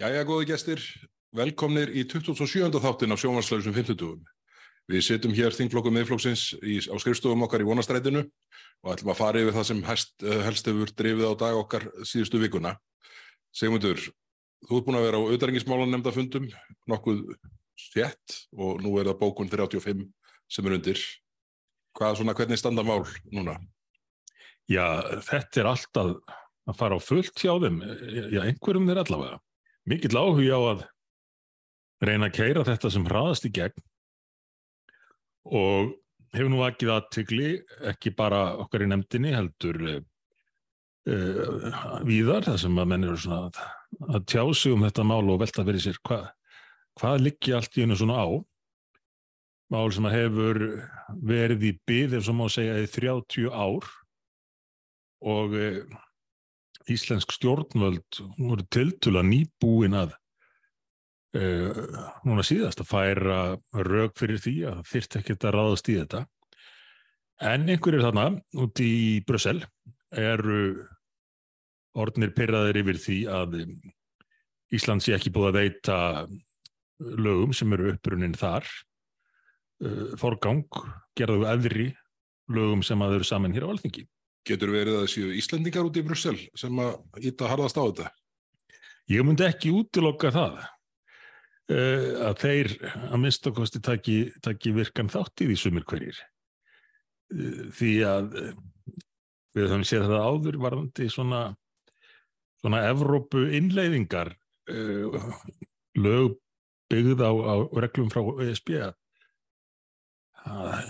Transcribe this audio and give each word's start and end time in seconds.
Jæja, 0.00 0.22
góði 0.24 0.46
gestir, 0.48 0.80
velkomnir 1.36 1.90
í 1.92 2.06
27. 2.08 2.78
þáttin 2.80 3.12
af 3.12 3.18
sjónvarslausum 3.20 3.74
50. 3.76 4.22
Við 4.88 5.02
sittum 5.04 5.34
hér 5.36 5.52
þingflokkum 5.52 5.92
miðflokksins 5.92 6.46
í, 6.64 6.78
á 6.88 6.96
skrifstofum 6.96 7.44
okkar 7.44 7.60
í 7.60 7.66
vonastrætinu 7.68 8.22
og 8.24 8.94
ætlum 8.94 9.12
að 9.12 9.20
fara 9.20 9.42
yfir 9.42 9.56
það 9.58 9.66
sem 9.68 9.82
helst, 9.84 10.16
helst 10.46 10.70
hefur 10.72 10.94
drifið 10.96 11.28
á 11.28 11.32
dag 11.44 11.60
okkar 11.60 11.86
síðustu 12.08 12.40
vikuna. 12.40 12.72
Segmundur, 13.52 14.00
þú 14.64 14.80
ert 14.80 14.88
búin 14.88 15.00
að 15.02 15.06
vera 15.10 15.20
á 15.20 15.28
auðarengismálan 15.28 15.92
nefnda 15.92 16.16
fundum, 16.16 16.48
nokkuð 16.88 17.22
sétt 17.84 18.40
og 18.56 18.80
nú 18.80 18.96
er 18.96 19.12
það 19.12 19.20
bókun 19.26 19.52
35 19.52 20.08
sem 20.48 20.72
er 20.72 20.80
undir. 20.80 21.06
Hvað 22.00 22.22
svona, 22.22 22.38
hvernig 22.40 22.64
standa 22.64 22.80
mál 22.80 23.04
núna? 23.28 23.60
Já, 24.72 24.88
þetta 25.28 25.66
er 25.66 25.72
alltaf 25.76 26.36
að 26.64 26.80
fara 26.80 26.96
á 26.96 27.00
fullt 27.12 27.36
hjá 27.36 27.58
þeim, 27.60 27.82
já, 28.32 28.40
einhverjum 28.48 28.88
þeir 28.88 29.04
allavega. 29.04 29.42
Mikill 29.90 30.14
áhugi 30.14 30.52
á 30.54 30.60
að 30.60 30.84
reyna 32.02 32.28
að 32.28 32.36
keira 32.36 32.62
þetta 32.66 32.90
sem 32.92 33.06
hraðast 33.06 33.46
í 33.48 33.50
gegn 33.54 33.82
og 35.50 35.90
hefur 36.32 36.50
nú 36.52 36.62
það 36.62 36.92
aðtökli, 36.94 37.50
ekki 37.90 38.12
bara 38.16 38.42
okkar 38.62 38.84
í 38.86 38.88
nefndinni, 38.88 39.32
heldur 39.34 39.80
uh, 39.90 39.98
víðar, 42.06 42.46
þar 42.46 42.60
sem 42.62 42.78
að 42.78 42.88
menn 42.92 43.08
eru 43.08 43.18
svona 43.20 43.40
að, 43.48 43.58
að 44.16 44.28
tjá 44.30 44.44
sig 44.54 44.76
um 44.76 44.86
þetta 44.86 45.08
mál 45.08 45.24
og 45.26 45.42
velta 45.42 45.66
fyrir 45.66 45.84
sér 45.84 45.98
hva, 46.08 46.20
hvað 47.00 47.26
liggi 47.26 47.56
allt 47.56 47.76
í 47.76 47.84
hennu 47.84 47.98
svona 47.98 48.22
á. 48.22 48.28
Mál 49.72 49.88
sem 49.92 50.06
að 50.08 50.16
hefur 50.18 50.62
verið 51.24 51.68
í 51.70 51.74
byð, 51.88 52.16
ef 52.18 52.26
svo 52.26 52.36
má 52.36 52.46
segja, 52.52 52.80
í 52.80 52.88
30 52.92 53.50
ár 53.50 53.92
og 55.32 55.58
uh, 55.58 56.00
íslensk 56.90 57.32
stjórnvöld 57.34 58.20
voru 58.38 58.64
tiltula 58.72 59.22
nýbúin 59.26 59.96
að 59.98 60.14
uh, 61.38 61.82
núna 62.26 62.44
síðast 62.46 62.82
að 62.82 62.90
færa 62.90 63.40
raug 63.86 64.14
fyrir 64.18 64.42
því 64.42 64.54
að 64.72 64.82
þyrst 64.90 65.18
ekki 65.20 65.36
að 65.38 65.54
ráðast 65.56 65.90
í 65.92 65.98
þetta. 66.00 66.24
En 67.42 67.66
einhverjir 67.66 68.04
þarna 68.06 68.26
út 68.62 68.82
í 68.82 69.20
Brussel 69.26 69.58
eru 70.12 70.86
orðnir 71.98 72.32
pyrraðir 72.36 72.82
yfir 72.82 73.00
því 73.02 73.18
að 73.32 73.58
Ísland 74.72 75.04
sé 75.04 75.12
ekki 75.12 75.32
búið 75.34 75.50
að 75.50 75.58
veita 75.58 75.96
lögum 76.98 77.50
sem 77.52 77.72
eru 77.76 77.90
upprunnin 77.92 78.38
þar. 78.38 78.64
Uh, 79.82 80.14
forgang 80.20 80.64
gerðu 81.18 81.44
eðri 81.50 81.90
lögum 82.52 82.82
sem 82.86 83.00
að 83.02 83.18
eru 83.18 83.26
saman 83.26 83.54
hér 83.54 83.66
á 83.66 83.72
alþingi 83.72 84.06
Getur 84.48 84.72
verið 84.74 84.98
að 84.98 85.10
séu 85.12 85.30
Íslendingar 85.38 85.86
út 85.86 85.98
í 85.98 86.04
Brussel 86.06 86.36
sem 86.58 86.78
að 86.82 87.26
íta 87.28 87.50
harðast 87.50 87.78
á 87.78 87.82
þetta? 87.84 88.08
Ég 89.12 89.26
myndi 89.26 89.46
ekki 89.46 89.72
útilokka 89.74 90.32
það 90.34 90.58
uh, 90.62 92.08
að 92.28 92.36
þeir 92.42 92.74
að 93.08 93.18
minnstakosti 93.22 93.82
taki, 93.84 94.16
taki 94.42 94.74
virkan 94.74 95.10
þátt 95.12 95.44
í 95.44 95.50
því 95.50 95.58
sumir 95.60 95.86
hverjir. 95.86 96.18
Uh, 97.30 97.66
því 97.76 97.92
að 98.08 98.38
uh, 98.40 98.52
við 99.54 99.68
höfum 99.68 99.86
séð 99.86 100.08
það 100.10 100.26
áður 100.26 100.58
varðandi 100.64 101.10
svona, 101.12 101.42
svona 102.62 102.86
Evrópu 102.88 103.44
innleiðingar 103.58 104.34
lög 105.98 106.36
byggð 106.92 107.22
á, 107.26 107.30
á 107.30 107.54
reglum 107.82 108.10
frá 108.12 108.22
ESB 108.44 108.70
að 108.78 108.94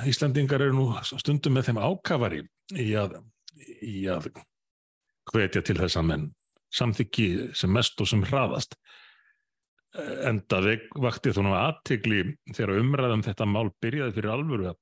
Íslandingar 0.09 0.65
eru 0.65 0.77
nú 0.77 0.87
stundum 1.05 1.57
með 1.57 1.71
þeim 1.71 1.81
ákafari 1.83 2.43
í 2.79 2.93
að 2.99 3.19
í 3.83 4.07
að 4.11 4.31
hvetja 5.33 5.63
til 5.63 5.79
þess 5.79 5.99
að 6.01 6.09
menn 6.11 6.29
samþyggi 6.73 7.29
sem 7.57 7.73
mest 7.73 8.01
og 8.01 8.09
sem 8.09 8.23
hraðast. 8.25 8.79
Enda 10.25 10.61
vakti 11.05 11.35
þú 11.37 11.45
nú 11.45 11.57
aðtegli 11.57 12.23
þegar 12.55 12.79
umræðum 12.81 13.25
þetta 13.27 13.49
mál 13.49 13.69
byrjaði 13.83 14.17
fyrir 14.17 14.33
alvöru 14.33 14.71
að 14.71 14.79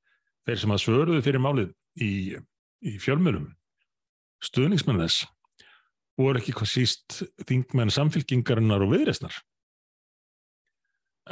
þeir 0.47 0.61
sem 0.63 0.75
að 0.75 0.83
svöruðu 0.85 1.25
fyrir 1.27 1.43
málið 1.43 1.73
í, 1.99 2.13
í 2.87 2.93
fjölmjölum 3.03 3.49
stuðningsmenn 4.45 5.03
þess 5.03 5.27
voru 6.21 6.41
ekki 6.41 6.55
hvað 6.57 6.73
síst 6.73 7.21
þingmenn 7.49 7.93
samfélkingarinnar 7.93 8.85
og 8.85 8.95
viðresnar 8.95 9.37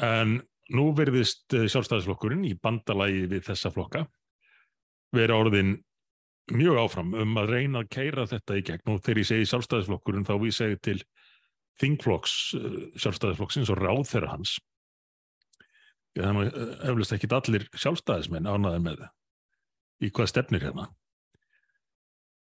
en 0.05 0.39
nú 0.75 0.89
verðist 0.97 1.49
sjálfstæðisflokkurinn 1.55 2.45
í 2.49 2.55
bandalagi 2.61 3.27
við 3.31 3.47
þessa 3.49 3.73
flokka 3.73 4.05
vera 5.17 5.39
orðin 5.41 5.77
mjög 6.55 6.81
áfram 6.83 7.15
um 7.19 7.37
að 7.41 7.53
reyna 7.55 7.83
að 7.83 7.91
keira 7.95 8.27
þetta 8.31 8.59
í 8.59 8.65
gegn. 8.69 8.93
Og 8.93 9.03
þegar 9.05 9.23
ég 9.23 9.29
segi 9.31 9.49
sjálfstæðisflokkurinn 9.51 10.27
þá 10.29 10.35
við 10.43 10.55
segi 10.57 10.81
til 10.89 10.99
þingflokks 11.79 12.37
sjálfstæðisflokksins 12.99 13.73
og 13.75 13.81
ráð 13.83 14.05
þeirra 14.11 14.33
hans. 14.35 14.57
Þannig 16.19 16.51
að 16.51 16.71
eflust 16.91 17.15
ekki 17.15 17.31
allir 17.37 17.69
sjálfstæðismenn 17.79 18.49
ánaði 18.51 18.83
með 18.87 19.05
í 20.03 20.11
hvað 20.15 20.33
stefnir 20.33 20.65
hérna. 20.67 20.89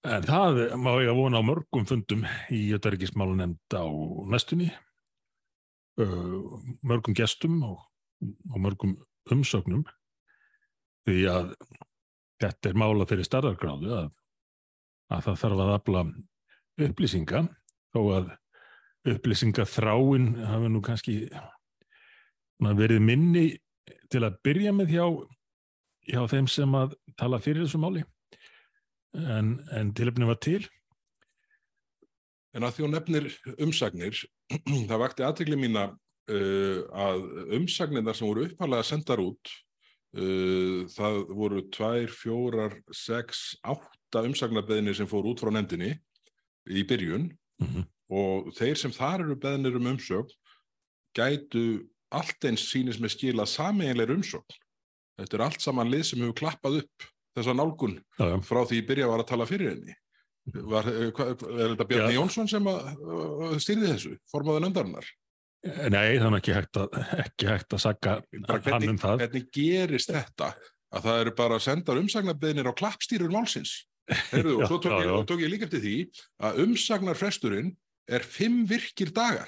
En 0.04 0.26
það 0.28 0.66
má 0.84 0.92
ég 1.00 1.14
að 1.14 1.20
vona 1.22 1.40
á 1.40 1.48
mörgum 1.48 1.86
fundum 1.88 2.26
í 2.52 2.66
Jötarikismálu 2.74 3.38
nefnd 3.40 3.78
á 3.80 3.88
næstunni 4.30 4.74
mörgum 6.82 7.14
gestum 7.14 7.62
og, 7.64 7.80
og 8.52 8.60
mörgum 8.60 8.98
umsögnum. 9.32 9.86
Því 11.06 11.26
að 11.30 11.54
þetta 12.44 12.70
er 12.70 12.80
mála 12.80 13.08
fyrir 13.10 13.28
starðargráðu 13.28 13.92
að, 13.98 14.14
að 15.14 15.26
það 15.28 15.42
þarf 15.44 15.64
að 15.66 15.74
afla 15.78 16.06
upplýsinga 16.88 17.44
þó 17.94 18.02
að 18.18 18.32
upplýsinga 19.14 19.66
þráin 19.68 20.30
hafi 20.48 20.72
nú 20.72 20.82
kannski 20.84 21.18
verið 22.64 23.04
minni 23.04 23.48
til 24.12 24.24
að 24.24 24.38
byrja 24.46 24.72
með 24.76 24.94
hjá, 24.96 25.06
hjá 26.08 26.22
þeim 26.32 26.48
sem 26.52 26.78
að 26.80 26.96
tala 27.20 27.42
fyrir 27.44 27.66
þessu 27.66 27.82
máli 27.82 28.04
en, 29.14 29.58
en 29.76 29.92
tilöfni 29.96 30.30
var 30.30 30.40
til. 30.42 30.62
En 32.54 32.66
að 32.66 32.84
hún 32.84 32.94
nefnir 32.94 33.28
umsagnir 33.62 34.18
það 34.90 35.02
vakti 35.02 35.26
aðtegli 35.26 35.58
mína 35.60 35.90
uh, 35.90 36.80
að 36.94 37.28
umsagnirna 37.60 38.16
sem 38.16 38.30
voru 38.30 38.48
uppalega 38.48 38.88
sendar 38.88 39.22
út 39.24 39.54
Uh, 40.14 40.86
það 40.94 41.16
voru 41.34 41.64
tvær, 41.74 42.12
fjórar, 42.14 42.76
sex, 42.94 43.56
átta 43.66 44.22
umsagnarbeðinir 44.28 44.94
sem 45.00 45.10
fór 45.10 45.26
út 45.32 45.42
frá 45.42 45.50
nefndinni 45.50 45.96
í 46.70 46.84
byrjun 46.86 47.32
mm 47.32 47.68
-hmm. 47.68 47.88
og 48.14 48.52
þeir 48.54 48.78
sem 48.78 48.94
þar 48.94 49.24
eru 49.26 49.36
beðinir 49.36 49.80
um 49.80 49.90
umsögn 49.96 50.30
gætu 51.18 51.90
allt 52.14 52.46
eins 52.46 52.68
sínist 52.70 53.02
með 53.02 53.16
skila 53.16 53.46
sameinleir 53.50 54.14
umsögn. 54.14 54.60
Þetta 55.18 55.38
er 55.38 55.46
allt 55.48 55.62
saman 55.62 55.90
lið 55.90 56.06
sem 56.06 56.22
hefur 56.22 56.38
klappað 56.38 56.80
upp 56.84 57.10
þessa 57.34 57.54
nálgun 57.58 57.98
ja, 58.20 58.30
ja. 58.34 58.38
frá 58.46 58.62
því 58.70 58.86
byrja 58.86 59.10
var 59.10 59.24
að 59.24 59.30
tala 59.34 59.50
fyrir 59.50 59.74
henni. 59.74 59.98
Var, 60.54 60.88
er 60.94 61.70
þetta 61.74 61.88
Bjarni 61.88 62.14
ja. 62.14 62.20
Jónsson 62.20 62.50
sem 62.52 62.66
styrði 63.64 63.94
þessu, 63.94 64.18
formaðu 64.30 64.66
nefndarinnar? 64.66 65.06
Nei, 65.64 66.18
er 66.20 66.36
ekki 66.36 66.52
hægt 66.52 66.76
að, 66.76 66.96
ekki 67.24 67.48
hægt 67.48 67.74
að 67.76 67.82
sagga 67.86 68.18
hann 68.68 68.90
um 68.92 69.00
það. 69.00 69.22
Hvernig 69.22 69.46
gerist 69.56 70.12
þetta 70.12 70.50
að 70.94 71.06
það 71.08 71.20
eru 71.22 71.34
bara 71.38 71.58
að 71.58 71.66
senda 71.70 71.96
umsagnarbeðinir 72.02 72.68
á 72.68 72.74
klappstýrur 72.76 73.32
málsins? 73.32 73.78
Herðu, 74.34 74.58
og 74.60 74.68
svo 74.68 74.82
tók 74.84 74.98
ég, 75.00 75.14
tók 75.30 75.44
ég 75.46 75.54
líka 75.54 75.70
eftir 75.70 75.84
því 75.86 75.96
að 76.44 76.60
umsagnarfresturinn 76.66 77.72
er 78.12 78.28
fimm 78.28 78.66
virkir 78.68 79.14
dagar. 79.16 79.48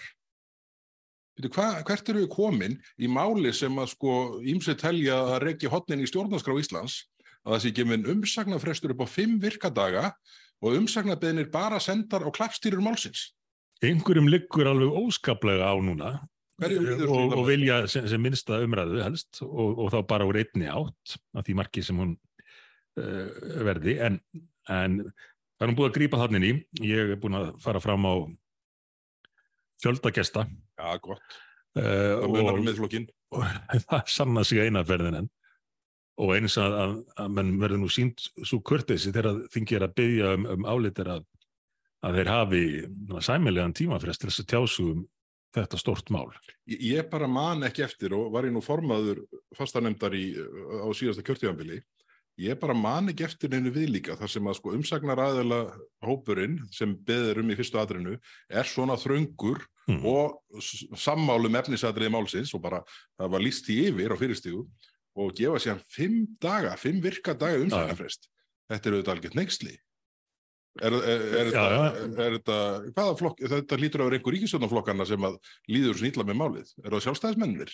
Hva, 1.51 1.81
hvert 1.83 2.09
eru 2.13 2.23
við 2.23 2.31
komin 2.31 2.77
í 2.95 3.11
máli 3.11 3.51
sem 3.51 3.75
að 3.75 3.91
sko 3.97 4.15
ímsið 4.39 4.79
telja 4.79 5.19
að 5.35 5.41
regja 5.43 5.71
hotnin 5.73 6.05
í 6.05 6.07
stjórnarskrá 6.07 6.55
Íslands 6.61 7.01
að 7.43 7.57
það 7.57 7.63
sé 7.65 7.87
minn 7.91 8.07
umsagnarfrestur 8.13 8.95
upp 8.95 9.03
á 9.03 9.07
fimm 9.11 9.35
virkadaga 9.43 10.13
og 10.63 10.79
umsagnarbeðinir 10.79 11.51
bara 11.51 11.81
sendar 11.83 12.23
á 12.23 12.31
klappstýrur 12.31 12.79
málsins? 12.79 13.34
Einhverjum 13.83 14.29
liggur 14.31 14.69
alveg 14.69 14.95
óskaplega 15.01 15.67
á 15.67 15.75
núna 15.83 16.15
og, 16.63 17.33
og 17.35 17.43
vilja 17.49 17.81
sem, 17.91 18.07
sem 18.07 18.21
minnsta 18.21 18.61
umræðu 18.63 19.01
helst 19.03 19.41
og, 19.43 19.75
og 19.83 19.91
þá 19.91 19.99
bara 20.07 20.27
úr 20.27 20.39
einni 20.39 20.69
átt 20.71 21.17
af 21.35 21.43
því 21.43 21.57
marki 21.59 21.83
sem 21.83 21.99
hún 21.99 22.15
uh, 22.15 23.27
verði. 23.67 23.97
En, 24.05 24.19
en 24.71 25.01
það 25.03 25.65
er 25.65 25.71
hún 25.71 25.79
búið 25.79 25.89
að 25.89 25.97
grípa 25.99 26.21
þannig 26.23 26.47
í. 26.47 26.53
Ég 26.87 27.15
er 27.15 27.19
búin 27.19 27.39
að 27.41 27.51
fara 27.63 27.83
fram 27.83 28.07
á 28.07 28.13
fjöldagesta 29.83 30.47
Já, 30.75 30.95
gott. 31.03 31.39
Uh, 31.75 32.23
munar 32.31 32.55
um 32.55 33.07
Það 33.89 34.11
sanna 34.11 34.45
sig 34.47 34.63
einaferðin 34.63 35.19
en 35.19 35.33
og 36.23 36.31
eins 36.37 36.55
að, 36.61 36.75
að, 36.79 36.91
að 37.19 37.31
mann 37.35 37.55
verður 37.59 37.81
nú 37.81 37.89
sínt 37.91 38.29
svo 38.37 38.61
kurtesi 38.63 39.11
þegar 39.11 39.41
þingir 39.51 39.83
að 39.83 39.95
byggja 39.97 40.29
um, 40.37 40.45
um 40.53 40.67
álitir 40.71 41.09
að 41.11 41.25
að 42.05 42.19
þeir 42.19 42.31
hafi 42.31 42.63
sæmilegan 43.25 43.75
tímafrest 43.75 44.21
til 44.21 44.31
þess 44.31 44.43
að 44.43 44.49
tjásu 44.53 44.87
um 44.93 45.03
þetta 45.55 45.79
stort 45.79 46.09
mál. 46.11 46.27
Ég, 46.67 47.05
bara 47.09 47.29
man 47.31 47.63
ekki 47.63 47.85
eftir 47.85 48.13
og 48.17 48.27
var 48.33 48.47
ég 48.47 48.53
nú 48.53 48.61
formaður 48.63 49.23
fastanemdar 49.55 50.13
á 50.13 50.87
síðasta 50.93 51.23
kjörtíðanbili 51.25 51.79
ég 52.41 52.57
bara 52.59 52.75
man 52.75 53.07
ekki 53.11 53.25
eftir 53.25 53.53
einu 53.55 53.71
viðlíka 53.73 54.17
þar 54.19 54.31
sem 54.31 54.49
að 54.49 54.57
sko 54.57 54.73
umsagnar 54.75 55.21
aðeila 55.23 55.59
hópurinn 56.03 56.57
sem 56.75 56.91
beður 57.07 57.39
um 57.41 57.53
í 57.53 57.55
fyrstu 57.55 57.79
aðrinu 57.79 58.17
er 58.49 58.67
svona 58.67 58.97
þröngur 58.99 59.63
mm. 59.87 60.01
og 60.03 60.59
sammálum 60.99 61.55
efnisadriði 61.61 62.11
málsins 62.11 62.51
og 62.55 62.63
bara 62.65 62.81
það 63.15 63.31
var 63.37 63.45
líst 63.45 63.71
í 63.71 63.79
yfir 63.87 64.11
á 64.11 64.19
fyrirstígu 64.19 64.65
og 65.15 65.31
gefa 65.37 65.61
sér 65.63 65.79
fimm 65.87 66.25
daga, 66.43 66.75
fimm 66.75 66.99
virka 67.03 67.33
daga 67.39 67.61
umsæknarfrest. 67.63 68.27
Þetta 68.67 68.89
er 68.89 68.95
auðvitað 68.97 69.13
algjört 69.13 69.37
neyksli. 69.39 69.75
Er, 70.75 70.91
er, 70.91 71.21
er, 71.39 71.49
já, 71.55 71.61
þetta, 71.95 72.23
er 72.25 72.33
þetta, 72.35 72.55
hvaða 72.97 73.11
flokk, 73.15 73.43
þetta 73.47 73.77
lítur 73.79 74.01
á 74.03 74.11
einhver 74.11 74.33
ríkisjónaflokkana 74.35 75.05
sem 75.07 75.23
að 75.23 75.37
líður 75.71 76.01
snýtla 76.01 76.25
með 76.27 76.37
málið. 76.41 76.73
Er 76.83 76.91
það 76.91 77.05
sjálfstæðismennir? 77.05 77.71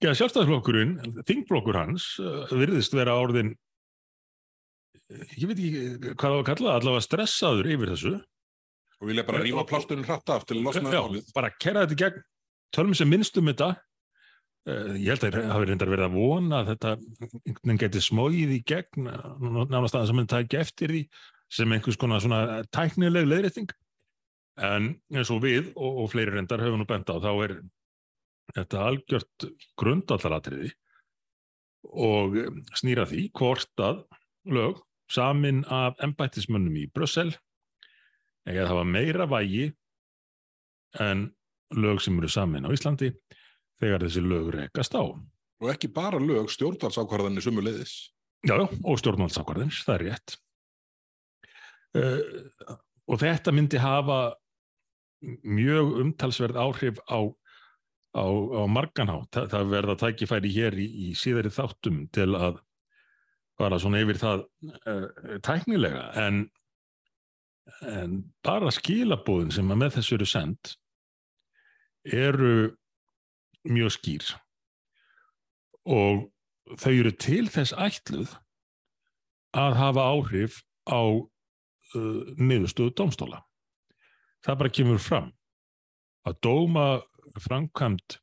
Já, 0.00 0.10
sjálfstæðisflokkurinn, 0.16 0.94
þingflokkur 1.28 1.78
hans, 1.82 2.06
uh, 2.24 2.46
virðist 2.56 2.96
vera 2.96 3.18
orðin, 3.20 3.52
ég 5.36 5.44
veit 5.50 5.58
ekki 5.58 6.14
hvað 6.14 6.24
það 6.24 6.32
var 6.32 6.38
að 6.38 6.48
kalla, 6.48 6.76
allavega 6.78 7.04
stressaður 7.04 7.68
yfir 7.74 7.92
þessu. 7.92 8.14
Og 9.02 9.10
vilja 9.10 9.26
bara 9.28 9.44
rífa 9.44 9.66
plásturinn 9.68 10.08
hratt 10.08 10.32
af 10.32 10.48
til 10.48 10.56
að 10.56 10.64
losna 10.70 10.88
það 10.88 11.10
málið. 11.10 11.28
Já, 11.28 11.34
bara 11.36 11.52
kera 11.60 11.84
þetta 11.84 11.98
í 11.98 12.02
gegn, 12.06 12.24
tölum 12.72 12.96
sem 12.96 13.12
minnst 13.12 13.36
um 13.36 13.52
þetta. 13.52 13.70
Uh, 14.64 14.96
ég 14.96 15.12
held 15.12 15.28
að 15.28 15.36
það 15.36 15.52
hafi 15.52 15.68
reyndar 15.68 15.92
verið 15.92 16.08
að 16.08 16.16
vona 16.16 16.64
að 16.64 16.72
þetta 16.72 17.78
geti 17.84 18.04
smóið 18.08 18.56
í 18.56 18.60
gegn, 18.64 19.12
nánast 19.68 19.92
að 19.92 19.98
það 19.98 20.06
sem 20.08 20.22
henni 20.22 20.32
tækja 20.32 20.64
eftir 20.64 20.94
því 20.96 21.04
sem 21.52 21.72
einhvers 21.72 21.98
konar 22.00 22.22
svona 22.22 22.62
tæknileg 22.74 23.28
leiðrætting 23.28 23.72
en 24.64 24.92
eins 25.12 25.30
og 25.34 25.42
við 25.44 25.72
og, 25.74 26.04
og 26.04 26.10
fleiri 26.12 26.36
reyndar 26.36 26.62
höfum 26.62 26.82
nú 26.82 26.88
bent 26.88 27.10
á 27.10 27.16
þá 27.18 27.30
er 27.46 27.54
þetta 28.54 28.82
algjört 28.88 29.46
grundallaratriði 29.80 30.72
og 31.84 32.36
snýra 32.78 33.06
því 33.08 33.28
hvort 33.36 33.82
að 33.82 34.04
lög 34.50 34.80
samin 35.10 35.64
af 35.68 35.98
embættismönnum 36.04 36.76
í 36.80 36.86
Brussel 36.92 37.30
eða 38.48 38.70
hafa 38.70 38.84
meira 38.88 39.26
vægi 39.28 39.70
en 41.00 41.28
lög 41.74 42.00
sem 42.04 42.18
eru 42.18 42.30
samin 42.30 42.68
á 42.68 42.70
Íslandi 42.72 43.10
þegar 43.80 44.04
þessi 44.06 44.22
lög 44.24 44.50
rekast 44.54 44.94
á. 44.94 45.02
Og 45.62 45.70
ekki 45.72 45.90
bara 45.92 46.20
lög 46.20 46.50
stjórnvaldsákvarðanir 46.52 47.44
sumulegðis. 47.44 47.94
Já, 48.44 48.56
og 48.60 49.00
stjórnvaldsákvarðanir, 49.00 49.80
það 49.86 49.94
er 49.96 50.04
rétt. 50.08 50.36
Uh, 51.94 52.18
og 53.10 53.20
þetta 53.20 53.52
myndi 53.54 53.78
hafa 53.78 54.34
mjög 55.44 55.94
umtalsverð 56.02 56.58
áhrif 56.60 57.00
á, 57.06 57.20
á, 58.16 58.24
á 58.26 58.62
marganhátt. 58.68 59.30
Það, 59.34 59.48
það 59.54 59.72
verða 59.72 59.98
tækifæri 60.02 60.52
hér 60.56 60.78
í, 60.80 60.88
í 61.08 61.14
síðari 61.18 61.52
þáttum 61.54 62.04
til 62.14 62.30
að 62.38 62.60
fara 63.60 63.78
svona 63.78 64.02
yfir 64.02 64.20
það 64.20 64.46
uh, 64.90 65.08
tæknilega 65.46 66.06
en, 66.24 66.46
en 67.86 68.16
bara 68.44 68.72
skilabóðin 68.74 69.52
sem 69.54 69.70
að 69.70 69.82
með 69.84 69.98
þessu 69.98 70.16
eru 70.18 70.28
sendt 70.28 70.74
eru 72.04 72.54
mjög 73.64 73.94
skýr 73.94 74.32
og 75.88 76.26
þau 76.80 76.92
eru 76.92 77.12
til 77.20 77.46
þess 77.52 77.76
ætluð 77.76 78.34
að 79.54 79.78
hafa 79.78 80.08
áhrif 80.10 80.58
á 80.88 81.00
uh, 81.96 82.34
niðurstöðu 82.38 82.94
domstóla. 82.98 83.42
Það 84.44 84.60
bara 84.60 84.74
kemur 84.78 85.00
fram 85.02 85.30
að 86.28 86.38
dóma 86.44 86.86
framkvæmt 87.44 88.18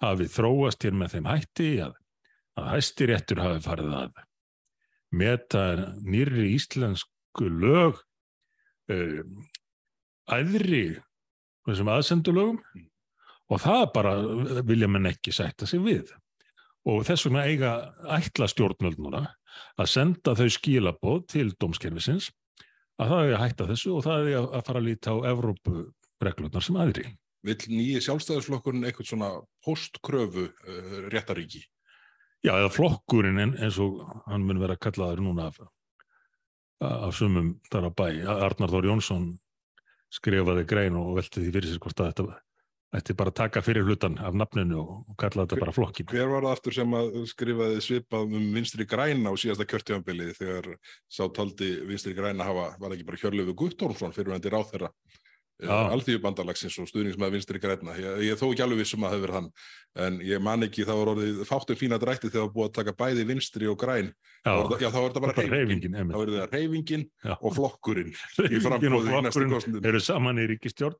hafi 0.00 0.26
þróast 0.32 0.86
hér 0.86 0.96
með 0.96 1.16
þeim 1.16 1.30
hætti 1.30 1.70
að, 1.84 1.94
að 2.58 2.70
hæstiréttur 2.74 3.42
hafi 3.42 3.64
farið 3.66 3.96
að 3.98 4.22
meta 5.10 5.64
nýri 6.06 6.52
íslensku 6.54 7.50
lög 7.50 7.98
uh, 8.92 9.20
æðri 10.30 10.84
þessum 11.66 11.90
aðsendulögum 11.92 12.60
og 13.50 13.62
það 13.62 13.84
bara 13.94 14.14
vilja 14.66 14.88
mann 14.90 15.10
ekki 15.10 15.34
sætta 15.34 15.68
sig 15.68 15.82
við 15.84 16.12
og 16.88 17.04
þess 17.06 17.26
vegna 17.26 17.44
eiga 17.50 17.72
ætla 18.16 18.48
stjórnvöldnuna 18.48 19.24
að 19.80 19.90
senda 19.90 20.34
þau 20.38 20.48
skilaboð 20.54 21.24
til 21.34 21.48
dómskerfisins 21.60 22.30
að 23.00 23.12
það 23.12 23.24
er 23.24 23.34
að 23.34 23.42
hætta 23.44 23.66
þessu 23.70 23.96
og 23.96 24.06
það 24.06 24.30
er 24.30 24.38
að 24.44 24.62
fara 24.68 24.80
að 24.82 24.86
líta 24.86 25.14
á 25.14 25.16
Evrópureglurnar 25.32 26.66
sem 26.66 26.78
aðri. 26.80 27.04
Vil 27.46 27.56
nýji 27.72 28.02
sjálfstæðisflokkurinn 28.04 28.84
eitthvað 28.84 29.08
svona 29.08 29.30
postkröfu 29.64 30.48
uh, 30.50 30.96
réttaríki? 31.12 31.62
Já, 32.44 32.54
eða 32.56 32.72
flokkurinn 32.72 33.40
eins 33.40 33.78
og 33.80 34.02
hann 34.28 34.44
mun 34.48 34.60
vera 34.60 34.76
kallaður 34.80 35.24
núna 35.24 35.48
af, 35.48 35.60
af 36.84 37.16
sumum 37.16 37.54
þar 37.72 37.88
á 37.88 37.90
bæ. 37.92 38.06
Arnar 38.48 38.72
Þór 38.72 38.90
Jónsson 38.92 39.32
skrifaði 40.12 40.66
grein 40.68 40.96
og 41.00 41.14
velti 41.18 41.40
því 41.40 41.52
fyrir 41.54 41.72
sér 41.72 41.82
hvort 41.84 42.00
að 42.00 42.12
þetta 42.12 42.38
ætti 42.96 43.14
bara 43.14 43.30
að 43.30 43.38
taka 43.38 43.62
fyrir 43.62 43.86
hlutan 43.86 44.18
af 44.18 44.34
nafninu 44.34 44.80
og 44.82 45.14
kalla 45.20 45.44
þetta 45.44 45.60
bara 45.62 45.74
flokkin. 45.74 46.08
Hver 46.10 46.30
var 46.32 46.46
það 46.46 46.56
aftur 46.56 46.76
sem 46.76 46.96
skrifaði 47.30 47.82
svipað 47.84 48.36
um 48.38 48.52
vinstri 48.56 48.86
græna 48.90 49.30
á 49.30 49.34
síðasta 49.38 49.66
kjörtjöfambili 49.70 50.30
þegar 50.38 50.72
sá 51.06 51.22
taldi 51.30 51.72
vinstri 51.86 52.16
græna 52.18 52.48
hafa, 52.48 52.72
var 52.82 52.96
ekki 52.96 53.06
bara 53.06 53.20
Hjörlöfu 53.22 53.54
Guttormsson 53.62 54.14
fyrir 54.16 54.34
hendir 54.34 54.56
á 54.58 54.62
þeirra 54.66 54.90
uh, 54.90 55.92
alþýjubandalagsins 55.94 56.80
og 56.82 56.88
stuðningsmæði 56.90 57.36
vinstri 57.36 57.62
græna. 57.62 57.94
Ég, 58.00 58.24
ég 58.26 58.40
þó 58.40 58.48
ekki 58.48 58.64
alveg 58.66 58.82
vissum 58.82 59.06
að 59.06 59.14
það 59.14 59.20
hefur 59.20 59.34
hann, 59.36 59.50
en 60.06 60.18
ég 60.26 60.42
man 60.42 60.66
ekki 60.66 60.86
það 60.88 61.02
var 61.02 61.12
orðið 61.14 61.42
fáttur 61.46 61.78
fína 61.78 62.00
drætti 62.02 62.30
þegar 62.30 62.48
það 62.48 62.54
búið 62.56 62.70
að 62.70 62.78
taka 62.80 62.96
bæði 63.04 63.26
vinstri 63.30 63.70
og 63.70 63.78
græn. 63.78 64.10
Já, 64.40 64.50
það, 64.50 64.74
já 64.80 64.88
þá 64.88 64.98
er 65.02 65.06
þetta 65.06 65.22
bara 65.26 65.46
reyfingin. 65.54 66.00
Þá 66.00 66.18
er 66.24 66.32
þetta 66.34 66.48
reyfingin 66.56 67.06
og 67.36 67.54
flokkurinn. 67.54 68.16
Reyfingin 68.40 68.98
og 68.98 69.06
flokkurinn 69.06 69.86
eru 69.92 70.02
saman 70.02 70.42
í 70.42 70.50
ríkistjórn. 70.56 70.98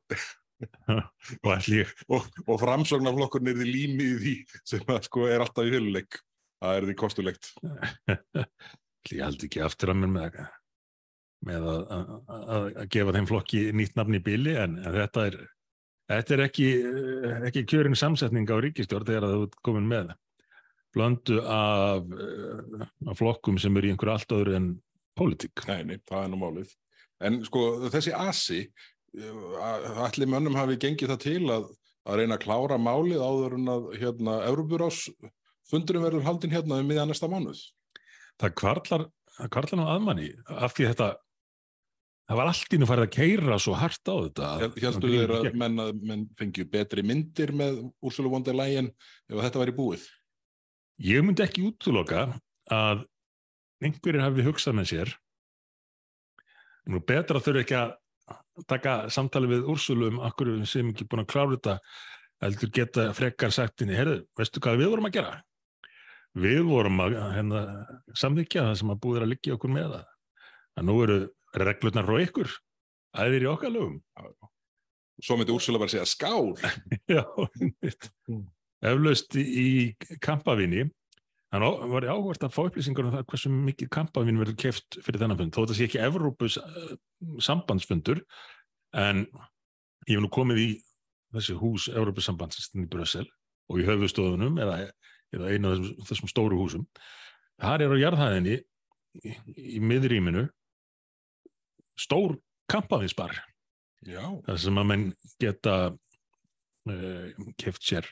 Og, 2.11 2.27
og, 2.45 2.55
framsóknarflokkurinn 2.61 3.53
er 3.53 3.61
því 3.61 3.69
límið 3.69 4.11
í 4.11 4.17
því 4.25 4.35
sem 4.73 4.91
að, 4.91 5.03
sko, 5.07 5.27
er 5.29 5.45
alltaf 5.45 5.67
í 5.67 5.75
höluleik 5.75 6.19
það 6.61 6.79
er 6.79 6.89
því 6.89 6.97
kostulegt 7.01 7.53
ég 9.11 9.23
held 9.25 9.47
ekki 9.47 9.63
aftur 9.65 9.93
að 9.93 10.03
mér 10.03 10.13
með, 10.17 10.43
með 11.49 11.71
að, 11.71 11.87
að, 11.95 12.69
að 12.83 12.91
gefa 12.97 13.17
þeim 13.17 13.31
flokki 13.31 13.63
nýtt 13.75 13.97
nafn 13.97 14.19
í 14.19 14.23
bíli 14.23 14.55
en, 14.61 14.77
en 14.83 14.99
þetta 14.99 15.27
er 15.31 15.41
þetta 16.11 16.35
er 16.35 16.43
ekki, 16.47 16.67
ekki 17.47 17.65
kjörin 17.69 17.97
samsetning 17.97 18.49
á 18.51 18.57
ríkistjórn 18.63 19.07
þegar 19.07 19.27
það 19.27 19.45
er 19.45 19.57
komin 19.65 19.89
með. 19.89 20.13
Blöndu 20.91 21.39
af, 21.47 22.07
af 23.07 23.19
flokkum 23.19 23.59
sem 23.61 23.77
eru 23.79 23.91
í 23.91 23.93
einhverju 23.93 24.15
allt 24.15 24.35
öðru 24.35 24.55
en 24.57 24.71
pólitík. 25.17 25.63
Nei, 25.69 25.83
nei, 25.87 25.97
það 26.07 26.25
er 26.25 26.31
nú 26.33 26.39
málið. 26.41 26.73
En 27.23 27.39
sko 27.47 27.61
þessi 27.93 28.15
asi 28.17 28.61
allir 29.19 30.29
mönnum 30.29 30.55
hafi 30.55 30.77
gengið 30.79 31.13
það 31.13 31.23
til 31.25 31.41
að, 31.51 31.65
að 32.07 32.21
reyna 32.21 32.37
að 32.37 32.45
klára 32.45 32.77
málið 32.79 33.23
áður 33.23 33.57
en 33.57 33.73
að 33.73 33.89
hérna, 33.99 34.37
Európurás 34.47 35.03
fundurum 35.69 36.05
verður 36.05 36.27
haldinn 36.27 36.53
hérna 36.53 36.79
um 36.79 36.87
miðan 36.87 37.11
næsta 37.11 37.29
mánuð. 37.31 37.59
Það 38.41 38.55
kvarlar, 38.61 39.03
kvarlar 39.51 39.79
nú 39.79 39.89
aðmanni 39.91 40.31
af 40.47 40.75
því 40.77 40.87
þetta 40.93 41.09
það 42.31 42.39
var 42.39 42.51
allt 42.53 42.75
ínum 42.77 42.87
farið 42.87 43.07
að 43.09 43.15
keira 43.17 43.59
svo 43.59 43.75
hart 43.75 44.07
á 44.07 44.15
þetta. 44.15 44.49
Hjæltu 44.79 45.11
þér 45.11 45.35
að 45.35 45.47
menn, 45.59 45.81
menn 45.99 46.25
fengju 46.39 46.67
betri 46.71 47.03
myndir 47.03 47.51
með 47.51 47.81
Úrsula 47.99 48.31
von 48.31 48.45
der 48.47 48.55
Leyen 48.55 48.87
ef 49.27 49.41
þetta 49.43 49.63
væri 49.65 49.75
búið? 49.75 50.05
Ég 51.03 51.25
myndi 51.25 51.43
ekki 51.43 51.65
útloka 51.67 52.29
að 52.71 53.03
einhverjir 53.83 54.23
hafi 54.23 54.45
hugsað 54.45 54.77
með 54.77 54.89
sér 54.93 55.13
nú 56.89 57.01
betra 57.05 57.41
þurfi 57.41 57.65
ekki 57.65 57.77
að 57.77 57.95
taka 58.69 58.95
samtali 59.13 59.49
við 59.51 59.69
Úrsulu 59.71 60.09
um 60.11 60.19
akkur 60.25 60.53
sem 60.69 60.89
ekki 60.91 61.07
búin 61.09 61.23
að 61.23 61.31
klára 61.33 61.55
þetta 61.55 61.77
heldur 62.41 62.73
geta 62.73 63.07
frekar 63.17 63.53
sagt 63.53 63.83
inn 63.83 63.93
í 63.93 63.97
herðu, 63.97 64.23
veistu 64.37 64.61
hvað 64.63 64.81
við 64.81 64.91
vorum 64.93 65.09
að 65.09 65.17
gera? 65.19 65.35
Við 66.41 66.61
vorum 66.63 67.01
að 67.03 67.17
hérna, 67.35 67.61
samþykja 68.15 68.69
það 68.69 68.77
sem 68.79 68.93
að 68.93 69.01
búið 69.03 69.25
að 69.25 69.31
liggja 69.33 69.55
okkur 69.57 69.73
með 69.75 69.95
það. 69.95 70.07
að 70.79 70.85
nú 70.87 70.93
eru 71.03 71.17
reglurnar 71.59 72.07
frá 72.07 72.21
ykkur 72.23 72.53
aðeir 73.19 73.45
í 73.45 73.49
okkar 73.51 73.73
lögum. 73.73 73.97
Svo 75.21 75.37
myndi 75.37 75.53
Úrsula 75.53 75.81
bara 75.81 75.91
segja 75.91 76.07
skál. 76.07 76.55
Já, 77.11 77.25
eflaust 78.81 79.35
í 79.37 79.93
kampavinni 80.23 80.87
Þannig 81.51 81.81
var 81.91 82.05
ég 82.07 82.13
áhvert 82.13 82.45
að 82.47 82.53
fá 82.55 82.61
upplýsingar 82.63 83.07
um 83.07 83.11
það 83.11 83.25
hversu 83.27 83.49
mikið 83.51 83.89
kampavinn 83.91 84.39
verður 84.39 84.57
keft 84.61 84.97
fyrir 85.03 85.19
þennan 85.19 85.39
fund. 85.41 85.51
Þó 85.51 85.65
þetta 85.65 85.75
sé 85.75 85.87
ekki 85.89 85.99
Evrópus 85.99 86.55
uh, 86.61 86.93
sambandsfundur 87.43 88.21
en 88.95 89.25
ég 90.07 90.15
hef 90.15 90.23
nú 90.23 90.29
komið 90.31 90.61
í 90.63 90.67
þessi 91.35 91.57
hús 91.59 91.89
Evrópus 91.91 92.29
sambandsfundur 92.29 92.87
í 92.87 92.91
Brössel 92.93 93.25
og 93.71 93.81
í 93.81 93.87
höfustofunum 93.87 94.61
eða, 94.63 94.77
eða 95.35 95.51
einu 95.51 95.73
af 95.73 95.81
þessum, 95.81 96.07
þessum 96.07 96.31
stóru 96.31 96.61
húsum. 96.61 96.87
Það 97.59 97.83
er 97.83 97.95
á 97.99 98.03
jarðhæðinni 98.05 98.55
í, 98.55 99.35
í 99.75 99.83
miðrýminu 99.83 100.45
stór 101.99 102.37
kampavinsbar. 102.71 103.35
Það 104.47 104.63
sem 104.63 104.79
að 104.79 104.89
menn 104.93 105.05
geta 105.43 105.75
uh, 105.91 107.51
keft 107.59 107.83
sér 107.83 108.07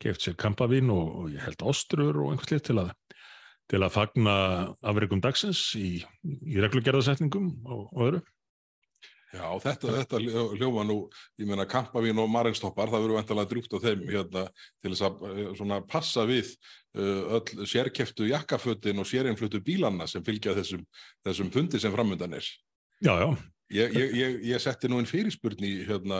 keft 0.00 0.24
sér 0.24 0.36
kampavín 0.40 0.90
og, 0.94 1.06
og 1.22 1.30
ég 1.34 1.44
held 1.44 1.62
ástrur 1.70 2.22
og 2.22 2.32
einhvers 2.32 2.52
lit 2.54 2.66
til 2.70 2.80
að 2.82 2.94
til 3.70 3.84
að 3.84 3.94
fagna 3.94 4.34
afreikum 4.82 5.22
dagsins 5.22 5.62
í, 5.78 6.00
í 6.26 6.58
reglugerðarsetningum 6.58 7.50
og, 7.70 7.82
og 7.94 8.06
öðru. 8.08 8.22
Já, 9.30 9.44
þetta, 9.62 9.92
þetta 10.00 10.18
hljóma 10.58 10.82
nú, 10.88 10.96
ég 11.38 11.46
meina 11.46 11.62
Kampavín 11.70 12.18
og 12.18 12.26
Marinstoppar, 12.32 12.90
það 12.90 13.04
verður 13.04 13.18
vantilega 13.20 13.50
drúgt 13.52 13.76
á 13.78 13.84
þeim 13.84 14.02
hérna 14.08 14.42
til 14.82 14.90
þess 14.90 15.04
að 15.06 15.20
uh, 15.28 15.42
svona 15.60 15.78
passa 15.86 16.24
við 16.26 16.50
uh, 16.98 17.38
öll 17.38 17.68
sérkeftu 17.70 18.26
jakkafötin 18.26 18.98
og 18.98 19.06
sérinflutu 19.06 19.62
bílanna 19.62 20.08
sem 20.10 20.24
fylgja 20.26 20.56
þessum, 20.58 20.82
þessum 21.22 21.54
fundi 21.54 21.78
sem 21.78 21.94
framöndan 21.94 22.34
er. 22.40 22.50
Já, 23.06 23.14
já. 23.22 23.28
Ég, 23.70 23.92
ég, 23.94 24.14
ég, 24.18 24.36
ég 24.50 24.58
setti 24.58 24.88
nú 24.90 24.98
einn 24.98 25.06
fyrirspurn 25.06 25.62
í 25.62 25.84
hérna, 25.86 26.18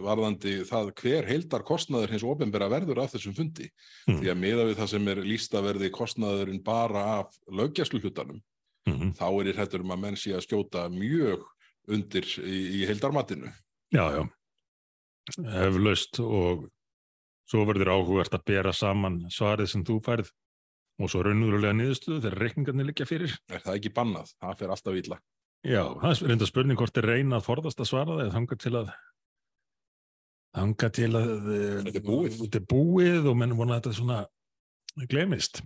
varðandi 0.00 0.62
það 0.64 0.92
hver 1.02 1.26
heildar 1.28 1.64
kostnaður 1.68 2.14
hins 2.14 2.24
ofinbæra 2.24 2.70
verður 2.72 3.02
af 3.02 3.12
þessum 3.12 3.34
fundi. 3.36 3.66
Mm. 4.08 4.22
Því 4.22 4.30
að 4.32 4.38
miða 4.40 4.64
við 4.70 4.78
það 4.78 4.90
sem 4.94 5.10
er 5.12 5.20
lístaverði 5.26 5.90
kostnaðurinn 5.92 6.62
bara 6.64 7.02
af 7.18 7.36
löggjæslu 7.52 8.00
hlutanum, 8.00 8.40
mm 8.88 8.94
-hmm. 8.94 9.10
þá 9.18 9.26
er 9.28 9.58
þetta 9.58 9.82
um 9.84 9.92
að 9.92 10.02
menn 10.06 10.16
sé 10.16 10.32
að 10.32 10.46
skjóta 10.46 10.86
mjög 10.88 11.44
undir 11.92 12.28
í, 12.40 12.58
í 12.80 12.86
heildarmatinu. 12.88 13.52
Já, 13.92 14.04
já, 14.16 14.22
hefur 15.36 15.84
löst 15.84 16.20
og 16.24 16.70
svo 17.50 17.66
verður 17.68 17.92
áhugast 17.98 18.32
að 18.32 18.46
bera 18.46 18.72
saman 18.72 19.26
svarið 19.28 19.74
sem 19.74 19.84
þú 19.84 19.98
færð 20.06 20.30
og 21.00 21.10
svo 21.10 21.20
raunverulega 21.24 21.76
niðurstuðu 21.76 22.22
þegar 22.22 22.38
reikningarnir 22.44 22.88
liggja 22.88 23.08
fyrir. 23.08 23.36
Er 23.50 23.60
það 23.60 23.76
ekki 23.76 23.92
bannað? 23.92 24.32
Það 24.40 24.58
fer 24.62 24.74
alltaf 24.74 24.96
vila. 24.96 25.20
Já, 25.60 25.82
það 26.00 26.10
er 26.10 26.30
reynda 26.30 26.48
spurning 26.48 26.78
hvort 26.80 26.96
er 26.96 27.06
reyna 27.10 27.36
að 27.36 27.46
forðast 27.50 27.80
að 27.82 27.88
svara 27.90 28.14
það 28.14 28.22
eða 28.24 28.34
þanga 28.36 28.56
til 28.62 28.74
að 28.78 28.92
þanga 30.56 30.88
til 30.96 31.10
að 31.18 31.32
þetta 31.50 32.00
er 32.00 32.06
búið, 32.06 32.36
þetta 32.38 32.60
er 32.60 32.68
búið 32.70 33.28
og 33.28 33.36
mennum 33.38 33.60
vona 33.60 33.76
að 33.76 33.82
þetta 33.82 33.98
svona 33.98 34.20
glemist. 35.10 35.60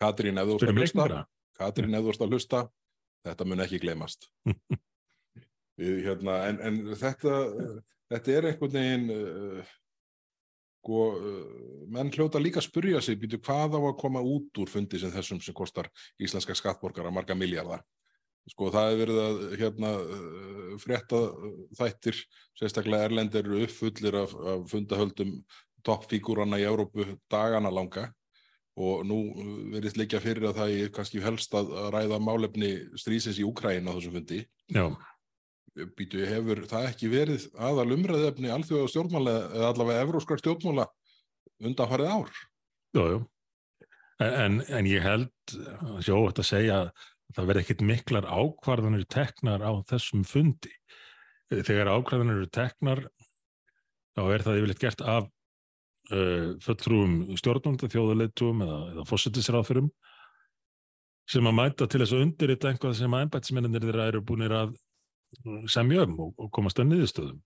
Katrín, 0.00 0.38
ef 0.38 0.50
þú 0.50 0.58
ert 0.58 0.68
að 0.68 0.82
hlusta, 0.82 1.22
Katrín, 1.56 1.96
ef 1.96 2.04
þú 2.04 2.12
ert 2.12 2.26
að 2.26 2.36
hlusta, 2.36 2.60
þetta 3.24 3.48
mun 3.48 3.64
ekki 3.64 3.80
glemast. 3.82 4.28
Við, 5.80 6.04
hérna, 6.04 6.36
en, 6.50 6.60
en 6.62 6.76
þetta, 7.00 7.40
þetta 8.12 8.36
er 8.36 8.50
einhvern 8.50 8.76
veginn 8.76 9.08
uh, 9.10 9.72
sko, 10.84 11.00
uh, 11.16 11.64
menn 11.96 12.12
hljóta 12.14 12.42
líka 12.42 12.60
að 12.60 12.68
spurja 12.68 13.00
sig 13.02 13.18
býtu 13.18 13.40
hvað 13.40 13.74
á 13.74 13.80
að 13.80 13.96
koma 14.04 14.22
út 14.22 14.62
úr 14.62 14.70
fundi 14.70 15.00
sem 15.02 15.10
þessum 15.14 15.40
sem 15.42 15.56
kostar 15.56 15.88
íslenska 16.22 16.54
skattborgar 16.60 17.08
að 17.08 17.16
marga 17.16 17.38
miljardar 17.38 17.82
sko 18.50 18.70
það 18.74 18.90
hefur 18.90 19.00
verið 19.02 19.20
að 19.24 19.38
hérna, 19.60 19.92
uh, 20.00 20.74
frétta 20.82 21.22
þættir 21.78 22.18
sérstaklega 22.58 23.08
erlendir 23.08 23.46
eru 23.46 23.62
uppfullir 23.64 24.20
af, 24.24 24.34
af 24.34 24.66
fundahöldum 24.72 25.38
toppfígúrana 25.84 26.60
í 26.60 26.68
Európu 26.68 27.06
dagana 27.32 27.72
langa 27.72 28.10
og 28.74 29.04
nú 29.06 29.18
verið 29.70 30.00
líka 30.00 30.18
fyrir 30.18 30.48
að 30.48 30.56
það 30.58 30.76
er 30.82 30.94
kannski 30.94 31.20
helst 31.22 31.52
að 31.54 31.70
ræða 31.94 32.18
málefni 32.18 32.72
strísins 32.98 33.38
í 33.38 33.46
Úkræn 33.46 33.86
á 33.86 33.94
þessum 33.94 34.16
fundi 34.18 34.40
Já 34.72 34.88
býtu 35.74 36.22
hefur 36.28 36.62
það 36.70 36.88
ekki 36.90 37.10
verið 37.10 37.46
aðal 37.58 37.88
umræðefni 37.96 38.50
alþjóða 38.54 38.90
stjórnmála 38.92 39.34
eða 39.50 39.70
allavega 39.72 40.04
evróskar 40.06 40.42
stjórnmála 40.42 40.86
undanfarið 41.64 42.12
ár? 42.14 42.36
Jú, 42.94 43.06
jú. 43.10 43.22
En, 44.22 44.60
en 44.70 44.86
ég 44.86 45.02
held 45.02 45.54
sjótt 46.06 46.38
að 46.38 46.46
segja 46.46 46.76
að 46.84 46.92
það 47.34 47.48
verði 47.50 47.64
ekkit 47.64 47.84
miklar 47.88 48.28
ákvarðanir 48.28 49.06
teknar 49.10 49.64
á 49.64 49.72
þessum 49.88 50.24
fundi. 50.28 50.72
Þegar 51.50 51.92
ákvarðanir 51.96 52.42
eru 52.42 52.50
teknar 52.52 53.04
þá 54.14 54.22
er 54.28 54.44
það 54.46 54.60
yfirleitt 54.60 54.82
gert 54.82 55.04
af 55.04 55.28
uh, 56.12 56.54
fulltrúum 56.64 57.16
stjórnmálta, 57.38 57.90
þjóðuleitum 57.92 58.62
eða, 58.66 58.80
eða 58.94 59.06
fósittisráðfyrum 59.10 59.90
sem 61.30 61.48
að 61.48 61.56
mæta 61.56 61.88
til 61.88 62.02
þess 62.02 62.14
að 62.14 62.26
undirrita 62.26 62.70
einhvað 62.70 62.98
sem 62.98 63.16
að 63.16 63.26
ennbætsmennir 63.26 63.86
þeirra 63.86 64.08
eru 64.12 64.20
búinir 64.28 64.52
að 64.52 64.74
semjöum 65.72 66.18
og, 66.20 66.34
og 66.38 66.50
komast 66.54 66.78
að 66.78 66.90
niðurstöðum. 66.92 67.42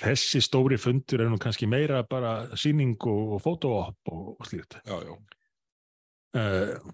Þessi 0.00 0.40
stóri 0.40 0.78
fundur 0.80 1.20
er 1.20 1.28
nú 1.28 1.36
kannski 1.40 1.66
meira 1.68 2.00
bara 2.08 2.46
síning 2.56 2.94
og, 2.96 3.36
og 3.36 3.42
fotoop 3.44 4.12
og, 4.12 4.28
og 4.38 4.48
slíkt. 4.48 4.78
Já, 4.86 4.96
já. 5.04 5.16
Uh, 6.32 6.92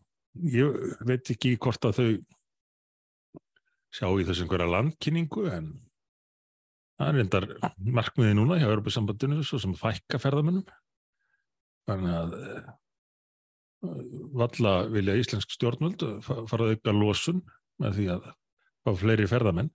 ég 0.53 0.81
veit 1.09 1.31
ekki 1.35 1.57
hvort 1.61 1.85
að 1.89 1.99
þau 1.99 2.09
sjá 3.95 4.09
í 4.13 4.27
þessu 4.29 4.45
einhverja 4.45 4.69
landkynningu 4.73 5.47
en 5.53 5.71
það 6.99 7.09
er 7.09 7.21
endar 7.23 7.47
markmiði 7.79 8.37
núna 8.37 8.59
hjá 8.61 8.69
Europasambandinu 8.69 9.45
svo 9.47 9.61
sem 9.63 9.75
fækka 9.79 10.21
ferðamennum. 10.23 10.67
Þannig 11.89 12.17
að 12.19 12.37
uh, 12.39 12.73
valla 14.37 14.75
vilja 14.93 15.17
íslensk 15.21 15.55
stjórnvöld 15.55 16.05
fara 16.27 16.67
að 16.67 16.75
auka 16.75 16.95
losun 16.97 17.43
með 17.81 18.01
því 18.01 18.09
að 18.17 18.31
á 18.89 18.91
fleiri 18.99 19.29
ferðamenn 19.31 19.71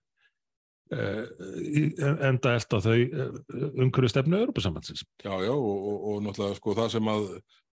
enda 0.94 2.54
elda 2.58 2.80
þau 2.84 2.94
uh, 2.94 3.34
umhverju 3.84 4.12
stefnu 4.12 4.40
Europasambandsins. 4.44 5.04
Já, 5.24 5.32
já, 5.44 5.52
og, 5.52 5.74
og, 5.74 6.06
og 6.12 6.24
náttúrulega 6.24 6.60
sko 6.60 6.76
það 6.78 6.88
sem 6.96 7.12
að, 7.14 7.28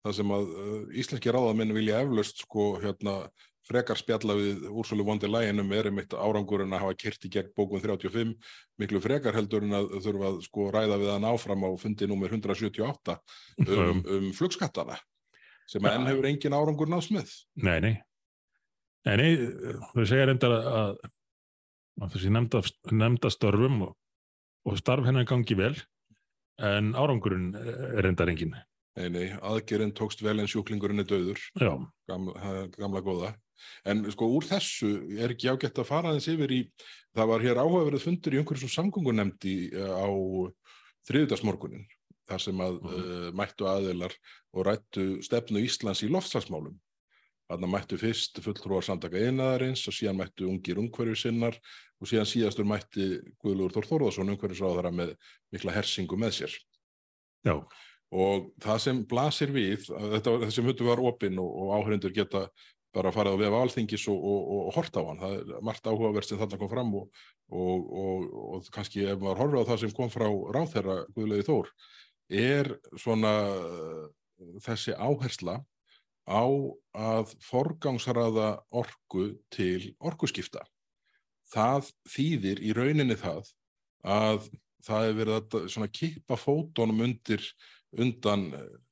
það 0.05 0.17
sem 0.19 0.35
að 0.37 0.51
uh, 0.51 0.75
íslenski 1.03 1.33
ráðamenn 1.35 1.73
vilja 1.77 2.03
eflaust 2.05 2.43
sko 2.45 2.73
hérna 2.83 3.15
frekar 3.67 3.99
spjalla 3.99 4.35
við 4.35 4.65
úrsölu 4.71 5.05
vondi 5.05 5.29
læginum 5.29 5.69
er 5.77 5.91
einmitt 5.91 6.15
árangurinn 6.17 6.73
að 6.73 6.85
hafa 6.85 6.97
kert 7.03 7.27
í 7.27 7.31
gegn 7.31 7.51
bókun 7.57 7.83
35, 7.83 8.33
miklu 8.81 9.01
frekar 9.03 9.37
heldur 9.37 9.65
en 9.67 9.77
að 9.77 9.91
þurfa 10.01 10.31
að 10.31 10.39
sko 10.47 10.67
ræða 10.73 10.97
við 11.01 11.13
hann 11.13 11.27
áfram 11.29 11.67
á 11.67 11.69
fundi 11.79 12.09
nummer 12.09 12.33
178 12.33 13.17
um, 13.67 14.01
um 14.01 14.29
flugskattana 14.35 14.97
sem 15.69 15.85
enn 15.87 16.09
hefur 16.09 16.27
engin 16.27 16.57
árangur 16.57 16.89
náðs 16.91 17.11
með. 17.13 17.31
Nei, 17.61 17.77
nei. 17.83 17.93
Nei, 19.07 19.15
nei, 19.17 19.29
þau 19.93 20.03
segja 20.05 20.27
reyndar 20.29 20.57
að 20.57 20.97
þessi 22.09 22.31
nefndastörfum 22.33 23.85
og, 23.87 23.95
og 24.65 24.81
starf 24.81 25.05
hennar 25.05 25.27
gangi 25.29 25.57
vel 25.57 25.75
en 26.61 26.93
árangurinn 26.97 27.53
er 27.57 28.07
endar 28.09 28.29
engin. 28.31 28.55
Nei, 28.99 29.07
nei, 29.07 29.27
aðgerinn 29.39 29.93
tókst 29.95 30.19
vel 30.23 30.41
en 30.41 30.49
sjúklingurinn 30.51 30.99
er 30.99 31.07
döður, 31.07 31.39
gamla, 32.09 32.65
gamla 32.75 33.01
góða. 33.05 33.31
En 33.87 34.03
sko 34.11 34.27
úr 34.35 34.45
þessu 34.49 34.89
er 35.21 35.31
ekki 35.31 35.51
ágætt 35.51 35.79
að 35.79 35.87
fara 35.87 36.11
þess 36.17 36.33
yfir 36.33 36.51
í, 36.51 36.59
það 37.15 37.31
var 37.31 37.45
hér 37.45 37.61
áhugaverið 37.61 38.03
fundur 38.03 38.35
í 38.35 38.41
einhverjum 38.41 38.73
samgöngunemndi 38.73 39.55
eh, 39.69 39.93
á 39.95 40.09
þriðdagsmorgunin, 41.07 41.85
þar 42.29 42.43
sem 42.43 42.63
að 42.63 42.79
mm. 42.81 42.91
uh, 42.97 43.29
mættu 43.37 43.67
aðeilar 43.69 44.13
og 44.53 44.67
rættu 44.67 45.05
stefnu 45.25 45.63
Íslands 45.65 46.03
í 46.05 46.11
loftslagsmálum. 46.11 46.75
Þannig 47.51 47.67
að 47.67 47.73
mættu 47.73 47.97
fyrst 47.99 48.41
fulltrúar 48.45 48.85
samtaka 48.87 49.19
einaðarins 49.19 49.83
og 49.89 49.95
síðan 49.95 50.19
mættu 50.21 50.47
ungir 50.47 50.79
ungverju 50.79 51.17
sinnar 51.19 51.57
og 51.99 52.09
síðan 52.09 52.29
síðastur 52.29 52.67
mætti 52.67 53.07
Guðlúur 53.43 53.73
Þór 53.75 53.87
Þórðarsson 53.89 54.33
ungverjusráðara 54.33 54.91
með 54.95 55.15
mikla 55.51 55.75
hersingu 55.75 56.19
með 56.19 56.37
sér. 56.39 56.55
Já. 57.43 57.55
Og 58.11 58.51
það 58.63 58.79
sem 58.83 59.01
blasir 59.07 59.51
við, 59.55 59.87
þetta, 59.87 60.35
þessi 60.45 60.63
mjötu 60.65 60.87
var 60.87 61.01
opinn 61.03 61.39
og, 61.43 61.51
og 61.63 61.73
áhörindur 61.77 62.15
geta 62.15 62.47
bara 62.95 63.11
farið 63.15 63.37
að 63.37 63.43
vefa 63.45 63.59
alþingis 63.65 64.07
og, 64.11 64.23
og, 64.31 64.47
og 64.55 64.71
horta 64.75 65.03
á 65.03 65.07
hann. 65.07 65.21
Það 65.21 65.35
er 65.39 65.65
margt 65.67 65.87
áhugaverð 65.87 66.27
sem 66.27 66.41
þarna 66.41 66.59
kom 66.59 66.71
fram 66.71 66.95
og 67.01 68.71
kannski 68.75 69.05
ef 69.07 69.19
maður 69.19 69.43
horfið 69.43 69.63
á 69.63 69.69
það 69.71 69.83
sem 69.83 69.93
kom 69.95 70.11
frá 70.11 70.27
ráþherra 70.55 70.97
Guðlúi 71.15 71.45
Þór 71.47 71.71
er 72.31 72.73
svona 72.99 73.35
þessi 74.63 74.95
áhersla 74.95 75.59
á 76.31 76.47
að 76.95 77.33
forgangsraða 77.43 78.49
orku 78.71 79.31
til 79.53 79.91
orkuskipta. 79.99 80.63
Það 81.51 81.91
þýðir 82.07 82.61
í 82.63 82.71
rauninni 82.75 83.17
það 83.19 83.51
að 84.07 84.47
það 84.85 85.07
hefur 85.07 85.19
verið 85.19 85.83
að 85.83 85.91
kippa 85.97 86.37
fótonum 86.39 87.03
undir 87.05 87.43
undan 87.91 88.47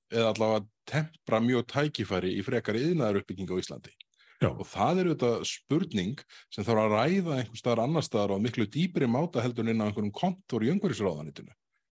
eða 0.10 0.34
allavega 0.34 0.66
tempra 0.90 1.40
mjög 1.44 1.66
tækifæri 1.72 2.36
í 2.38 2.46
frekari 2.46 2.84
yðnaðar 2.90 3.22
uppbygging 3.22 3.52
á 3.54 3.62
Íslandi. 3.62 3.94
Já. 4.40 4.50
Og 4.54 4.64
það 4.72 5.02
eru 5.02 5.14
þetta 5.16 5.48
spurning 5.48 6.22
sem 6.48 6.66
þarf 6.66 6.86
að 6.86 6.94
ræða 6.96 7.40
einhver 7.42 7.60
staðar 7.60 7.82
annar 7.84 8.06
staðar 8.06 8.38
á 8.40 8.44
miklu 8.44 8.66
dýpri 8.72 9.10
máta 9.10 9.44
heldur 9.44 9.68
á 9.68 9.72
einhverjum 9.72 10.14
kontor 10.16 10.64
í 10.64 10.72
umhverfisráðanitinu. 10.72 11.52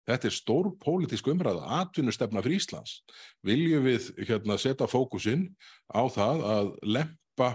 Þetta 0.10 0.28
er 0.28 0.36
stór 0.36 0.72
pólitísk 0.82 1.28
umræða, 1.30 1.66
atvinnustefna 1.82 2.42
fyrir 2.42 2.62
Íslands. 2.62 2.96
Viljum 3.46 3.86
við 3.86 4.10
hérna, 4.26 4.58
setja 4.62 4.90
fókusinn 4.90 5.52
á 5.94 6.02
það 6.10 6.46
að 6.56 6.72
lempa 6.98 7.52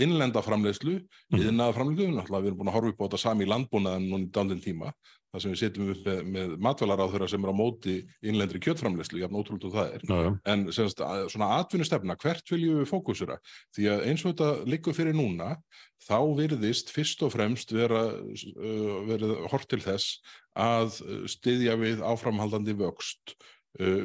innlenda 0.00 0.42
framleiðslu, 0.44 0.96
yðnaða 1.36 1.76
framleiðslu, 1.76 2.14
náttúrulega 2.16 2.42
við 2.44 2.50
erum 2.50 2.58
búin 2.60 2.70
að 2.72 2.76
horfa 2.78 2.92
upp 2.92 3.00
á 3.00 3.04
þetta 3.06 3.20
sami 3.22 3.46
landbúnaðan 3.48 4.08
núna 4.10 4.26
í 4.26 4.32
dálinn 4.34 4.62
tíma, 4.64 4.92
þar 5.32 5.42
sem 5.42 5.52
við 5.52 5.60
setjum 5.60 5.90
upp 5.92 6.06
með, 6.08 6.20
með 6.34 6.54
matvælaráþurra 6.66 7.28
sem 7.30 7.44
er 7.44 7.52
á 7.52 7.60
móti 7.60 7.96
innlendri 8.24 8.60
kjötframleiðslu, 8.64 9.20
jafn 9.22 9.38
ótrúlega 9.40 9.72
það 9.74 9.96
er. 9.96 10.06
Ná, 10.10 10.20
en 10.52 10.64
semst, 10.74 11.02
svona 11.32 11.50
atvinnustefna, 11.60 12.16
hvert 12.22 12.54
viljum 12.54 12.80
við 12.82 12.90
fókusura? 12.92 13.38
Því 13.76 13.90
að 13.92 14.06
eins 14.10 14.24
og 14.24 14.32
þetta 14.32 14.70
likur 14.72 14.96
fyrir 14.96 15.16
núna, 15.16 15.54
þá 16.06 16.18
virðist 16.38 16.92
fyrst 16.94 17.24
og 17.26 17.34
fremst 17.34 17.74
vera, 17.74 18.06
uh, 18.16 18.96
verið 19.08 19.36
hort 19.52 19.68
til 19.70 19.82
þess 19.84 20.18
að 20.56 21.02
styðja 21.28 21.74
við 21.76 22.00
áframhaldandi 22.06 22.72
vöxt 22.78 23.34
uh, 23.34 23.55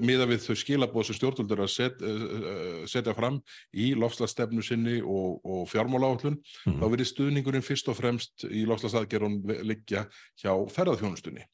miða 0.03 0.27
við 0.29 0.43
þau 0.45 0.57
skilabóð 0.59 1.07
sem 1.07 1.17
stjórnvöldur 1.19 1.63
að 1.63 1.71
set, 1.73 2.03
uh, 2.03 2.83
setja 2.89 3.15
fram 3.17 3.39
í 3.71 3.91
lofslagstefnu 3.97 4.65
sinni 4.65 4.99
og, 5.01 5.39
og 5.45 5.63
fjármáláallun, 5.71 6.39
mm. 6.67 6.77
þá 6.81 6.85
verið 6.87 7.11
stuðningurinn 7.13 7.65
fyrst 7.65 7.91
og 7.91 7.99
fremst 7.99 8.45
í 8.49 8.65
lofslagsaðgerðun 8.69 9.41
liggja 9.67 10.07
hjá 10.41 10.53
ferðarþjónustunni. 10.75 11.45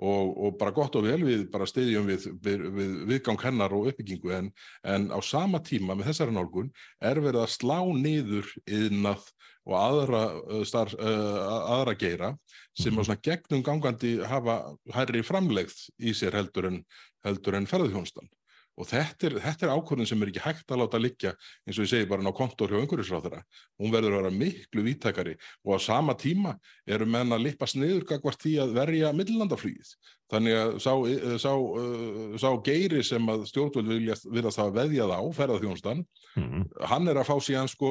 Og, 0.00 0.30
og 0.40 0.54
bara 0.56 0.72
gott 0.72 0.94
og 0.96 1.04
vel 1.04 1.20
við 1.20 1.42
bara 1.52 1.66
stiðjum 1.68 2.06
við, 2.08 2.24
við, 2.40 2.62
við 2.72 2.92
viðgang 3.10 3.42
hennar 3.42 3.74
og 3.76 3.90
uppbyggingu. 3.90 4.32
En, 4.32 4.48
en 4.88 5.10
á 5.12 5.20
sama 5.20 5.60
tíma 5.60 5.94
með 5.94 6.08
þessari 6.10 6.32
nálgun 6.32 6.70
er 7.04 7.20
verið 7.20 7.44
að 7.44 7.52
slá 7.52 7.78
niður 7.92 8.48
yðnað 8.64 9.26
og 9.68 9.76
aðra, 9.78 10.22
starf, 10.66 10.96
aðra 10.98 11.94
geira 11.94 12.32
sem 12.78 12.96
á 12.98 13.02
svona 13.04 13.20
gegnum 13.22 13.62
gangandi 13.62 14.16
hafa 14.26 14.56
hærri 14.96 15.22
framlegð 15.26 15.76
í 16.02 16.14
sér 16.16 16.34
heldur 16.40 16.70
en, 16.72 16.80
heldur 17.26 17.58
en 17.58 17.68
ferðarþjónustan 17.70 18.30
og 18.78 18.88
þetta 18.88 19.28
er, 19.28 19.36
þetta 19.44 19.66
er 19.66 19.72
ákvörðin 19.76 20.08
sem 20.08 20.22
er 20.24 20.30
ekki 20.32 20.42
hægt 20.42 20.72
að 20.72 20.80
láta 20.80 21.00
liggja 21.00 21.32
eins 21.66 21.76
og 21.76 21.84
ég 21.84 21.90
segi 21.92 22.08
bara 22.08 22.24
ná 22.24 22.30
kontor 22.36 22.72
hjá 22.72 22.78
umhverfisráðara 22.80 23.42
hún 23.80 23.92
verður 23.92 24.16
að 24.16 24.22
vera 24.22 24.34
miklu 24.40 24.84
vítækari 24.86 25.34
og 25.64 25.76
á 25.76 25.78
sama 25.84 26.16
tíma 26.18 26.54
eru 26.88 27.08
menn 27.08 27.34
að 27.36 27.46
lippast 27.48 27.76
niður 27.76 28.06
gagvart 28.08 28.40
því 28.42 28.54
að 28.64 28.74
verja 28.80 29.12
millandaflýð 29.16 29.94
þannig 30.32 30.58
að 30.62 30.76
sá, 30.80 30.92
eh, 31.12 31.38
sá, 31.42 31.52
uh, 31.52 32.36
sá 32.40 32.48
geiri 32.64 33.02
sem 33.04 33.32
að 33.34 33.46
stjórnvöld 33.52 33.92
viljast 33.92 34.62
hafa 34.62 34.76
veðjað 34.80 35.12
á 35.12 35.20
ferðarþjónustan 35.36 36.04
mm 36.36 36.46
-hmm. 36.46 36.68
hann 36.88 37.08
er 37.08 37.20
að 37.20 37.28
fá 37.28 37.36
síðan 37.40 37.68
sko 37.68 37.90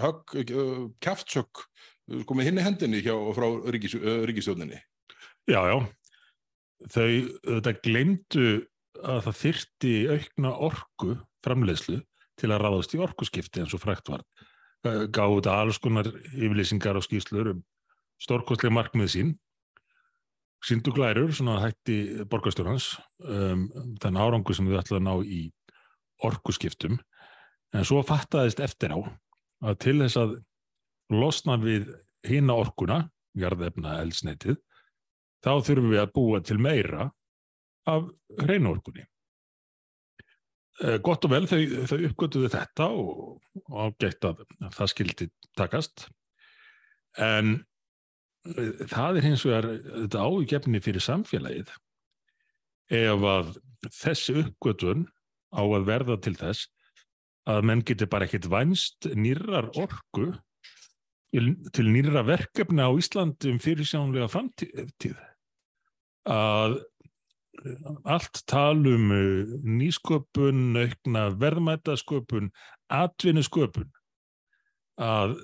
högg, 0.00 0.36
uh, 0.54 0.88
kæftsökk 1.00 1.66
sko 2.22 2.34
með 2.34 2.48
hinni 2.48 2.62
hendinni 2.64 3.02
hjá, 3.04 3.14
frá 3.36 3.46
ríkis, 3.68 3.94
uh, 3.94 4.24
ríkistjóninni 4.24 4.80
Já, 5.50 5.60
já. 5.66 5.78
Þau, 6.90 7.12
þetta 7.44 7.72
glemdu 7.84 8.44
að 8.98 9.20
það 9.26 9.40
þyrti 9.40 9.92
aukna 10.14 10.54
orku 10.68 11.16
framleiðslu 11.44 12.00
til 12.40 12.50
að 12.50 12.62
ráðast 12.64 12.94
í 12.96 13.02
orkuskipti 13.04 13.62
eins 13.62 13.74
og 13.76 13.82
frækt 13.82 14.10
var. 14.12 14.24
Gáðu 14.82 15.40
þetta 15.40 15.56
alls 15.60 15.78
konar 15.82 16.08
yfirlýsingar 16.08 16.96
og 16.96 17.04
skýslur 17.04 17.52
um 17.54 17.62
stórkostlega 18.20 18.74
markmið 18.74 19.12
sín. 19.12 19.32
Sýndu 20.64 20.92
glærur, 20.92 21.30
svona 21.32 21.60
hætti 21.62 22.24
borgarstjórnans, 22.28 22.92
um, 23.24 23.64
þann 24.00 24.18
árangu 24.20 24.52
sem 24.56 24.66
við 24.68 24.80
ætlaði 24.82 25.00
að 25.00 25.06
ná 25.06 25.14
í 25.24 25.40
orkuskiptum. 26.28 26.98
En 27.72 27.86
svo 27.86 28.02
fattaðist 28.04 28.60
eftir 28.60 28.92
á 28.92 29.00
að 29.64 29.78
til 29.80 29.96
þess 30.02 30.18
að 30.20 30.34
losna 31.12 31.56
við 31.60 31.88
hýna 32.28 32.58
orkuna, 32.60 32.98
jarðefna 33.38 34.00
eldsneitið, 34.02 34.58
þá 35.40 35.52
þurfum 35.64 35.94
við 35.94 36.02
að 36.02 36.12
búa 36.18 36.42
til 36.44 36.58
meira 36.60 37.08
af 37.90 38.10
hreinorkunni. 38.40 39.04
Eh, 40.80 40.96
gott 41.04 41.26
og 41.26 41.34
vel 41.34 41.44
þau, 41.48 41.60
þau 41.90 41.98
uppgötuðu 42.08 42.48
þetta 42.54 42.86
og, 42.96 43.50
og 43.66 43.80
ágætt 43.84 44.24
að 44.24 44.44
það 44.72 44.90
skildi 44.94 45.26
takast 45.58 46.06
en 47.20 47.58
eh, 48.48 48.86
það 48.88 49.20
er 49.20 49.26
hins 49.26 49.44
vegar 49.44 49.68
þetta 49.74 50.24
ágefni 50.24 50.80
fyrir 50.80 51.04
samfélagið 51.04 51.74
ef 52.96 53.26
að 53.34 53.50
þessi 53.92 54.38
uppgötun 54.40 55.04
á 55.52 55.60
að 55.60 55.88
verða 55.90 56.16
til 56.24 56.36
þess 56.38 56.70
að 57.50 57.66
menn 57.68 57.84
getur 57.84 58.08
bara 58.12 58.28
ekkit 58.28 58.48
vænst 58.48 59.10
nýrar 59.18 59.68
orku 59.80 60.30
til 61.30 61.86
nýra 61.92 62.24
verkefna 62.26 62.88
á 62.88 62.92
Íslandi 62.96 63.52
um 63.52 63.60
fyrirsjónlega 63.62 64.32
framtíð 64.32 65.20
að 66.30 66.80
allt 68.04 68.42
talum 68.50 69.10
uh, 69.14 69.54
nýsköpun, 69.64 70.76
aukna 70.80 71.28
verðmætasköpun, 71.40 72.52
atvinnusköpun. 73.00 73.90
Að 75.00 75.38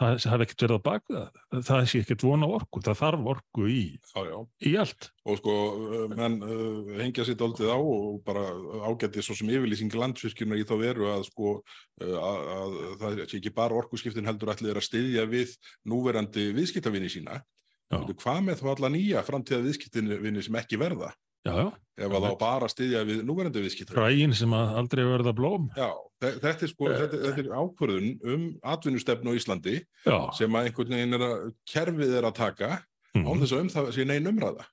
það 0.00 0.26
hafi 0.32 0.44
ekkert 0.46 0.62
verið 0.64 0.80
á 0.80 0.86
baka 0.86 1.22
það. 1.50 1.82
Sé 1.90 2.00
ekkert 2.00 2.24
vona 2.24 2.48
orku, 2.48 2.80
það 2.84 2.98
þarf 3.02 3.28
orku 3.34 3.66
í, 3.68 3.82
já, 4.00 4.20
já. 4.24 4.36
í 4.70 4.72
allt. 4.80 5.10
Og 5.28 5.40
sko, 5.40 5.56
uh, 5.76 6.04
menn 6.14 6.38
uh, 6.46 6.90
hengja 7.00 7.26
sér 7.28 7.38
doldið 7.40 7.72
á 7.74 7.78
og 7.78 8.20
bara 8.26 8.46
ágætti 8.88 9.24
svo 9.24 9.36
sem 9.36 9.52
yfirlýsing 9.52 9.94
landsfyrkjuna 9.96 10.58
í 10.60 10.66
þá 10.68 10.74
veru 10.80 11.10
að 11.12 11.26
sko 11.28 11.54
uh, 11.58 12.16
að, 12.16 12.50
að 12.56 12.76
það 13.02 13.22
sé 13.24 13.40
ekki 13.42 13.54
bara 13.60 13.80
orkuskiptin 13.82 14.28
heldur 14.28 14.54
allir 14.54 14.80
að 14.80 14.88
styðja 14.88 15.26
við 15.30 15.56
núverandi 15.90 16.50
viðskiptavinni 16.56 17.12
sína 17.12 17.42
hvað 17.90 18.44
með 18.46 18.62
þá 18.62 18.68
alla 18.74 18.92
nýja 18.94 19.24
framtíða 19.26 19.64
viðskiptinni 19.66 20.44
sem 20.46 20.58
ekki 20.60 20.78
verða? 20.80 21.10
Já, 21.40 21.54
já. 21.56 21.68
ef 22.04 22.12
að 22.12 22.24
þá 22.26 22.32
bara 22.40 22.66
styðja 22.68 23.00
við 23.08 23.20
núverandi 23.24 23.62
viðskiptinni 23.64 23.96
frægin 23.96 24.34
sem 24.36 24.54
aldrei 24.54 25.06
verða 25.08 25.32
blóm. 25.36 25.70
Já, 25.72 25.88
þetta 26.20 26.50
er, 26.52 26.72
sko, 26.74 26.90
þetta, 26.90 27.20
þetta 27.22 27.42
er 27.46 27.54
ákvörðun 27.56 28.10
um 28.34 28.44
atvinnustefnu 28.74 29.32
á 29.32 29.38
Íslandi 29.38 29.78
já. 29.80 30.18
sem 30.36 30.58
að 30.58 30.68
einhvern 30.68 30.96
veginn 30.98 31.16
er 31.16 31.24
að 31.24 31.46
kerfið 31.72 32.12
er 32.18 32.28
að 32.28 32.36
taka 32.36 32.70
mm. 33.16 33.24
án 33.24 33.40
þess 33.40 33.56
að 33.56 33.64
um 33.64 33.72
það 33.72 33.90
sé 33.96 34.06
neyn 34.10 34.30
umræða. 34.34 34.68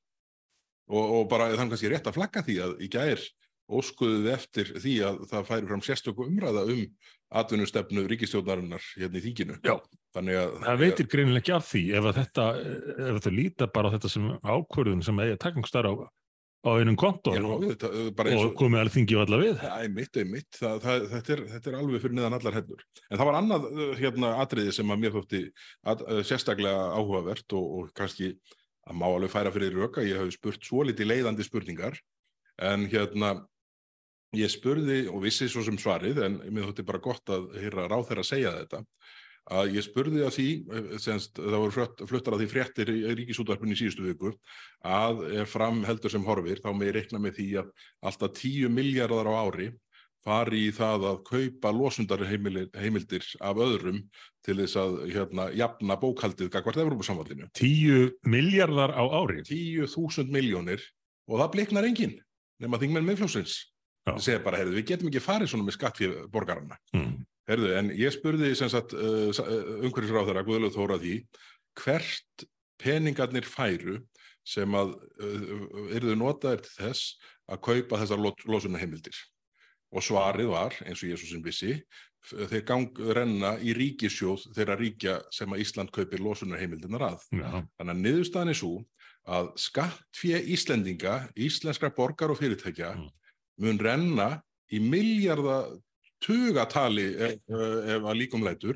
Og, 0.88 1.04
og 1.04 1.24
bara 1.32 1.50
þannig 1.54 1.76
kannski 1.76 1.92
rétt 1.92 2.12
að 2.12 2.20
flagga 2.20 2.44
því 2.48 2.60
að 2.66 2.76
í 2.84 2.92
gær 2.92 3.24
óskuðuð 3.68 4.30
eftir 4.32 4.70
því 4.80 4.94
að 5.08 5.24
það 5.32 5.48
færi 5.50 5.70
fram 5.72 5.84
sérstöku 5.84 6.28
umræða 6.28 6.68
um 6.72 6.84
atvinnustefnu 7.36 8.06
ríkistjóðnarinnar 8.08 8.84
hérna 8.96 9.20
í 9.20 9.24
þýkinu. 9.26 9.58
Já, 9.66 9.76
að, 10.16 10.30
það 10.64 10.84
veitir 10.84 11.10
greinilega 11.12 11.42
ekki 11.44 11.56
af 11.58 11.66
því 11.68 11.82
ef 12.00 12.12
þetta, 12.20 12.46
ef 13.08 13.18
þau 13.26 13.34
líta 13.36 13.68
bara 13.74 13.92
á 13.92 13.94
þetta 13.98 14.12
sem 14.14 14.30
ákvörðun 14.46 15.04
sem 15.06 15.20
eigi 15.24 15.36
að 15.36 15.42
takningstar 15.44 15.90
á, 15.92 15.94
á 16.68 16.70
einum 16.80 17.00
kontor 17.00 17.36
Já, 17.36 17.44
og, 17.44 17.66
og 17.68 18.54
komið 18.60 18.84
alveg 18.84 18.96
þingi 18.96 19.18
og 19.18 19.26
alla 19.26 19.42
við. 19.44 19.58
Já, 19.60 19.74
einmitt, 19.82 20.22
einmitt, 20.24 20.50
það, 20.56 20.78
það, 20.86 21.10
þetta, 21.16 21.36
er, 21.36 21.44
þetta 21.56 21.72
er 21.72 21.80
alveg 21.82 22.06
fyrir 22.06 22.18
niðan 22.20 22.38
allar 22.40 22.60
hennur. 22.62 22.86
En 23.08 23.20
það 23.20 23.30
var 23.32 23.40
annað 23.42 23.68
hérna 24.00 24.32
atriði 24.46 24.78
sem 24.80 24.96
að 24.96 25.04
mér 25.04 25.18
þótti 25.18 25.44
að, 25.92 26.08
sérstaklega 26.32 26.88
áhugavert 26.96 27.58
og, 27.60 27.68
og 27.82 27.92
kannski 27.98 28.32
að 28.88 29.02
má 29.02 29.08
alveg 29.10 29.34
færa 29.34 29.52
fyrir 29.52 29.76
röka, 29.76 30.06
ég 30.08 30.20
hef 30.22 30.38
spurt 30.38 30.64
svo 30.64 30.86
litið 30.88 31.12
leiðandi 31.12 31.44
spurningar 31.44 32.00
en 32.64 32.88
hérna 32.88 33.36
Ég 34.36 34.52
spurði 34.52 35.06
og 35.08 35.22
vissi 35.24 35.48
svo 35.48 35.64
sem 35.64 35.78
svarið 35.80 36.20
en 36.26 36.42
mér 36.52 36.68
þótti 36.68 36.84
bara 36.88 37.00
gott 37.04 37.32
að 37.32 37.48
hýra 37.62 37.88
ráð 37.88 38.10
þeirra 38.10 38.26
að 38.26 38.32
segja 38.34 38.52
þetta 38.58 38.84
að 39.48 39.78
ég 39.78 39.86
spurði 39.86 40.24
að 40.28 40.34
því, 40.36 40.48
eh, 40.76 40.88
senst, 41.00 41.40
það 41.40 41.62
voru 41.64 41.86
fluttar 42.10 42.36
að 42.36 42.42
því 42.42 42.48
fréttir 42.52 42.92
í 42.92 43.16
ríkisútvarpunni 43.16 43.78
í 43.78 43.80
síðustu 43.80 44.04
viku 44.04 44.34
að 44.84 45.22
fram 45.48 45.84
heldur 45.88 46.12
sem 46.12 46.26
horfir 46.28 46.60
þá 46.60 46.74
með 46.74 46.90
ég 46.90 46.98
reikna 46.98 47.22
með 47.24 47.38
því 47.40 47.48
að 47.62 47.70
alltaf 48.04 48.34
10 48.42 48.74
miljardar 48.76 49.32
á 49.32 49.34
ári 49.48 49.70
fari 50.28 50.66
í 50.68 50.74
það 50.76 51.06
að 51.12 51.22
kaupa 51.30 51.72
losundarheimildir 51.72 53.28
af 53.40 53.62
öðrum 53.64 54.02
til 54.44 54.58
þess 54.60 54.80
að 54.82 54.98
hérna, 55.14 55.48
jafna 55.56 55.98
bókaldið 56.02 56.52
gagvart 56.52 56.82
Evrópusamvallinu. 56.84 57.48
10 57.56 58.18
miljardar 58.28 58.92
á 58.92 59.04
ári? 59.08 59.44
10.000 59.48 60.28
miljónir 60.34 60.84
og 61.32 61.40
það 61.40 61.54
bliknar 61.56 61.88
enginn 61.88 62.18
nema 62.60 62.80
þingmenn 62.82 63.08
meðfljósins 63.08 63.62
það 64.16 64.24
segir 64.24 64.44
bara, 64.46 64.62
heyrðu, 64.62 64.76
við 64.78 64.90
getum 64.92 65.10
ekki 65.12 65.24
farið 65.24 65.52
svona 65.52 65.68
með 65.68 65.78
skattfíð 65.78 66.18
borgarna 66.34 66.78
mm. 66.96 67.14
heyrðu, 67.52 67.72
en 67.80 67.94
ég 67.98 68.14
spurði 68.16 68.52
sem 68.58 68.72
sagt 68.72 68.96
uh, 68.98 69.30
uh 69.32 69.88
umhverfisráð 69.88 70.32
þeirra, 70.32 70.46
Guðlaug 70.48 70.76
Þóra 70.76 71.00
því 71.02 71.16
hvert 71.82 72.48
peningarnir 72.82 73.48
færu 73.50 74.02
sem 74.48 74.78
að 74.78 74.96
uh, 74.96 75.88
eruðu 75.98 76.20
notaðir 76.20 76.64
til 76.66 76.76
þess 76.78 77.34
að 77.48 77.64
kaupa 77.70 78.02
þessar 78.04 78.24
losunna 78.48 78.82
heimildir 78.82 79.18
og 79.96 80.04
svarið 80.04 80.52
var, 80.52 80.76
eins 80.84 81.02
og 81.04 81.14
Jésúsin 81.14 81.44
vissi 81.46 81.78
þeir 82.28 82.64
gang 82.68 82.98
renna 83.16 83.54
í 83.64 83.72
ríkisjóð 83.76 84.50
þeirra 84.56 84.76
ríkja 84.76 85.14
sem 85.32 85.54
að 85.54 85.62
Ísland 85.64 85.94
kaupir 85.96 86.20
losunar 86.20 86.60
heimildinar 86.60 87.06
að. 87.08 87.22
Já. 87.32 87.62
Þannig 87.80 87.94
að 87.94 88.02
niðurstaðan 88.02 88.52
er 88.52 88.58
svo 88.60 88.74
að 89.38 89.48
skattfíð 89.64 90.50
Íslendinga, 90.56 91.14
íslenskra 91.40 91.94
borgar 91.96 92.34
og 92.34 92.42
fyrirtækja 92.42 92.92
mm 92.98 93.08
mun 93.64 93.78
renna 93.82 94.30
í 94.74 94.78
miljardattugatali 94.84 97.08
ef, 97.30 97.36
ef 97.48 98.02
að 98.04 98.20
líkumlætur 98.22 98.76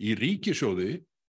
í 0.00 0.14
ríkisjóði 0.18 0.90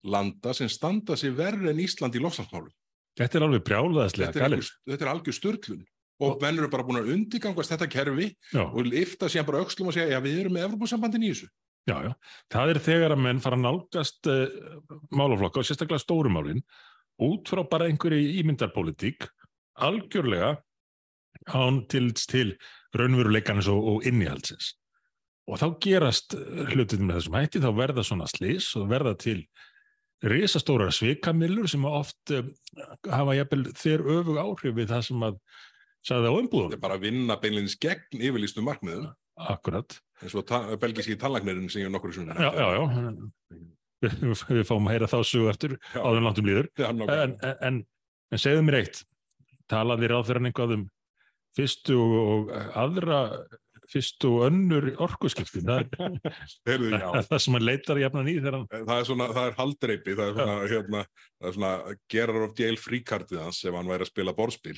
landa 0.08 0.54
sem 0.56 0.69
standa 0.71 1.17
sér 1.19 1.36
verður 1.38 1.69
en 1.73 1.84
Ísland 1.84 2.15
í 2.15 2.23
lofstafsmálum. 2.23 2.73
Þetta 3.17 3.39
er 3.39 3.45
alveg 3.47 3.63
brjálaðslega 3.65 4.32
gælir. 4.38 4.67
Þetta 4.88 5.06
er 5.06 5.13
algjör 5.13 5.36
störtlun 5.36 5.86
og 6.23 6.41
menn 6.41 6.58
eru 6.58 6.69
bara 6.73 6.86
búin 6.86 7.00
að 7.02 7.12
undirgangast 7.13 7.71
þetta 7.73 7.88
kerfi 7.93 8.28
já. 8.54 8.63
og 8.65 8.88
lifta 8.88 9.30
sér 9.30 9.45
bara 9.45 9.62
aukslum 9.62 9.91
og 9.91 9.95
segja 9.95 10.15
já 10.15 10.21
við 10.23 10.43
erum 10.43 10.54
með 10.58 10.67
Evropasambandin 10.69 11.26
í 11.28 11.32
þessu. 11.34 11.50
Já, 11.88 11.97
já. 12.04 12.12
Það 12.52 12.71
er 12.71 12.80
þegar 12.84 13.15
að 13.15 13.23
menn 13.23 13.43
fara 13.43 13.58
að 13.58 13.63
nálgast 13.63 14.30
uh, 14.32 14.47
málaflokka 15.13 15.62
og 15.62 15.67
sérstaklega 15.67 16.04
stórumálinn 16.04 16.63
út 17.23 17.50
frá 17.50 17.62
bara 17.69 17.88
einhverju 17.89 18.34
ímyndarpolitík 18.41 19.30
algjörlega 19.88 20.56
án 21.54 21.82
til, 21.91 22.12
til 22.17 22.56
raunveruleikanins 22.97 23.69
og, 23.71 23.84
og 23.93 24.08
innihaldsins. 24.08 24.73
Og 25.47 25.62
þá 25.62 25.67
gerast 25.84 26.36
hlutin 26.73 27.06
með 27.08 27.21
þessum 27.21 27.38
hætti, 27.39 27.63
þá 27.63 27.69
verða 27.78 28.04
svona 28.04 28.28
slis 28.28 28.73
og 28.76 28.89
verða 28.91 29.13
til 29.19 29.45
risastóra 30.28 30.89
svikamillur 30.91 31.69
sem 31.69 31.86
oft 31.88 32.34
uh, 32.34 32.41
hafa 33.13 33.36
jæfnvel 33.38 33.67
þeir 33.78 34.04
öfug 34.17 34.39
áhrif 34.41 34.76
við 34.76 34.89
það 34.89 35.04
sem 35.08 35.26
að 35.28 35.38
sagði 36.08 36.28
á 36.28 36.32
Þetta 36.32 36.41
umbúðum. 36.41 36.73
er 36.73 36.82
bara 36.82 36.97
að 36.97 37.06
vinna 37.06 37.38
beinleins 37.41 37.78
gegn 37.80 38.23
yfirlýstum 38.28 38.65
markmiðum 38.67 39.12
Akkurat. 39.38 40.00
eins 40.23 40.34
og 40.36 40.47
ta 40.50 40.63
belgíski 40.82 41.17
tannlagnirinn 41.21 41.69
sem 41.69 41.84
ég 41.84 41.91
nokkur 41.93 42.15
sinni. 42.15 42.34
Já, 42.34 42.50
já, 42.58 42.67
já. 42.73 43.62
Við, 44.02 44.15
við 44.58 44.65
fáum 44.65 44.89
að 44.89 44.95
heyra 44.95 45.12
þá 45.12 45.17
sögu 45.30 45.52
eftir 45.52 45.78
áður 45.93 46.19
en 46.19 46.28
langt 46.28 46.41
um 46.41 46.50
líður. 46.50 46.69
Já. 46.80 46.89
En, 46.89 47.04
en, 47.06 47.36
en, 47.69 47.80
en 48.34 48.41
segðu 48.41 48.65
mér 48.65 48.80
eitt, 48.82 49.04
talaði 49.69 50.10
ráð 50.10 50.26
fyrir 50.32 50.41
hann 50.41 50.50
eitthvað 50.50 50.76
um 50.80 50.88
fyrstu 51.57 51.95
og 51.97 52.51
aðra, 52.77 53.21
fyrstu 53.91 54.33
og 54.37 54.45
önnur 54.49 54.89
orkuskipti. 55.03 55.63
Það 55.65 55.79
er, 55.81 56.27
það 56.67 57.17
það 57.31 57.41
sem 57.43 57.57
hann 57.57 57.65
leitar 57.65 58.01
jafnan 58.01 58.29
í 58.29 58.37
þegar 58.39 58.59
hann, 58.59 58.69
Það 58.75 58.93
er 58.97 59.09
svona, 59.09 59.31
það 59.37 59.49
er 59.49 59.57
haldreipi, 59.61 60.17
það 60.19 60.29
er 60.29 60.37
svona, 60.37 60.59
hérna, 60.73 61.03
það 61.39 61.49
er 61.49 61.57
svona 61.57 61.97
Gerard 62.13 62.47
of 62.49 62.61
Jail 62.61 62.79
fríkartið 62.81 63.43
hans 63.45 63.63
ef 63.65 63.79
hann 63.79 63.91
væri 63.91 64.07
að 64.07 64.13
spila 64.13 64.37
borðspil. 64.37 64.77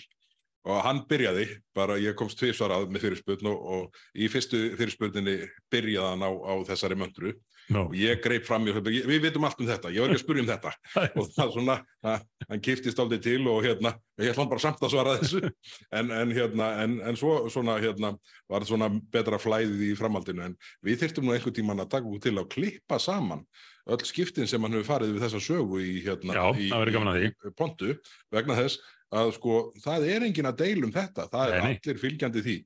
Og 0.69 0.81
hann 0.83 1.05
byrjaði, 1.07 1.45
bara 1.75 1.95
ég 2.01 2.17
komst 2.19 2.37
tvisvar 2.41 2.73
að 2.75 2.89
með 2.91 3.05
fyrirspurn 3.05 3.47
og, 3.47 3.61
og 3.75 4.01
í 4.19 4.27
fyrstu 4.31 4.73
fyrirspurninni 4.77 5.37
byrjaði 5.71 6.09
hann 6.11 6.25
á, 6.27 6.31
á 6.35 6.53
þessari 6.67 6.97
möndru 6.99 7.31
no, 7.73 7.85
og 7.87 7.95
ég 7.97 8.19
greip 8.23 8.45
fram 8.47 8.67
í, 8.67 8.73
við, 8.75 8.99
við 9.09 9.23
vitum 9.27 9.47
allt 9.47 9.61
um 9.61 9.69
þetta, 9.69 9.91
ég 9.93 10.03
var 10.03 10.11
ekki 10.11 10.19
að 10.19 10.23
spyrja 10.23 10.43
um 10.43 10.49
þetta. 10.49 10.73
Og 11.19 11.31
það 11.35 11.53
svona, 11.55 11.77
að, 12.11 12.27
hann 12.49 12.63
kiftist 12.65 13.01
aldrei 13.01 13.21
til 13.23 13.39
og 13.51 13.63
hérna, 13.65 13.93
ég 14.19 14.31
ætla 14.31 14.43
hann 14.43 14.51
bara 14.51 14.63
samt 14.65 14.83
að 14.85 14.93
svara 14.95 15.17
þessu. 15.21 15.41
En, 15.99 16.13
en 16.13 16.35
hérna, 16.35 16.69
en, 16.83 16.99
en 17.09 17.17
svo 17.19 17.33
svona 17.51 17.79
hérna, 17.81 18.13
var 18.49 18.65
svona 18.67 18.91
betra 19.13 19.39
flæðið 19.41 19.87
í 19.89 19.95
framhaldinu. 19.97 20.51
En 20.51 20.55
við 20.85 21.01
þyrftum 21.03 21.27
nú 21.27 21.35
einhvern 21.35 21.55
tíman 21.55 21.83
að 21.83 21.91
taka 21.95 22.09
út 22.09 22.23
til 22.25 22.35
að 22.37 22.49
klippa 22.53 22.99
saman 23.01 23.43
öll 23.89 24.05
skiptin 24.05 24.47
sem 24.49 24.61
hann 24.61 24.75
hefur 24.77 24.87
farið 24.93 25.15
við 25.15 25.25
þessa 25.25 25.41
sögu 25.41 25.81
í 25.81 25.99
hérna 26.05 26.35
Já, 26.37 26.45
í, 26.53 26.69
í 26.69 27.53
pontu 27.57 27.95
vegna 28.33 28.57
þess 28.59 28.81
að 29.09 29.31
sko 29.39 29.55
það 29.81 30.05
er 30.13 30.25
engin 30.27 30.49
að 30.49 30.59
deila 30.61 30.85
um 30.85 30.93
þetta, 30.93 31.25
það 31.31 31.53
er 31.53 31.63
nei. 31.63 31.71
allir 31.71 32.01
fylgjandi 32.03 32.43
því 32.45 32.57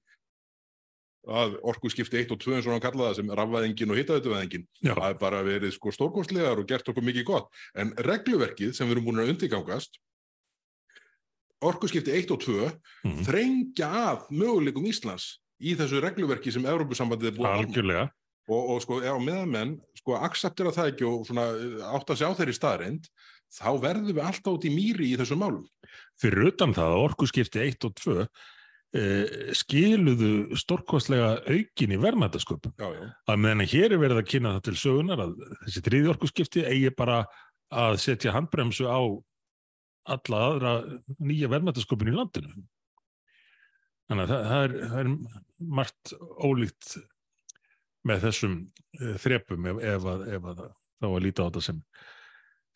að 1.28 1.54
orku 1.64 1.90
skipti 1.94 2.18
1 2.20 2.32
og 2.36 2.40
2 2.44 2.56
eins 2.58 2.66
og 2.68 2.74
hann 2.76 2.82
kallaði 2.84 3.10
það 3.14 3.16
sem 3.20 3.30
rafvæðingin 3.40 3.92
og 3.94 4.00
hittaðutuvæðingin 4.02 4.66
það 4.98 5.06
er 5.10 5.20
bara 5.22 5.44
verið 5.48 5.72
sko 5.78 5.92
stórkostlegar 5.96 6.60
og 6.60 6.68
gert 6.68 6.90
okkur 6.92 7.06
mikið 7.08 7.24
gott. 7.30 7.48
En 7.76 7.94
regluverkið 7.96 8.74
sem 8.76 8.88
við 8.90 8.98
erum 8.98 9.06
búin 9.08 9.22
að 9.24 9.32
undirgangast 9.36 10.00
orkuskipti 11.64 12.12
1 12.12 12.32
og 12.36 12.42
2 12.44 12.72
Mhm. 13.06 13.24
þrengja 13.24 13.88
að 13.88 14.26
möguleikum 14.32 14.88
Íslands 14.90 15.40
í 15.64 15.76
þessu 15.80 16.02
regluverki 16.04 16.52
sem 16.52 16.66
Evrópusambandið 16.66 17.32
er 17.32 17.38
búin 17.38 17.48
að 17.48 17.64
og, 18.50 18.70
og 18.76 18.82
sko 18.84 19.00
á 19.00 19.16
meðan 19.24 19.50
menn 19.52 19.82
sko 19.96 20.18
akseptera 20.20 20.74
það 20.76 20.90
ekki 20.92 21.06
og 21.08 21.24
svona 21.30 21.46
eh, 21.56 21.96
átta 21.96 22.18
sig 22.18 22.28
á 22.28 22.36
þeirri 22.36 22.56
staðreind 22.58 23.08
þá 23.54 23.70
verðum 23.80 24.12
við 24.18 24.26
alltaf 24.28 24.58
út 24.58 24.66
í 24.68 24.72
mýri 24.76 25.14
í 25.14 25.16
þessum 25.16 25.40
málum. 25.40 25.64
Fyrir 26.20 26.50
utan 26.52 26.74
það 26.76 26.92
að 26.92 27.04
orkuskipti 27.08 27.62
1 27.64 27.86
og 27.88 27.94
2 27.96 28.28
eh, 28.98 29.54
skiluðu 29.58 30.58
stórkostlega 30.60 31.36
aukin 31.48 31.96
í 31.96 32.00
já. 32.96 33.08
Að 33.30 33.42
meðan 33.46 33.66
hér 33.74 33.96
er 33.96 34.04
verið 34.04 34.22
að 34.22 34.30
kynna 34.34 34.56
það 34.58 34.66
til 34.68 34.76
sögunar 34.84 35.24
að 35.26 35.36
þessi 35.64 35.86
þriði 35.88 36.12
orkuskipti 36.14 36.66
eigi 36.68 36.94
bara 36.98 37.24
að 37.74 37.98
setja 38.04 38.36
handbremsu 38.36 38.90
á 38.90 39.02
alla 40.14 40.44
aðra 40.50 40.74
nýja 41.24 41.50
verðmætasköpun 41.52 42.12
í 42.12 42.16
landinu. 42.16 42.64
Þannig 44.12 44.24
að 44.24 44.32
það, 44.34 44.48
það, 44.50 44.64
er, 44.64 44.74
það 44.92 45.04
er 45.04 45.68
margt 45.80 46.14
ólíkt 46.44 46.96
með 48.04 48.26
þessum 48.28 48.58
uh, 49.00 49.14
þrepum 49.24 49.70
ef, 49.72 49.80
ef, 49.94 50.08
að, 50.12 50.26
ef 50.36 50.50
að 50.52 50.66
þá 51.04 51.08
að 51.08 51.24
líta 51.24 51.46
á 51.46 51.48
þetta 51.48 51.64
sem, 51.68 51.80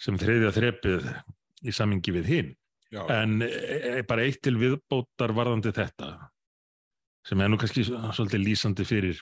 sem 0.03 0.19
þriðja 0.21 0.53
þrepið 0.55 1.09
í 1.67 1.75
samingi 1.75 2.13
við 2.15 2.31
hinn. 2.31 2.53
Já. 2.93 3.01
En 3.13 3.41
e, 3.41 4.01
bara 4.07 4.25
eitt 4.27 4.41
til 4.45 4.57
viðbótar 4.59 5.33
varðandi 5.35 5.73
þetta 5.75 6.11
sem 7.27 7.41
er 7.43 7.49
nú 7.51 7.57
kannski 7.59 7.83
svolítið 7.87 8.43
lýsandi 8.43 8.85
fyrir 8.87 9.21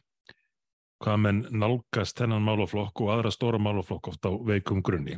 hvað 1.04 1.22
menn 1.22 1.40
nálgast 1.52 2.18
þennan 2.22 2.46
málaflokk 2.46 3.02
og 3.04 3.14
aðra 3.16 3.32
stóra 3.34 3.60
málaflokk 3.60 4.12
oft 4.14 4.26
á 4.26 4.32
veikum 4.46 4.84
grunni. 4.86 5.18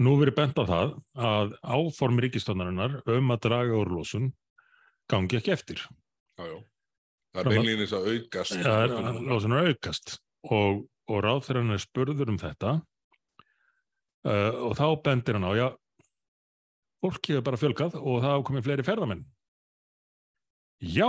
Nú 0.00 0.14
verið 0.16 0.36
bent 0.38 0.56
á 0.56 0.64
það 0.64 0.94
að 1.20 1.56
áform 1.60 2.20
ríkistónarinnar 2.24 3.00
um 3.04 3.34
að 3.34 3.42
draga 3.48 3.80
úr 3.82 3.90
losun 3.98 4.30
gangi 5.10 5.36
ekki 5.40 5.52
eftir. 5.52 5.82
já, 6.38 6.46
já. 6.46 6.58
það 7.34 7.40
er 7.40 7.50
Fram 7.50 7.66
að- 7.66 7.92
að 7.98 8.08
aukast 8.14 8.56
Það 8.62 8.82
er 8.84 9.20
losun 9.28 9.52
er 9.52 9.68
aukast 9.68 10.16
og, 10.48 10.86
og 11.10 11.22
ráðferðan 11.26 11.74
er 11.74 11.82
spurður 11.82 12.32
um 12.32 12.38
þetta 12.38 12.72
uh, 14.24 14.52
og 14.70 14.76
þá 14.78 14.86
bendir 15.04 15.36
hann 15.36 15.44
á, 15.50 15.52
já, 15.58 15.68
fólki 17.00 17.34
hefur 17.34 17.46
bara 17.48 17.60
fjölgað 17.60 17.96
og 18.00 18.20
það 18.20 18.28
hafa 18.30 18.46
komið 18.48 18.66
fleiri 18.68 18.86
ferðamenn. 18.86 19.24
Já, 20.80 21.08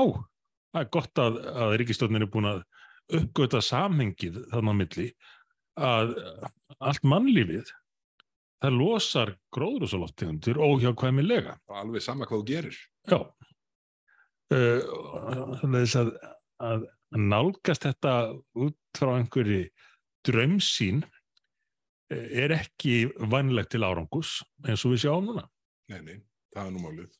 það 0.71 0.81
er 0.83 0.89
gott 0.97 1.21
að, 1.23 1.37
að 1.65 1.75
ríkistofnin 1.81 2.25
er 2.25 2.31
búin 2.31 2.49
að 2.49 2.63
uppgöta 3.21 3.61
samhengið 3.63 4.41
þannig 4.51 4.71
á 4.71 4.79
milli 4.79 5.07
að 5.81 6.15
allt 6.79 7.05
mannlífið 7.07 7.71
það 8.61 8.77
losar 8.77 9.33
gróðrúsaloftegundir 9.55 10.59
óhjákvæmilega. 10.61 11.57
alveg 11.67 12.03
sama 12.03 12.27
hvað 12.29 12.43
þú 12.43 12.47
gerir 12.51 12.81
Já. 13.09 13.19
Uh, 14.51 14.83
þannig 15.61 15.95
að, 15.97 16.11
að 16.61 16.83
nálgast 17.15 17.87
þetta 17.87 18.15
út 18.59 18.77
frá 18.97 19.15
einhverju 19.15 19.63
draumsýn 20.27 21.01
eh, 22.11 22.43
er 22.43 22.53
ekki 22.55 23.09
vænlegt 23.31 23.71
til 23.73 23.83
árangus 23.83 24.41
eins 24.67 24.83
og 24.85 24.93
við 24.93 25.05
sjáum 25.05 25.31
núna. 25.31 25.47
Nei, 25.91 25.99
nei, 26.05 26.21
það 26.55 26.69
er 26.69 26.73
nú 26.75 26.85
málið. 26.85 27.17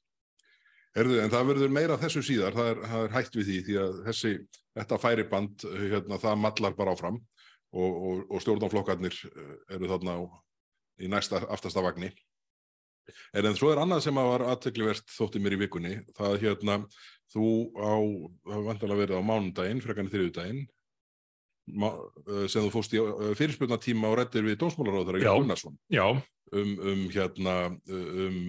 Erðu, 1.02 1.20
en 1.24 1.32
það 1.32 1.46
verður 1.54 1.72
meira 1.72 1.98
þessu 2.00 2.24
síðar, 2.28 2.56
það 2.56 2.70
er, 2.74 2.80
það 2.92 3.06
er 3.06 3.14
hægt 3.16 3.38
við 3.38 3.46
því, 3.48 3.60
því 3.68 3.78
að 3.80 4.00
þessi, 4.08 4.32
þetta 4.80 5.00
færiband, 5.00 5.64
hérna, 5.80 6.18
það 6.20 6.42
mallar 6.44 6.76
bara 6.76 6.96
áfram 6.96 7.20
og, 7.72 7.92
og, 7.92 8.26
og 8.28 8.44
stjórnanflokkarnir 8.44 9.16
eh, 9.30 9.54
eru 9.78 9.88
þarna 9.92 10.18
á, 10.20 10.22
í 11.00 11.12
næsta 11.12 11.40
aftasta 11.48 11.84
vagni. 11.84 12.12
En, 13.32 13.48
en 13.48 13.56
svo 13.58 13.72
er 13.72 13.80
annað 13.82 14.04
sem 14.06 14.20
að 14.20 14.30
var 14.34 14.46
aðteklivert 14.52 15.16
þótti 15.16 15.42
mér 15.44 15.56
í 15.56 15.62
vikunni, 15.64 15.94
það 16.20 16.38
hérna, 16.44 16.78
þú 17.32 17.48
á, 17.80 17.96
það 18.44 18.54
var 18.58 18.68
vantilega 18.68 19.02
verið 19.06 19.24
á 19.24 19.30
mánudaginn, 19.32 19.84
frekarni 19.86 20.12
þriðudaginn, 20.12 20.62
eh, 21.72 22.46
sem 22.52 22.68
þú 22.68 22.74
fóst 22.76 23.00
í 23.00 23.06
fyrirspurnatíma 23.40 24.12
og 24.12 24.20
rættir 24.20 24.44
við 24.48 24.60
dómsmálaráður 24.60 25.24
Já. 25.24 25.32
Gunnarsson 25.40 25.80
Já, 25.88 26.04
um, 26.58 26.72
um 26.92 27.04
hérna 27.14 27.56
um 27.72 28.40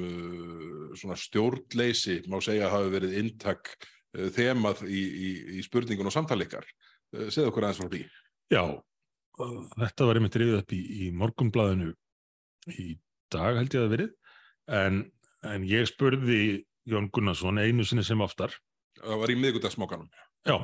uh, 0.92 1.16
stjórnleysi 1.18 2.22
má 2.30 2.38
segja 2.44 2.68
að 2.68 2.74
hafi 2.76 2.94
verið 2.96 3.18
inntak 3.22 3.74
uh, 3.76 4.28
þemað 4.34 4.84
í, 4.88 5.02
í, 5.02 5.30
í 5.58 5.66
spurningun 5.66 6.10
og 6.10 6.16
samtalikar. 6.16 6.66
Uh, 7.14 7.28
segðu 7.28 7.52
okkur 7.52 7.68
aðeins 7.68 7.82
frá 7.82 7.92
því. 7.92 8.02
já. 8.52 8.64
Þetta 9.32 10.06
var 10.06 10.18
einmitt 10.18 10.36
rifið 10.36 10.58
upp 10.58 10.74
í, 10.76 10.82
í 11.06 11.06
morgunblæðinu 11.16 11.94
í 12.76 12.90
dag 13.32 13.56
held 13.56 13.72
ég 13.74 13.86
að 13.86 13.94
verið 13.94 14.10
en, 14.76 14.98
en 15.48 15.64
ég 15.66 15.88
spurði 15.88 16.42
Jón 16.86 17.08
Gunnarsson 17.14 17.62
einu 17.62 17.86
sinni 17.86 18.04
sem 18.04 18.20
oftar 18.20 18.52
Það 19.00 19.20
var 19.22 19.32
í 19.32 19.36
miðgudagsmókanum. 19.40 20.08
Já, 20.46 20.56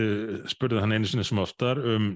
uh, 0.00 0.36
spurði 0.50 0.82
hann 0.82 0.94
einu 0.96 1.10
sinni 1.10 1.26
sem 1.26 1.40
oftar 1.42 1.80
um, 1.82 2.12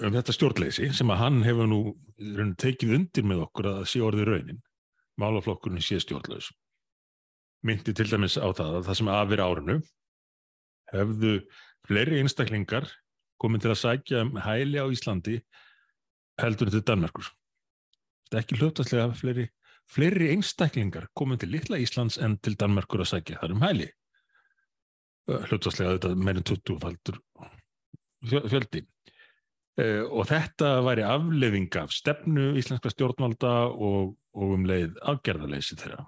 um 0.00 0.14
þetta 0.14 0.34
stjórnleysi 0.34 0.90
sem 0.96 1.12
að 1.12 1.20
hann 1.20 1.38
hefur 1.44 1.68
nú 1.70 1.80
tekið 2.60 2.96
undir 2.96 3.26
með 3.26 3.44
okkur 3.46 3.70
að 3.74 3.80
sé 3.92 4.02
orðið 4.04 4.28
raunin. 4.30 4.60
Málaflokkurinn 5.20 5.84
sé 5.84 6.00
stjórnlaus. 6.00 6.50
Myndi 7.66 7.92
til 7.96 8.08
dæmis 8.08 8.38
á 8.40 8.48
það 8.56 8.78
að 8.78 8.86
það 8.88 8.98
sem 9.00 9.12
afir 9.12 9.42
árinu 9.44 9.76
hefðu 10.94 11.34
fleiri 11.86 12.22
einstaklingar 12.22 12.88
komið 13.40 13.64
til 13.64 13.72
að 13.74 13.80
sækja 13.82 14.24
um 14.24 14.40
hæli 14.40 14.80
á 14.80 14.86
Íslandi 14.88 15.38
heldur 16.40 16.72
til 16.72 16.82
Danmerkur. 16.86 17.28
Þetta 18.24 18.38
er 18.38 18.44
ekki 18.44 18.60
hlutastlega 18.60 19.12
fleiri, 19.18 19.46
fleiri 19.90 20.30
einstaklingar 20.32 21.10
komið 21.16 21.44
til 21.44 21.52
litla 21.54 21.80
Íslands 21.82 22.16
en 22.22 22.38
til 22.40 22.56
Danmerkur 22.56 23.04
að 23.04 23.12
sækja 23.12 23.42
þar 23.42 23.56
um 23.58 23.64
hæli 23.66 23.90
hlutvarslega 25.38 25.96
þetta 25.96 26.14
meirinn 26.18 26.46
20 26.46 26.80
faldur 26.82 27.18
fjöldi 28.30 28.82
og 29.80 30.26
þetta 30.28 30.72
væri 30.86 31.04
afleðing 31.06 31.76
af 31.80 31.92
stefnu 31.94 32.52
íslenska 32.60 32.92
stjórnvalda 32.92 33.52
og, 33.70 34.16
og 34.36 34.56
um 34.56 34.66
leið 34.68 34.98
afgerðarleysi 35.12 35.78
þeirra 35.80 36.04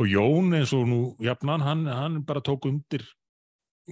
og 0.00 0.08
Jón 0.08 0.54
eins 0.56 0.72
og 0.76 0.86
nú 0.88 1.00
jafnan, 1.22 1.64
hann, 1.64 1.86
hann 1.86 2.22
bara 2.26 2.42
tók 2.44 2.66
undir 2.70 3.04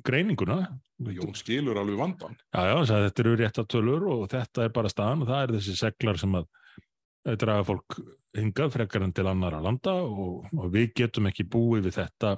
greininguna 0.06 0.62
Jón 1.00 1.32
skilur 1.34 1.78
alveg 1.80 1.96
vandan. 1.96 2.34
Já, 2.52 2.60
já, 2.68 2.76
sagði, 2.84 3.04
þetta 3.08 3.22
eru 3.22 3.36
rétta 3.40 3.62
tölur 3.64 4.02
og 4.12 4.24
þetta 4.28 4.66
er 4.66 4.72
bara 4.74 4.90
staðan 4.92 5.24
og 5.24 5.30
það 5.30 5.42
er 5.42 5.54
þessi 5.56 5.76
seglar 5.78 6.20
sem 6.20 6.34
að 6.36 6.48
eh, 7.24 7.36
draga 7.40 7.64
fólk 7.70 7.96
hingað 8.36 8.74
frekar 8.74 9.06
en 9.06 9.14
til 9.16 9.24
annara 9.30 9.62
landa 9.64 9.94
og, 10.04 10.50
og 10.52 10.68
við 10.74 10.92
getum 11.00 11.30
ekki 11.30 11.48
búið 11.48 11.88
við 11.88 11.96
þetta, 12.02 12.34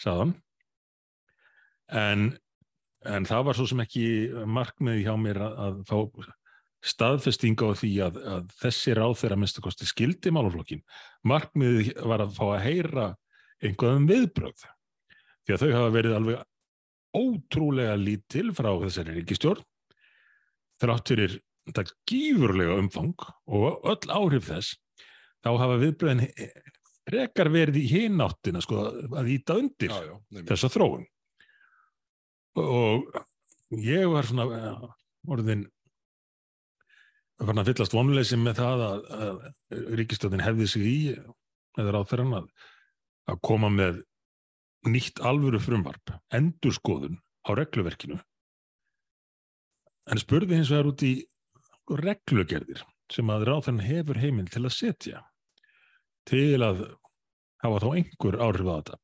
sagðan. 0.00 0.36
En, 1.90 2.30
en 3.08 3.26
það 3.28 3.48
var 3.48 3.58
svo 3.58 3.66
sem 3.70 3.82
ekki 3.84 4.04
markmið 4.46 5.02
hjá 5.06 5.12
mér 5.20 5.42
að, 5.46 5.58
að 5.66 5.82
fá 5.88 6.30
staðfestinga 6.82 7.68
á 7.70 7.78
því 7.78 7.90
að, 8.02 8.20
að 8.26 8.54
þessi 8.58 8.94
ráð 8.98 9.16
þeirra 9.20 9.38
minnstu 9.38 9.62
kosti 9.62 9.86
skildi 9.86 10.32
málaflokkin. 10.34 10.82
Markmiðið 11.30 11.92
var 12.10 12.24
að 12.24 12.34
fá 12.38 12.44
að 12.48 12.64
heyra 12.66 13.06
einhverjum 13.62 14.08
viðbröð. 14.10 14.64
Því 15.46 15.54
að 15.54 15.62
þau 15.62 15.72
hafa 15.76 15.92
verið 15.94 16.16
alveg 16.18 16.42
ótrúlega 17.12 17.94
lítil 18.00 18.48
frá 18.56 18.70
þessari 18.82 19.16
ríkistjórn. 19.20 19.64
Þrátt 20.82 21.12
fyrir 21.12 21.38
þetta 21.68 21.84
gífurlega 22.10 22.78
umfang 22.82 23.26
og 23.46 23.86
öll 23.86 24.10
áhrif 24.10 24.48
þess, 24.48 24.78
þá 25.44 25.50
hafa 25.60 25.78
viðbröðin 25.82 26.24
frekar 27.06 27.50
verið 27.52 27.78
í 27.78 27.84
hináttina 27.92 28.62
sko, 28.62 28.88
að 29.18 29.30
íta 29.36 29.58
undir 29.58 29.94
þessa 30.48 30.70
þróun. 30.72 31.06
Og 32.60 33.78
ég 33.80 34.04
var 34.12 34.28
svona 34.28 34.44
eh, 34.56 34.88
orðin 35.32 35.64
að 37.42 37.72
fyllast 37.72 37.94
vonleysi 37.96 38.36
með 38.38 38.60
það 38.60 38.82
að, 38.86 39.06
að 39.16 39.86
ríkistöðin 39.98 40.44
hefði 40.44 40.68
sig 40.70 40.84
í 40.86 40.96
eða 41.16 41.94
ráðferðan 41.96 42.36
að, 42.38 42.50
að 43.32 43.40
koma 43.48 43.70
með 43.72 44.02
nýtt 44.86 45.22
alvöru 45.24 45.60
frumvarp, 45.62 46.12
endurskoðun 46.34 47.18
á 47.46 47.50
regluverkinu. 47.58 48.18
En 50.10 50.20
spurði 50.20 50.58
hins 50.58 50.70
vegar 50.70 50.90
út 50.90 51.04
í 51.06 51.14
reglugerðir 51.90 52.82
sem 53.12 53.30
að 53.32 53.46
ráðferðan 53.48 53.86
hefur 53.86 54.20
heiminn 54.22 54.50
til 54.50 54.64
að 54.66 54.76
setja 54.76 55.24
til 56.28 56.62
að 56.62 56.84
hafa 57.62 57.80
þá 57.82 57.88
einhver 57.96 58.38
áhrif 58.42 58.70
á 58.70 58.74
þetta. 58.78 59.01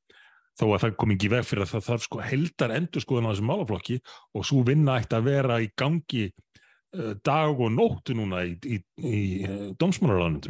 Þó 0.58 0.64
að 0.72 0.82
það 0.82 0.96
kom 0.98 1.14
ekki 1.14 1.30
veg 1.30 1.46
fyrir 1.46 1.64
að 1.64 1.72
það 1.76 1.86
þarf 1.86 2.04
sko 2.08 2.20
heldar 2.26 2.74
endurskoðun 2.74 3.28
á 3.28 3.30
þessum 3.30 3.50
málaflokki 3.52 3.98
og 4.34 4.46
svo 4.48 4.64
vinna 4.66 4.98
ætti 4.98 5.18
að 5.18 5.28
vera 5.28 5.60
í 5.62 5.68
gangi 5.78 6.24
uh, 6.28 7.12
dag 7.24 7.62
og 7.62 7.70
nóttu 7.74 8.16
núna 8.18 8.42
í, 8.48 8.56
í, 8.66 8.80
í 8.98 9.20
uh. 9.46 9.68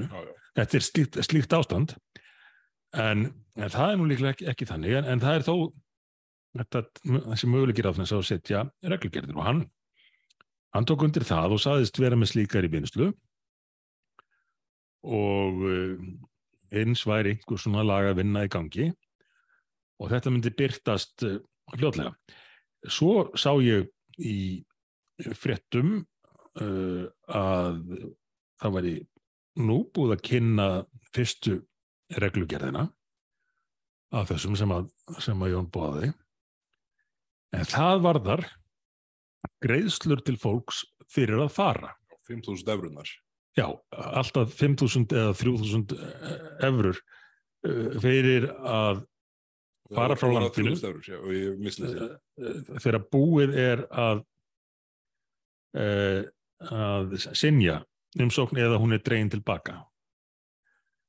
Já, 0.09 0.23
já. 0.25 0.33
Þetta 0.59 0.79
er 0.79 0.87
slíkt, 0.87 1.21
slíkt 1.29 1.55
ástand 1.55 1.93
en, 2.97 3.29
en 3.59 3.75
það 3.75 3.93
er 3.93 4.01
nú 4.01 4.09
líklega 4.09 4.35
ekki, 4.35 4.49
ekki 4.55 4.69
þannig 4.71 4.97
en, 4.99 5.11
en 5.13 5.23
það 5.23 5.39
er 5.39 5.47
þó 5.47 5.55
þetta, 6.59 6.83
þessi 7.05 7.51
möguleikir 7.53 7.91
á 7.91 7.93
þess 7.99 8.17
að 8.17 8.25
setja 8.29 8.63
reglugerðir 8.83 9.37
og 9.37 9.47
hann 9.47 9.65
hann 10.77 10.89
tók 10.89 11.05
undir 11.07 11.27
það 11.27 11.57
og 11.57 11.63
saðist 11.63 12.01
vera 12.01 12.17
með 12.19 12.33
slíkar 12.33 12.67
í 12.67 12.73
beinslu 12.73 13.11
og 15.09 15.63
uh, 15.69 16.01
eins 16.75 17.05
væri 17.09 17.37
einhver 17.37 17.61
svona 17.61 17.85
laga 17.87 18.17
vinna 18.19 18.45
í 18.45 18.53
gangi 18.53 18.91
og 19.99 20.13
þetta 20.13 20.33
myndi 20.33 20.55
byrtast 20.55 21.27
uh, 21.27 21.39
fljótlega. 21.75 22.15
Svo 22.89 23.29
sá 23.39 23.51
ég 23.65 23.89
í 24.19 24.65
fréttum 25.35 25.99
uh, 25.99 27.07
að 27.27 27.83
það 28.59 28.77
væri 28.79 28.95
nú 29.59 29.83
búið 29.95 30.15
að 30.15 30.25
kynna 30.29 30.69
fyrstu 31.15 31.59
reglugerðina 32.19 32.87
af 34.15 34.31
þessum 34.31 34.57
sem 34.57 34.73
að, 34.73 34.89
sem 35.21 35.43
að 35.45 35.53
Jón 35.53 35.69
bóði 35.73 36.13
en 37.57 37.69
það 37.69 38.03
varðar 38.07 38.45
greiðslur 39.65 40.23
til 40.25 40.37
fólks 40.41 40.85
fyrir 41.13 41.43
að 41.43 41.55
fara 41.57 41.93
5.000 42.29 42.73
efrunar. 42.75 43.11
já, 43.57 43.67
alltaf 43.93 44.55
5.000 44.57 45.17
eða 45.17 45.35
3.000 45.37 46.01
efrur 46.69 46.99
uh, 46.99 47.95
fyrir 48.01 48.49
að 48.63 49.05
Fara 49.95 50.17
frá 50.21 50.29
landinu. 50.33 50.75
Uh, 50.77 52.19
þegar 52.77 53.01
búið 53.09 53.55
er 53.57 53.85
að 53.89 54.25
uh, 55.79 56.23
að 56.69 57.15
sinja 57.39 57.81
umsókn 58.19 58.59
eða 58.61 58.81
hún 58.83 58.97
er 58.97 59.03
dregin 59.05 59.31
tilbaka. 59.33 59.79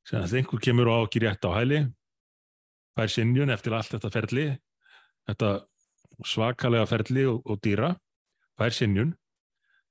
Sem 0.07 0.21
að 0.21 0.39
einhver 0.39 0.61
kemur 0.63 0.91
og 0.91 1.01
á 1.01 1.05
ekki 1.07 1.23
rétt 1.25 1.47
á 1.47 1.51
hæli 1.57 1.83
fær 2.99 3.11
sinjun 3.13 3.53
eftir 3.53 3.75
allt 3.75 3.95
þetta 3.95 4.11
ferli 4.13 4.45
þetta 5.29 5.51
svakalega 6.27 6.87
ferli 6.89 7.25
og, 7.29 7.41
og 7.47 7.59
dýra 7.63 7.93
fær 8.59 8.75
sinjun 8.75 9.13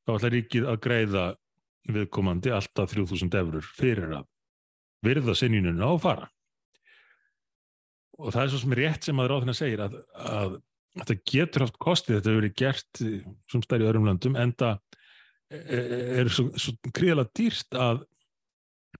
þá 0.04 0.14
ætlar 0.16 0.34
ríkið 0.36 0.66
að 0.68 0.80
greiða 0.84 1.26
viðkomandi 1.88 2.52
alltaf 2.52 2.92
3000 2.92 3.38
eurur 3.40 3.70
fyrir 3.78 4.18
að 4.20 4.26
virða 5.06 5.36
sinjuninu 5.38 5.88
á 5.88 5.92
fara 6.02 6.28
og 8.18 8.34
það 8.34 8.42
er 8.42 8.52
svo 8.52 8.60
sem 8.62 8.74
er 8.74 8.82
rétt 8.84 9.08
sem 9.08 9.22
að 9.22 9.30
ráðina 9.32 9.54
segir 9.56 9.82
að, 9.84 9.96
að 10.18 10.58
þetta 10.98 11.16
getur 11.32 11.64
haft 11.64 11.80
kostið, 11.82 12.18
þetta 12.18 12.30
hefur 12.30 12.42
verið 12.42 12.56
gert 12.58 13.02
sem 13.52 13.64
stærri 13.64 13.88
öðrum 13.88 14.08
löndum 14.08 14.38
en 14.40 14.54
það 14.58 14.80
er 15.48 16.28
svo, 16.32 16.50
svo 16.60 16.74
gríðalega 16.92 17.32
dýrst 17.38 17.76
að 17.78 18.02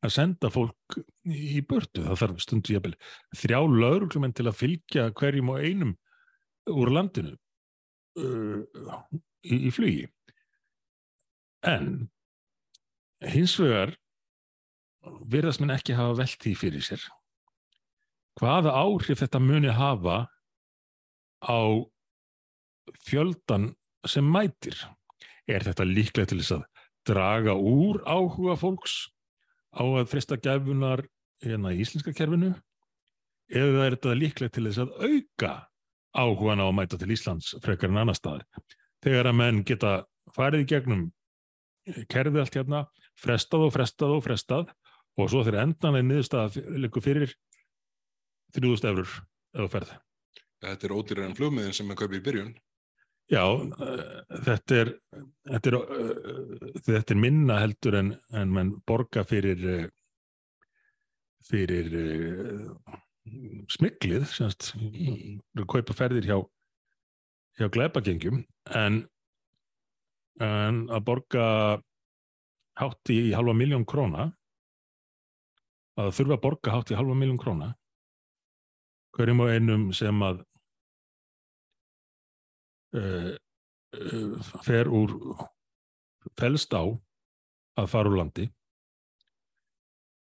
að 0.05 0.15
senda 0.15 0.51
fólk 0.53 0.99
í 1.27 1.61
burtu. 1.67 2.05
Það 2.05 2.21
þarf 2.23 2.43
stundu 2.45 2.75
jafnvel 2.77 2.95
þrjá 3.37 3.59
lauruglumenn 3.73 4.37
til 4.37 4.47
að 4.49 4.59
fylgja 4.61 5.09
hverjum 5.19 5.53
og 5.55 5.65
einum 5.65 5.95
úr 6.69 6.93
landinu 6.93 7.35
uh, 8.21 8.61
í, 9.43 9.57
í 9.69 9.73
flugi. 9.75 10.07
En 11.67 12.09
hins 13.25 13.57
vegar 13.59 13.97
virðast 15.27 15.63
minn 15.63 15.75
ekki 15.75 15.97
hafa 15.99 16.21
velt 16.21 16.39
því 16.45 16.55
fyrir 16.59 16.85
sér 16.85 17.03
hvaða 18.39 18.75
áhrif 18.79 19.23
þetta 19.23 19.41
muni 19.43 19.73
hafa 19.75 20.27
á 21.43 21.61
fjöldan 23.05 23.73
sem 24.07 24.25
mætir? 24.25 24.79
Er 25.49 25.65
þetta 25.65 25.87
líklega 25.89 26.31
til 26.31 26.41
þess 26.43 26.59
að 26.59 26.67
draga 27.09 27.55
úr 27.57 28.03
áhuga 28.05 28.57
fólks 28.61 29.09
á 29.73 29.83
að 29.83 30.11
frista 30.13 30.37
gæfunar 30.37 31.05
hérna 31.45 31.73
í 31.75 31.83
íslenska 31.83 32.15
kerfinu? 32.17 32.53
Eða 33.49 33.87
er 33.87 33.97
þetta 33.97 34.19
líklega 34.19 34.55
til 34.55 34.67
þess 34.69 34.83
að 34.85 34.95
auka 35.09 35.53
áhugan 36.19 36.63
á 36.63 36.67
að 36.69 36.77
mæta 36.77 36.99
til 37.01 37.13
Íslands 37.15 37.55
frekar 37.65 37.91
en 37.93 38.03
annar 38.03 38.19
staðar? 38.19 38.45
Þegar 39.05 39.31
að 39.31 39.39
menn 39.41 39.63
geta 39.65 39.93
farið 40.35 40.65
í 40.65 40.69
gegnum 40.73 41.05
kerfið 42.13 42.43
allt 42.43 42.59
hérna 42.59 42.85
frestað 43.19 43.67
og 43.67 43.75
frestað 43.75 44.15
og 44.17 44.25
frestað 44.27 44.73
og 45.19 45.31
svo 45.31 45.43
þegar 45.47 45.65
endan 45.65 45.97
er 45.99 46.05
niðurstað 46.07 46.59
líka 46.79 47.03
fyrir 47.03 47.33
3000 48.57 48.91
eurur 48.93 49.13
eða 49.57 49.69
ferð. 49.75 49.93
Þetta 50.65 50.89
er 50.89 50.95
ódýrar 50.97 51.29
en 51.29 51.37
flugmiðin 51.39 51.77
sem 51.77 51.87
maður 51.89 52.05
kaupir 52.05 52.19
í 52.19 52.25
byrjun. 52.27 52.53
Já, 53.29 53.45
uh, 53.45 54.39
þetta 54.47 54.79
er 54.83 54.91
þetta 55.51 55.71
er, 55.71 55.77
uh, 55.77 56.69
þetta 56.87 57.15
er 57.15 57.21
minna 57.21 57.59
heldur 57.61 57.99
en, 57.99 58.15
en 58.33 58.55
mann 58.55 58.71
borga 58.89 59.25
fyrir 59.29 59.67
uh, 59.69 59.83
fyrir 61.49 61.93
smiklið 63.69 64.25
semst, 64.33 64.73
kaupa 65.69 65.95
ferðir 65.97 66.27
hjá 66.29 66.39
hjá 67.59 67.69
gleipagengjum 67.75 68.43
en, 68.79 68.99
en 70.45 70.81
að 70.95 71.05
borga 71.09 71.45
hátt 72.79 73.13
í 73.13 73.33
halva 73.35 73.55
miljón 73.57 73.87
króna 73.89 74.29
að 75.99 76.13
þurfa 76.15 76.37
að 76.37 76.45
borga 76.45 76.75
hátt 76.77 76.93
í 76.95 76.99
halva 76.99 77.17
miljón 77.19 77.41
króna 77.41 77.73
hverjum 79.17 79.45
og 79.45 79.53
einum 79.53 79.89
sem 79.97 80.25
að 80.25 80.43
uh, 82.99 83.35
uh, 83.97 84.53
fer 84.67 84.91
úr 84.93 85.15
felst 86.39 86.75
á 86.77 86.85
að 87.79 87.91
fara 87.91 88.11
úr 88.11 88.19
landi. 88.21 88.49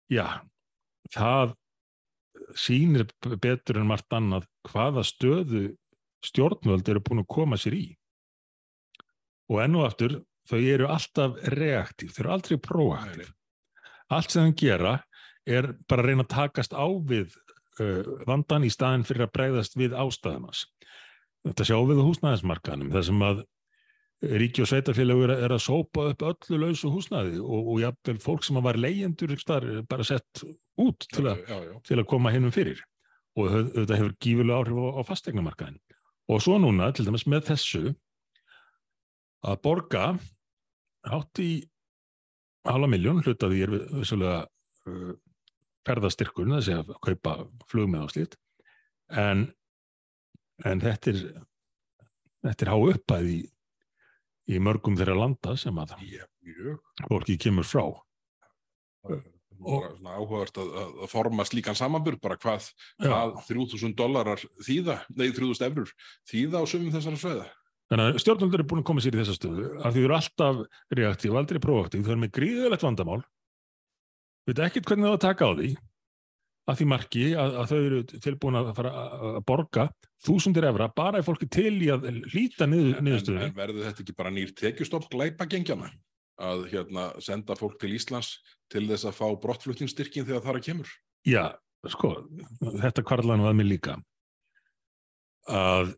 Já 0.09 0.40
það 1.12 1.55
sýnir 2.57 3.07
betur 3.40 3.81
en 3.81 3.88
margt 3.88 4.12
annað 4.14 4.46
hvaða 4.68 5.05
stöðu 5.07 5.64
stjórnvöld 6.24 6.88
eru 6.88 7.03
búin 7.05 7.22
að 7.22 7.33
koma 7.35 7.59
sér 7.61 7.77
í. 7.79 7.87
Og 9.48 9.62
enn 9.64 9.77
og 9.79 9.87
aftur 9.88 10.18
þau 10.48 10.61
eru 10.61 10.88
alltaf 10.90 11.37
reaktív, 11.55 12.12
þau 12.14 12.22
eru 12.22 12.33
aldrei 12.37 12.59
proaktív. 12.64 13.31
Allt 14.12 14.33
sem 14.33 14.48
þau 14.48 14.57
gera 14.61 14.94
er 15.48 15.72
bara 15.88 16.05
að 16.05 16.11
reyna 16.11 16.24
að 16.27 16.35
takast 16.35 16.74
á 16.77 16.87
við 17.09 17.37
vandan 18.29 18.67
í 18.67 18.73
staðin 18.73 19.07
fyrir 19.07 19.27
að 19.27 19.35
bregðast 19.37 19.79
við 19.79 19.95
ástæðumas 19.99 20.64
þetta 21.47 21.69
sjáum 21.69 21.88
við 21.91 22.03
á 22.03 22.09
húsnæðismarkaðnum 22.09 22.93
þar 22.95 23.07
sem 23.09 23.25
að 23.29 23.45
ríki 24.19 24.64
og 24.64 24.69
sveitarfélagur 24.71 25.31
er 25.31 25.53
að 25.55 25.62
sópa 25.62 26.09
upp 26.11 26.25
öllu 26.27 26.59
lausu 26.59 26.91
húsnæði 26.91 27.38
og, 27.38 27.69
og 27.73 27.83
jafnvel 27.85 28.19
fólk 28.23 28.47
sem 28.47 28.59
var 28.64 28.79
leyendur 28.81 29.35
bara 29.88 30.07
sett 30.07 30.43
út 30.79 31.07
til, 31.07 31.29
a, 31.31 31.37
já, 31.38 31.59
já. 31.69 31.75
til 31.87 31.99
að 32.01 32.09
koma 32.11 32.33
hinnum 32.35 32.55
fyrir. 32.55 32.83
Og 33.38 33.53
þetta 33.77 33.99
hefur 34.01 34.17
gífulega 34.19 34.59
áhrif 34.59 34.81
á, 34.83 34.87
á 34.99 35.03
fastegnamarkaðin 35.07 35.79
og 36.29 36.43
svo 36.43 36.59
núna 36.61 36.91
til 36.93 37.07
dæmis 37.07 37.29
með 37.31 37.47
þessu 37.53 37.83
að 39.47 39.61
borga 39.62 40.03
hátt 41.07 41.41
í 41.41 41.53
halva 42.67 42.91
miljón 42.91 43.23
hlutaði 43.23 43.62
er 43.64 43.75
vissulega 43.95 44.41
uh, 44.91 45.14
ferðastyrkur 45.88 46.51
þess 46.55 46.74
að 46.77 46.94
kaupa 47.05 47.37
flug 47.70 47.90
með 47.92 48.05
á 48.05 48.09
slíkt 48.14 48.38
en 49.09 49.46
en 50.66 50.83
þetta 50.83 51.12
er 51.14 51.22
þetta 52.44 52.64
er 52.66 52.72
há 52.72 52.77
uppæð 52.92 53.31
í, 53.33 53.38
í 54.55 54.61
mörgum 54.62 54.98
þeirra 54.98 55.16
landa 55.18 55.57
sem 55.61 55.81
að 55.81 55.96
Ég, 56.05 56.29
Mjög. 56.46 56.79
fólki 57.09 57.38
kemur 57.40 57.66
frá. 57.66 57.85
Bara 59.59 59.90
svona 59.90 60.14
áhugavert 60.14 60.59
að, 60.62 60.68
að, 60.79 60.90
að 61.03 61.11
forma 61.11 61.46
slíkan 61.48 61.79
samanburð, 61.79 62.20
bara 62.22 62.37
hvað, 62.38 62.68
hvað 63.03 63.33
3000 63.48 63.96
dólarar 63.98 64.44
þýða, 64.62 65.01
nei 65.18 65.33
3000 65.35 65.66
eurur 65.72 65.94
þýða 66.31 66.62
á 66.62 66.64
sumum 66.70 66.94
þessara 66.94 67.18
sveða. 67.18 67.48
Þannig 67.88 68.11
að 68.12 68.20
stjórnvöldur 68.22 68.62
er 68.62 68.68
búin 68.68 68.83
að 68.83 68.88
koma 68.90 69.03
sér 69.03 69.16
í 69.16 69.22
þessa 69.22 69.35
stöðu 69.35 69.68
af 69.81 69.94
því 69.94 70.03
þau 70.03 70.07
eru 70.07 70.16
alltaf 70.18 70.59
reaktív, 70.98 71.37
aldrei 71.40 71.61
proaktív, 71.64 72.05
þau 72.05 72.12
eru 72.12 72.22
með 72.22 72.35
gríðilegt 72.37 72.85
vandamál, 72.85 73.22
veit 74.49 74.65
ekkert 74.67 74.91
hvernig 74.91 75.09
það 75.09 75.17
að 75.17 75.23
taka 75.25 75.49
á 75.49 75.53
því, 75.59 75.71
að 76.69 76.79
því 76.81 76.87
marki 76.93 77.25
að, 77.33 77.55
að 77.63 77.71
þau 77.71 77.79
eru 77.79 78.01
tilbúin 78.27 78.59
að 78.61 78.71
fara 78.77 78.93
að 78.99 79.39
borga 79.49 79.87
þúsundir 80.27 80.67
efra 80.69 80.89
bara 80.99 81.23
ef 81.23 81.29
fólki 81.29 81.49
til 81.53 81.77
í 81.79 81.89
að 81.95 82.09
líta 82.33 82.69
niður, 82.69 82.99
En, 82.99 83.07
niðurstöðu. 83.07 83.47
en 83.47 83.57
verður 83.57 83.89
þetta 83.89 84.05
ekki 84.05 84.17
bara 84.19 84.35
nýr 84.35 84.53
tekjustopp 84.59 85.09
glæpa 85.13 85.47
gengjana? 85.49 85.91
Að 86.39 86.69
hérna 86.71 87.09
senda 87.25 87.57
fólk 87.59 87.81
til 87.83 87.97
Íslands 87.97 88.37
til 88.71 88.85
þess 88.87 89.09
að 89.09 89.17
fá 89.17 89.27
brottflutningsstyrkin 89.43 90.27
þegar 90.29 90.45
það 90.45 90.59
að 90.61 90.67
kemur? 90.69 90.93
Já, 91.27 91.45
sko, 91.91 92.13
þetta 92.63 93.03
kvarlaði 93.07 93.41
nú 93.41 93.49
að 93.49 93.57
mér 93.59 93.71
líka 93.73 93.97
að, 95.49 95.95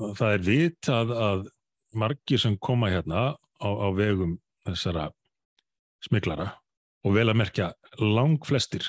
að 0.00 0.14
það 0.20 0.36
er 0.36 0.46
vitað 0.46 1.12
að 1.18 1.44
margir 1.92 2.40
sem 2.40 2.56
koma 2.56 2.88
hérna 2.92 3.32
á, 3.36 3.68
á 3.68 3.88
vegum 3.92 4.38
þessara 4.64 5.10
smiklara 6.06 6.52
og 7.02 7.14
vel 7.16 7.28
að 7.32 7.38
merkja 7.42 7.70
lang 8.00 8.38
flestir 8.46 8.86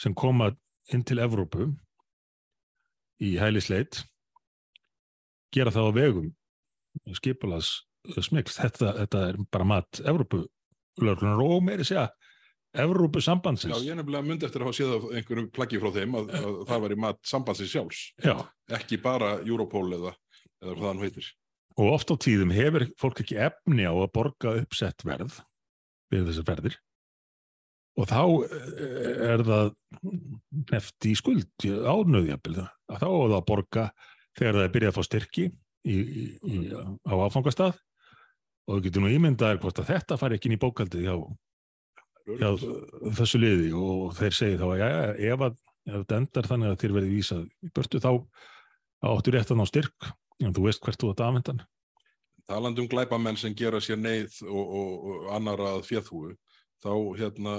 sem 0.00 0.14
koma 0.18 0.50
inn 0.92 1.04
til 1.06 1.20
Evrópu 1.22 1.68
í 3.22 3.36
hælisleit 3.38 4.02
gera 5.54 5.70
það 5.74 5.90
á 5.90 5.92
vegum 5.96 6.32
skipulags 7.14 7.70
smikls. 8.20 8.58
Þetta, 8.60 8.90
þetta 9.04 9.22
er 9.30 9.38
bara 9.54 9.66
mat 9.68 10.00
Evrópu 10.04 10.42
löglunar 11.02 11.40
og 11.42 11.62
meiri 11.64 11.86
segja 11.86 12.08
Evrópu 12.74 13.20
Já, 13.22 13.28
sambandsins. 13.30 13.84
ég 13.86 13.94
er 13.94 14.00
nefnilega 14.00 14.26
myndi 14.26 14.46
eftir 14.48 14.62
að 14.64 14.66
hafa 14.68 14.76
séð 14.80 14.92
af 14.96 15.04
einhverju 15.14 15.46
plaggi 15.54 15.78
frá 15.78 15.92
þeim 15.94 16.16
að, 16.18 16.32
að 16.40 16.56
það 16.72 16.80
var 16.84 16.94
í 16.94 16.98
mat 17.04 17.20
sambandsins 17.30 17.70
sjálfs, 17.70 18.00
Já, 18.24 18.34
ekki 18.74 18.98
bara 19.02 19.36
Europol 19.46 19.94
eða, 19.94 20.12
eða 20.58 20.74
hvað 20.80 20.88
hann 20.90 21.02
heitir. 21.04 21.28
og 21.78 21.92
oft 21.94 22.10
á 22.10 22.14
tíðum 22.18 22.50
hefur 22.54 22.88
fólk 22.98 23.22
ekki 23.22 23.38
efni 23.46 23.86
á 23.86 23.94
að 23.94 24.10
borga 24.18 24.56
uppsett 24.64 25.06
verð 25.06 25.38
við 26.10 26.26
þessar 26.32 26.48
verðir 26.50 26.76
og 27.94 28.08
þá 28.10 28.20
eh, 28.48 29.24
er 29.30 29.44
það 29.46 29.72
nefti 30.72 31.12
í 31.12 31.18
skuld 31.18 31.66
ánöðjafil 31.66 32.56
að 32.64 33.00
þá 33.00 33.08
er 33.08 33.28
það 33.30 33.36
að 33.38 33.48
borga 33.50 33.84
þegar 34.34 34.58
það 34.58 34.64
er 34.66 34.72
byrjað 34.74 34.92
að 34.92 34.96
fá 34.98 35.08
styrki 35.08 35.44
í, 35.46 35.96
í, 35.96 36.24
í, 36.50 36.58
á 37.06 37.14
áfangastað. 37.26 37.78
Og 38.64 38.78
þú 38.78 38.84
getur 38.86 39.04
nú 39.04 39.12
ímyndaðir 39.12 39.60
hvort 39.60 39.78
að 39.82 39.90
þetta 39.92 40.18
fari 40.18 40.38
ekki 40.38 40.48
inn 40.48 40.56
í 40.56 40.62
bókaldið 40.62 41.04
hjá, 41.04 41.14
hjá 42.40 42.48
þessu 43.20 43.40
liði. 43.42 43.68
Og 43.76 44.14
þeir 44.16 44.38
segi 44.38 44.58
þá 44.60 44.66
að 44.70 44.80
já, 44.80 44.88
ef, 45.34 45.44
að, 45.50 45.60
ef 45.84 45.98
þetta 45.98 46.20
endar 46.22 46.50
þannig 46.50 46.72
að 46.72 46.80
þér 46.80 46.96
verði 46.96 47.12
vísað 47.12 47.44
í 47.44 47.72
börtu 47.76 48.00
þá 48.00 48.10
áttu 49.04 49.34
réttan 49.34 49.60
á 49.60 49.66
styrk. 49.68 50.10
En 50.42 50.56
þú 50.56 50.66
veist 50.66 50.82
hvert 50.82 50.98
þú 50.98 51.12
átt 51.12 51.22
afhendan 51.22 51.62
Talandi 52.48 52.82
um 52.82 52.88
glæpamenn 52.88 53.38
sem 53.40 53.54
gera 53.56 53.80
sér 53.80 53.96
neyð 53.96 54.42
og, 54.44 54.64
og, 54.64 55.04
og 55.08 55.28
annara 55.32 55.70
að 55.78 55.86
fjöðhúu, 55.88 56.34
þá 56.84 56.92
hérna 57.18 57.54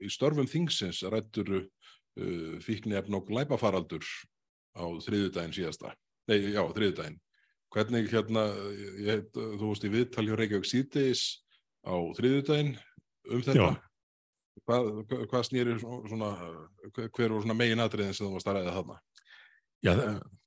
í 0.00 0.10
störfum 0.12 0.48
þingsins 0.48 1.02
rættur 1.10 1.56
uh, 1.58 2.54
fíknefn 2.64 3.18
og 3.18 3.26
glæpafaraldur 3.28 4.06
á 4.78 4.84
þriðjudaginn 5.04 5.56
síðasta. 5.56 5.94
Nei, 6.30 6.54
já, 6.54 6.62
þriðjudaginn. 6.62 7.18
Hvernig 7.70 8.08
hérna, 8.10 8.48
ég, 8.98 9.28
þú 9.34 9.68
veist 9.68 9.86
í 9.86 9.92
viðtal 9.92 10.26
hjá 10.26 10.34
Reykjavík 10.38 10.66
síðdeis 10.66 11.24
á 11.86 11.94
þriðjudaginn 12.18 12.74
um 13.30 13.44
þetta. 13.46 13.70
Hvað, 14.66 14.88
hvað, 15.08 15.22
hvað 15.30 15.44
snýri 15.46 15.76
svona, 15.80 16.32
hver 16.90 17.30
voru 17.30 17.44
svona 17.44 17.56
megin 17.56 17.82
atriðin 17.82 18.16
sem 18.16 18.26
þú 18.26 18.34
varst 18.34 18.50
að 18.50 18.58
ræða 18.58 18.74
þarna? 18.78 18.98
Já, 19.80 19.92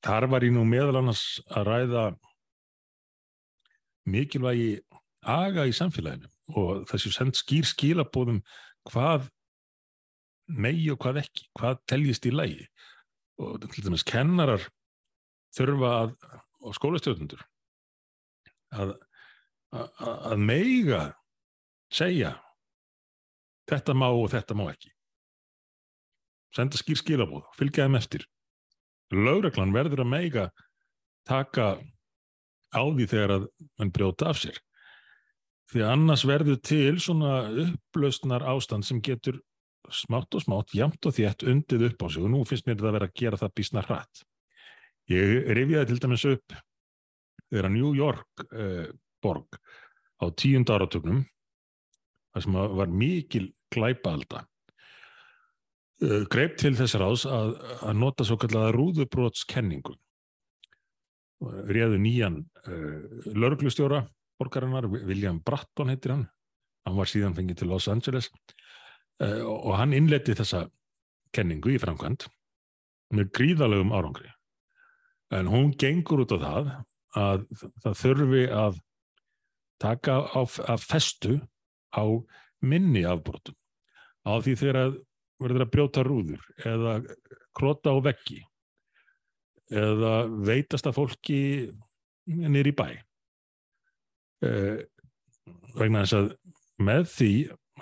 þar 0.05 0.27
var 0.29 0.45
ég 0.45 0.53
nú 0.53 0.63
meðal 0.67 0.99
annars 0.99 1.23
að 1.49 1.69
ræða 1.71 2.03
mikilvægi 4.13 4.75
aga 5.29 5.67
í 5.69 5.73
samfélaginu 5.75 6.29
og 6.59 6.83
þessu 6.89 7.12
send 7.13 7.38
skýr 7.39 7.67
skilabóðum 7.67 8.41
hvað 8.89 9.29
megi 10.51 10.89
og 10.91 10.99
hvað 11.01 11.23
ekki, 11.23 11.47
hvað 11.57 11.81
teljist 11.89 12.27
í 12.27 12.33
lægi 12.33 12.67
og 13.41 13.63
til 13.73 13.86
dæmis 13.86 14.05
kennarar 14.05 14.63
þurfa 15.55 15.91
að, 16.01 16.15
og 16.63 16.75
skólastjórnundur 16.77 17.43
að, 18.73 18.95
að, 19.73 19.88
að 20.03 20.43
meiga 20.43 21.03
segja 21.93 22.36
þetta 23.69 23.95
má 23.95 24.09
og 24.09 24.27
þetta 24.33 24.57
má 24.57 24.67
ekki. 24.71 24.91
Senda 26.53 26.77
skýr 26.77 26.99
skilabóð, 26.99 27.45
fylgja 27.57 27.88
þeim 27.88 27.97
eftir. 27.97 28.25
Lögreglan 29.13 29.73
verður 29.73 30.03
að 30.03 30.12
meiga 30.12 30.45
taka 31.27 31.77
á 32.73 32.81
því 32.83 33.07
þegar 33.09 33.36
að 33.38 33.47
mann 33.79 33.93
brjóta 33.93 34.29
af 34.33 34.41
sér 34.41 34.59
því 35.73 35.83
annars 35.88 36.23
verður 36.29 36.59
til 36.62 36.99
svona 37.01 37.47
upplausnar 37.65 38.45
ástand 38.53 38.86
sem 38.88 39.01
getur 39.03 39.39
smátt 39.93 40.36
og 40.38 40.43
smátt, 40.43 40.75
jamt 40.77 41.03
og 41.05 41.15
þétt 41.17 41.43
undið 41.49 41.89
upp 41.89 42.05
á 42.05 42.07
sig 42.13 42.23
og 42.23 42.31
nú 42.31 42.43
finnst 42.47 42.67
mér 42.67 42.77
þetta 42.77 42.89
að 42.91 42.97
vera 42.97 43.09
að 43.09 43.17
gera 43.19 43.39
það 43.41 43.55
bísna 43.59 43.83
hratt. 43.83 44.23
Ég 45.12 45.49
rifjaði 45.57 45.89
til 45.89 45.99
dæmis 46.05 46.25
upp 46.29 46.55
þegar 47.51 47.73
New 47.73 47.91
York 47.97 48.45
eh, 48.55 48.88
borg 49.23 49.59
á 50.23 50.25
tíund 50.31 50.71
áratögnum 50.71 51.23
þar 52.33 52.45
sem 52.45 52.57
var 52.79 52.93
mikil 52.93 53.49
glæpaalda 53.73 54.43
uh, 56.03 56.23
greip 56.31 56.57
til 56.62 56.73
þess 56.77 56.97
ráðs 56.99 57.27
að, 57.29 57.55
að 57.83 57.99
nota 57.99 58.27
svo 58.27 58.39
kallaða 58.41 58.73
rúðubrótskenningu 58.77 59.95
réðu 61.73 61.99
nýjan 62.01 62.41
uh, 62.65 62.99
lörglustjóra 63.36 64.05
borgarinnar, 64.39 64.88
William 64.91 65.39
Bratton 65.43 65.91
heitir 65.93 66.15
hann. 66.15 66.28
Hann 66.84 66.98
var 67.00 67.10
síðan 67.10 67.36
fengið 67.38 67.62
til 67.62 67.69
Los 67.72 67.88
Angeles 67.91 68.30
uh, 69.24 69.43
og 69.48 69.76
hann 69.80 69.96
innleiti 69.96 70.36
þessa 70.36 70.65
kenningu 71.34 71.74
í 71.74 71.82
framkvæmt 71.82 72.28
með 73.13 73.30
gríðalegum 73.38 73.93
árangri. 73.96 74.30
En 75.34 75.50
hún 75.50 75.72
gengur 75.80 76.26
út 76.26 76.36
á 76.36 76.38
það 76.43 76.74
að 77.17 77.46
það 77.84 77.98
þurfi 78.02 78.43
að 78.50 78.80
taka 79.84 80.19
á, 80.34 80.41
að 80.43 80.86
festu 80.86 81.38
á 81.93 82.04
minni 82.63 83.04
afbrotum. 83.08 83.56
Á 84.24 84.39
því 84.41 84.56
þegar 84.60 84.80
að 84.82 85.00
verður 85.43 85.65
að 85.65 85.72
brjóta 85.74 86.04
rúður 86.06 86.43
eða 86.63 86.98
krota 87.56 87.93
á 87.93 87.98
veggi 88.04 88.39
eða 89.74 90.13
veitast 90.46 90.88
að 90.88 90.98
fólki 91.00 91.39
nýr 92.28 92.69
í 92.69 92.76
bæ 92.76 92.88
vegna 95.73 96.03
þess 96.03 96.17
að 96.17 96.32
með 96.84 97.06
því 97.13 97.34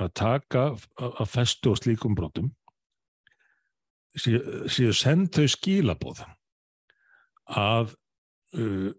að 0.01 0.11
taka 0.17 0.63
að 0.97 1.27
festu 1.29 1.73
á 1.73 1.75
slíkum 1.79 2.15
brotum 2.17 2.51
séu 4.19 4.67
sé 4.71 4.91
send 4.95 5.31
þau 5.35 5.47
skilaboð 5.51 6.23
að 7.51 7.93
uh, 8.57 8.89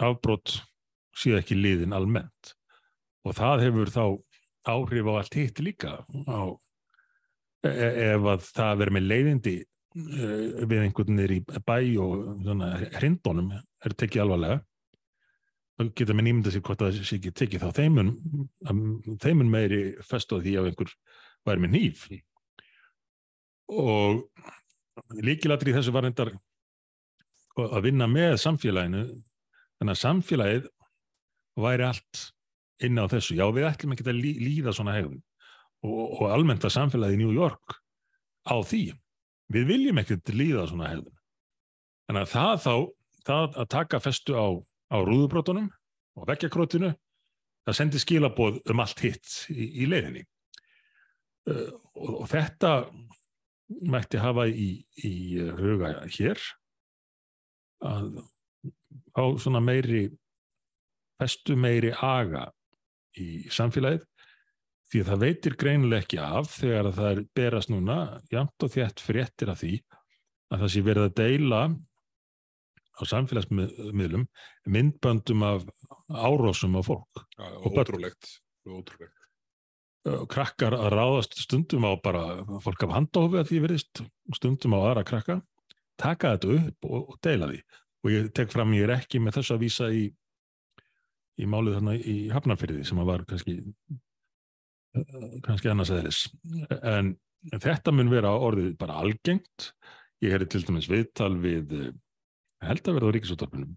afbrot 0.00 0.58
séu 1.16 1.38
ekki 1.38 1.58
liðin 1.58 1.96
almennt. 1.96 2.54
Og 3.26 3.36
það 3.36 3.66
hefur 3.66 3.92
þá 3.92 4.04
áhrif 4.68 5.10
á 5.10 5.12
allt 5.18 5.36
hitt 5.36 5.60
líka 5.64 5.98
á, 6.28 6.40
e 7.66 7.88
ef 8.14 8.28
að 8.32 8.46
það 8.46 8.80
verður 8.82 8.96
með 8.96 9.08
leiðindi 9.12 9.56
uh, 9.58 10.64
við 10.64 10.84
einhvern 10.84 11.18
niður 11.18 11.36
í 11.36 11.40
bæ 11.44 11.78
og 12.04 12.26
svona 12.44 12.72
hrindónum 12.96 13.52
er 13.58 13.96
tekið 13.98 14.24
alvarlega 14.24 14.62
þá 15.78 15.92
geta 15.94 16.16
með 16.16 16.26
nýmynda 16.26 16.52
sér 16.52 16.64
hvort 16.66 16.82
það 16.82 16.98
sé 16.98 17.18
ekki 17.18 17.34
tekið 17.38 17.64
þá 17.64 17.78
þeimun, 17.78 18.12
þeimun 19.22 19.52
meiri 19.52 19.82
fest 20.06 20.32
á 20.34 20.36
því 20.36 20.56
að 20.58 20.70
einhver 20.72 20.94
væri 21.46 21.64
með 21.64 21.74
nýf 21.76 22.06
og 23.68 24.24
líkilatri 25.22 25.74
þessu 25.76 25.94
var 25.94 26.06
reyndar 26.06 26.32
að 27.58 27.84
vinna 27.84 28.08
með 28.10 28.36
samfélaginu 28.42 29.04
þannig 29.78 29.94
að 29.94 30.02
samfélagið 30.02 30.68
væri 31.58 31.86
allt 31.88 32.22
inn 32.86 32.98
á 32.98 33.04
þessu. 33.10 33.36
Já, 33.38 33.46
við 33.54 33.66
ætlum 33.68 33.94
ekki 33.94 34.06
að 34.06 34.22
líða 34.22 34.74
svona 34.74 34.94
hegðun 34.96 35.20
og, 35.86 36.02
og 36.20 36.24
almennt 36.30 36.66
að 36.66 36.74
samfélagið 36.76 37.18
í 37.18 37.22
New 37.22 37.34
York 37.34 37.78
á 38.46 38.56
því. 38.62 38.84
Við 39.54 39.70
viljum 39.72 40.00
ekkert 40.02 40.34
líða 40.34 40.66
svona 40.70 40.92
hegðun. 40.92 41.16
Þannig 42.08 42.24
að 42.24 42.32
það 42.32 42.54
þá, 42.64 42.74
það 43.28 43.58
að 43.62 43.70
taka 43.74 44.02
festu 44.02 44.36
á, 44.38 44.46
á 44.88 44.96
rúðubrótunum 45.04 45.68
og 46.18 46.28
vekkjakrótinu, 46.28 46.92
það 47.66 47.78
sendi 47.78 48.00
skilaboð 48.02 48.62
um 48.72 48.82
allt 48.82 49.02
hitt 49.04 49.34
í, 49.52 49.84
í 49.84 49.88
leiðinni. 49.90 50.24
Uh, 51.48 51.68
og, 51.94 52.14
og 52.22 52.26
þetta 52.32 52.72
mætti 53.92 54.20
hafa 54.20 54.46
í, 54.48 54.70
í 55.04 55.14
huga 55.58 55.92
hér 56.08 56.40
að 57.84 58.22
á 59.14 59.24
svona 59.38 59.60
meiri 59.62 60.08
festu 61.18 61.56
meiri 61.58 61.92
aga 61.92 62.46
í 63.18 63.48
samfélagið 63.52 64.06
því 64.88 65.02
að 65.02 65.10
það 65.10 65.22
veitir 65.24 65.56
greinileg 65.60 66.06
ekki 66.06 66.20
af 66.22 66.52
þegar 66.54 66.90
það 66.96 67.10
er 67.10 67.22
berast 67.36 67.72
núna 67.72 67.98
jamt 68.32 68.64
og 68.64 68.72
þétt 68.72 69.02
fréttir 69.04 69.52
af 69.52 69.60
því 69.60 69.74
að 70.48 70.62
það 70.62 70.72
sé 70.72 70.84
verið 70.86 71.08
að 71.08 71.16
deila 71.20 71.62
á 72.98 73.02
samfélagsmiðlum 73.06 74.26
myndböndum 74.66 75.44
af 75.46 75.64
árósum 76.10 76.76
á 76.78 76.82
fólk. 76.82 77.22
Ja, 77.38 77.50
ótrúlegt, 77.62 78.30
ótrúlegt. 78.66 79.14
Krakkar 80.30 80.76
að 80.78 80.94
ráðast 80.94 81.36
stundum 81.42 81.84
á 81.84 81.92
bara 82.00 82.22
fólk 82.64 82.86
af 82.86 82.94
handófi 82.96 83.40
að 83.40 83.50
því 83.50 83.60
verðist, 83.66 84.02
stundum 84.34 84.76
á 84.78 84.78
aðra 84.80 85.04
krakka, 85.04 85.36
taka 86.00 86.34
þetta 86.36 86.54
upp 86.56 86.88
og, 86.88 87.12
og 87.12 87.20
deila 87.24 87.50
því. 87.50 87.60
Og 88.06 88.14
ég 88.14 88.28
tek 88.34 88.52
fram, 88.54 88.74
ég 88.78 88.86
er 88.86 88.94
ekki 88.94 89.20
með 89.20 89.40
þess 89.40 89.54
að 89.54 89.62
vísa 89.66 89.88
í, 89.92 90.04
í 91.38 91.48
málið 91.50 91.78
þarna 91.78 91.96
í 91.98 92.18
Hafnarfyrði 92.32 92.86
sem 92.86 93.00
að 93.02 93.10
var 93.10 93.24
kannski, 93.28 93.56
kannski 95.44 95.72
annars 95.72 95.92
eðlis. 95.94 96.22
En 96.78 97.16
þetta 97.58 97.94
mun 97.94 98.12
vera 98.12 98.32
orðið 98.38 98.76
bara 98.80 99.00
algengt. 99.02 99.72
Ég 100.24 100.34
hefði 100.34 100.48
til 100.54 100.64
dæmis 100.70 100.88
viðtal 100.90 101.34
við 101.42 101.74
held 102.64 102.88
að 102.88 102.98
verða 102.98 103.10
á 103.10 103.14
ríkisúttarpunum 103.16 103.76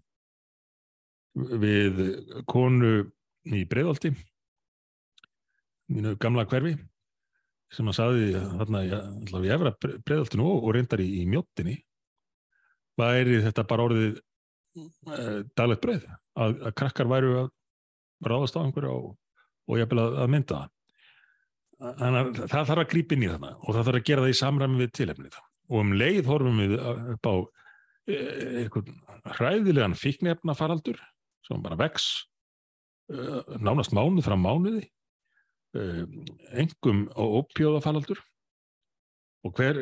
við 1.62 2.00
konu 2.50 2.92
í 3.48 3.62
Breiðolti 3.68 4.12
mínu 5.92 6.16
gamla 6.20 6.44
hverfi 6.48 6.74
sem 7.72 7.88
að 7.88 7.96
saði 7.96 8.42
þarna 8.58 8.82
í 8.84 9.52
efra 9.54 9.72
Breiðoltinu 9.80 10.44
og, 10.44 10.66
og 10.66 10.76
reyndar 10.76 11.00
í, 11.00 11.08
í 11.22 11.24
mjóttinni 11.28 11.78
væri 13.00 13.40
þetta 13.46 13.64
bara 13.68 13.86
orðið 13.88 14.18
e, 14.18 15.24
daglegt 15.56 15.82
breið 15.84 16.04
að, 16.08 16.58
að 16.68 16.76
krakkar 16.82 17.10
væru 17.10 17.32
að 17.44 17.50
ráðast 18.28 18.58
á 18.58 18.62
einhverju 18.62 18.92
og, 18.92 19.08
og 19.68 19.80
ég 19.80 19.88
vil 19.90 20.02
að, 20.02 20.18
að 20.22 20.32
mynda 20.34 20.60
það. 20.60 20.70
Þannig 21.82 22.20
að 22.20 22.36
það 22.52 22.68
þarf 22.68 22.82
að 22.84 22.90
grípa 22.92 23.16
inn 23.16 23.24
í 23.24 23.30
þarna 23.32 23.54
og 23.56 23.70
það 23.72 23.88
þarf 23.88 23.98
að 23.98 24.06
gera 24.10 24.24
það 24.24 24.34
í 24.34 24.38
samræmi 24.38 24.80
við 24.82 24.92
tilefnið. 24.98 25.38
Og 25.72 25.80
um 25.80 25.94
leið 25.96 26.28
horfum 26.28 26.60
við 26.62 26.76
upp 27.16 27.26
á 27.26 27.34
eitthvað 28.08 28.90
hræðilegan 29.36 29.94
fíknefna 29.98 30.56
faraldur 30.58 30.98
sem 31.46 31.62
bara 31.62 31.78
vex 31.78 32.26
nánast 33.62 33.94
mánuð 33.94 34.26
frá 34.26 34.36
mánuði 34.38 34.88
engum 36.58 37.06
og 37.14 37.38
ópjóðafaldur 37.42 38.20
og 39.42 39.54
hver, 39.58 39.78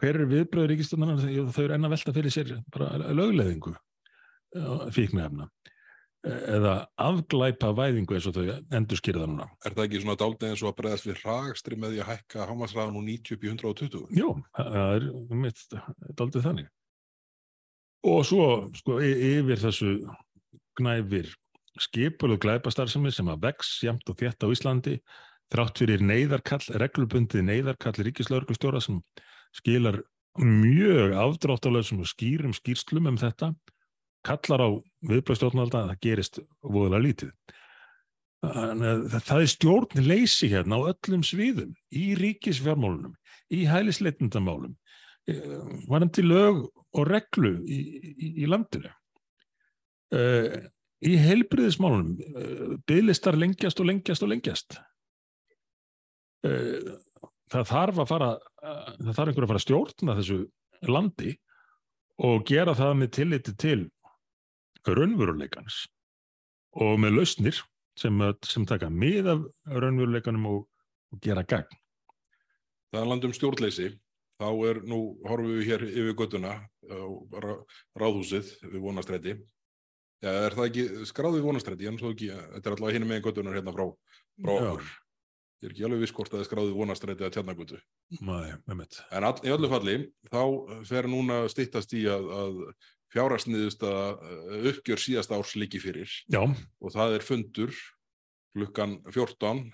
hver 0.00 0.20
er 0.20 0.28
viðbröður 0.30 0.70
ríkistundan 0.72 1.18
þau 1.20 1.64
eru 1.64 1.76
enna 1.76 1.90
velta 1.92 2.14
fyrir 2.16 2.32
sér 2.32 2.54
bara 2.72 3.10
lögleðingu 3.12 3.74
fíknefna 4.94 5.48
eða 6.24 6.74
afglæpa 7.00 7.72
væðingu 7.76 8.16
eins 8.16 8.28
og 8.30 8.36
þau 8.38 8.44
endur 8.78 9.00
skýrða 9.00 9.26
núna. 9.28 9.48
Er 9.66 9.74
það 9.74 9.84
ekki 9.88 10.00
svona 10.00 10.16
dálta 10.20 10.48
eins 10.48 10.62
og 10.64 10.70
að 10.70 10.78
bregðast 10.78 11.08
við 11.08 11.20
ragstri 11.20 11.78
með 11.80 11.92
því 11.92 12.00
að 12.00 12.08
hækka 12.12 12.46
hámasræðan 12.48 12.96
úr 13.00 13.06
90 13.10 13.36
upp 13.36 13.44
í 13.44 13.50
120? 13.52 14.06
Jó, 14.16 14.28
það 14.56 14.78
er 14.94 15.06
mitt 15.42 15.60
dáltið 16.16 16.46
þannig. 16.46 16.70
Og 18.04 18.24
svo 18.28 18.46
sko, 18.76 18.98
yfir 19.00 19.60
þessu 19.60 19.94
gnæfir 20.76 21.30
skipul 21.80 22.34
og 22.34 22.42
glæpastarðsemi 22.42 23.12
sem 23.14 23.30
að 23.32 23.46
vex 23.48 23.78
jamt 23.84 24.10
og 24.10 24.18
þétt 24.20 24.44
á 24.44 24.48
Íslandi 24.52 24.96
þrátt 25.52 25.80
fyrir 25.80 26.02
neyðarkall, 26.04 26.62
reglubundið 26.80 27.46
neyðarkall 27.46 27.96
ríkislauglustjóra 28.06 28.82
sem 28.82 29.00
skilar 29.54 30.02
mjög 30.40 31.14
afdráttalöðsum 31.18 32.02
og 32.02 32.10
skýrum 32.10 32.54
skýrslum 32.56 33.10
um 33.10 33.18
þetta 33.20 33.52
kallar 34.24 34.64
á 34.66 34.68
viðbröðstjórnvalda 35.08 35.82
að 35.82 35.90
það 35.92 36.00
gerist 36.06 36.40
voðalega 36.62 37.04
lítið. 37.04 37.34
Það 38.44 39.38
er 39.40 39.50
stjórn 39.52 40.04
leysi 40.04 40.50
hérna 40.52 40.80
á 40.80 40.88
öllum 40.92 41.22
sviðum, 41.24 41.74
í 41.92 42.14
ríkisfjármálunum, 42.18 43.14
í 43.52 43.64
hælisleitundamálum, 43.68 44.74
varandi 45.88 46.24
lög 46.24 46.64
og 46.94 47.06
reglu 47.08 47.54
í, 47.64 47.78
í, 48.12 48.30
í 48.44 48.48
landinu. 48.50 48.90
Í 51.04 51.14
heilbriðismálunum, 51.20 52.80
bygglistar 52.88 53.36
lengjast 53.36 53.80
og 53.82 53.88
lengjast 53.90 54.24
og 54.24 54.30
lengjast. 54.30 54.76
Það 56.44 57.66
þarf 57.70 57.98
að 58.04 58.08
fara, 58.08 58.28
það 58.60 59.10
þarf 59.10 59.30
einhver 59.30 59.46
að 59.46 59.50
fara 59.50 59.60
að 59.60 59.66
stjórna 59.66 60.16
þessu 60.20 60.38
landi 60.88 61.34
og 62.24 62.44
gera 62.48 62.76
það 62.76 62.96
með 63.00 63.12
tilliti 63.18 63.54
til 63.60 63.80
raunveruleikans 64.84 65.84
og 66.84 66.98
með 67.00 67.18
lausnir 67.18 67.60
sem, 67.98 68.20
sem 68.44 68.66
taka 68.68 68.90
mið 68.90 69.30
af 69.32 69.44
raunveruleikanum 69.70 70.48
og, 70.50 70.64
og 71.14 71.20
gera 71.24 71.44
gagn. 71.46 71.70
Það 72.92 73.00
er 73.00 73.10
landum 73.10 73.34
stjórnleysi. 73.34 73.90
Þá 74.40 74.48
er 74.68 74.80
nú, 74.90 75.00
horfum 75.28 75.52
við 75.54 75.68
hér 75.68 75.84
yfir 75.86 76.16
göttuna 76.18 76.54
ráðhúsið 77.94 78.50
við 78.66 78.80
vonastræti. 78.82 79.36
Ja, 80.24 80.32
er 80.48 80.56
það 80.56 80.68
ekki 80.70 81.06
skráðið 81.10 81.46
vonastræti? 81.46 81.88
Ekki, 81.90 82.30
þetta 82.32 82.70
er 82.70 82.76
alltaf 82.76 82.94
hinn 82.96 83.08
með 83.08 83.24
göttunar 83.28 83.56
hérna 83.58 83.74
frá, 83.76 83.86
frá 84.40 84.52
okkur. 84.56 84.92
Ég 85.62 85.68
er 85.68 85.74
ekki 85.74 85.84
alveg 85.86 86.02
viss 86.02 86.12
hvort 86.16 86.32
að 86.32 86.36
það 86.36 86.42
er 86.42 86.48
skráðið 86.50 86.74
vonastræti 86.80 87.24
að 87.24 87.36
tjarnagötu. 87.36 87.78
En 89.14 89.28
all, 89.28 89.38
í 89.40 89.52
öllu 89.54 89.70
falli, 89.70 89.94
þá 90.32 90.42
fer 90.90 91.08
núna 91.08 91.38
stittast 91.52 91.94
í 91.96 92.02
að, 92.10 92.26
að 92.40 92.58
fjárasniðust 93.14 93.84
að 93.86 94.24
uppgjör 94.72 95.00
síðast 95.00 95.34
árs 95.34 95.54
líki 95.60 95.80
fyrir 95.82 96.10
Já. 96.32 96.42
og 96.44 96.94
það 96.94 97.18
er 97.18 97.26
fundur 97.26 97.76
klukkan 98.54 98.98
14 99.14 99.68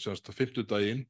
semst 0.00 0.30
50 0.32 0.66
daginn 0.70 1.04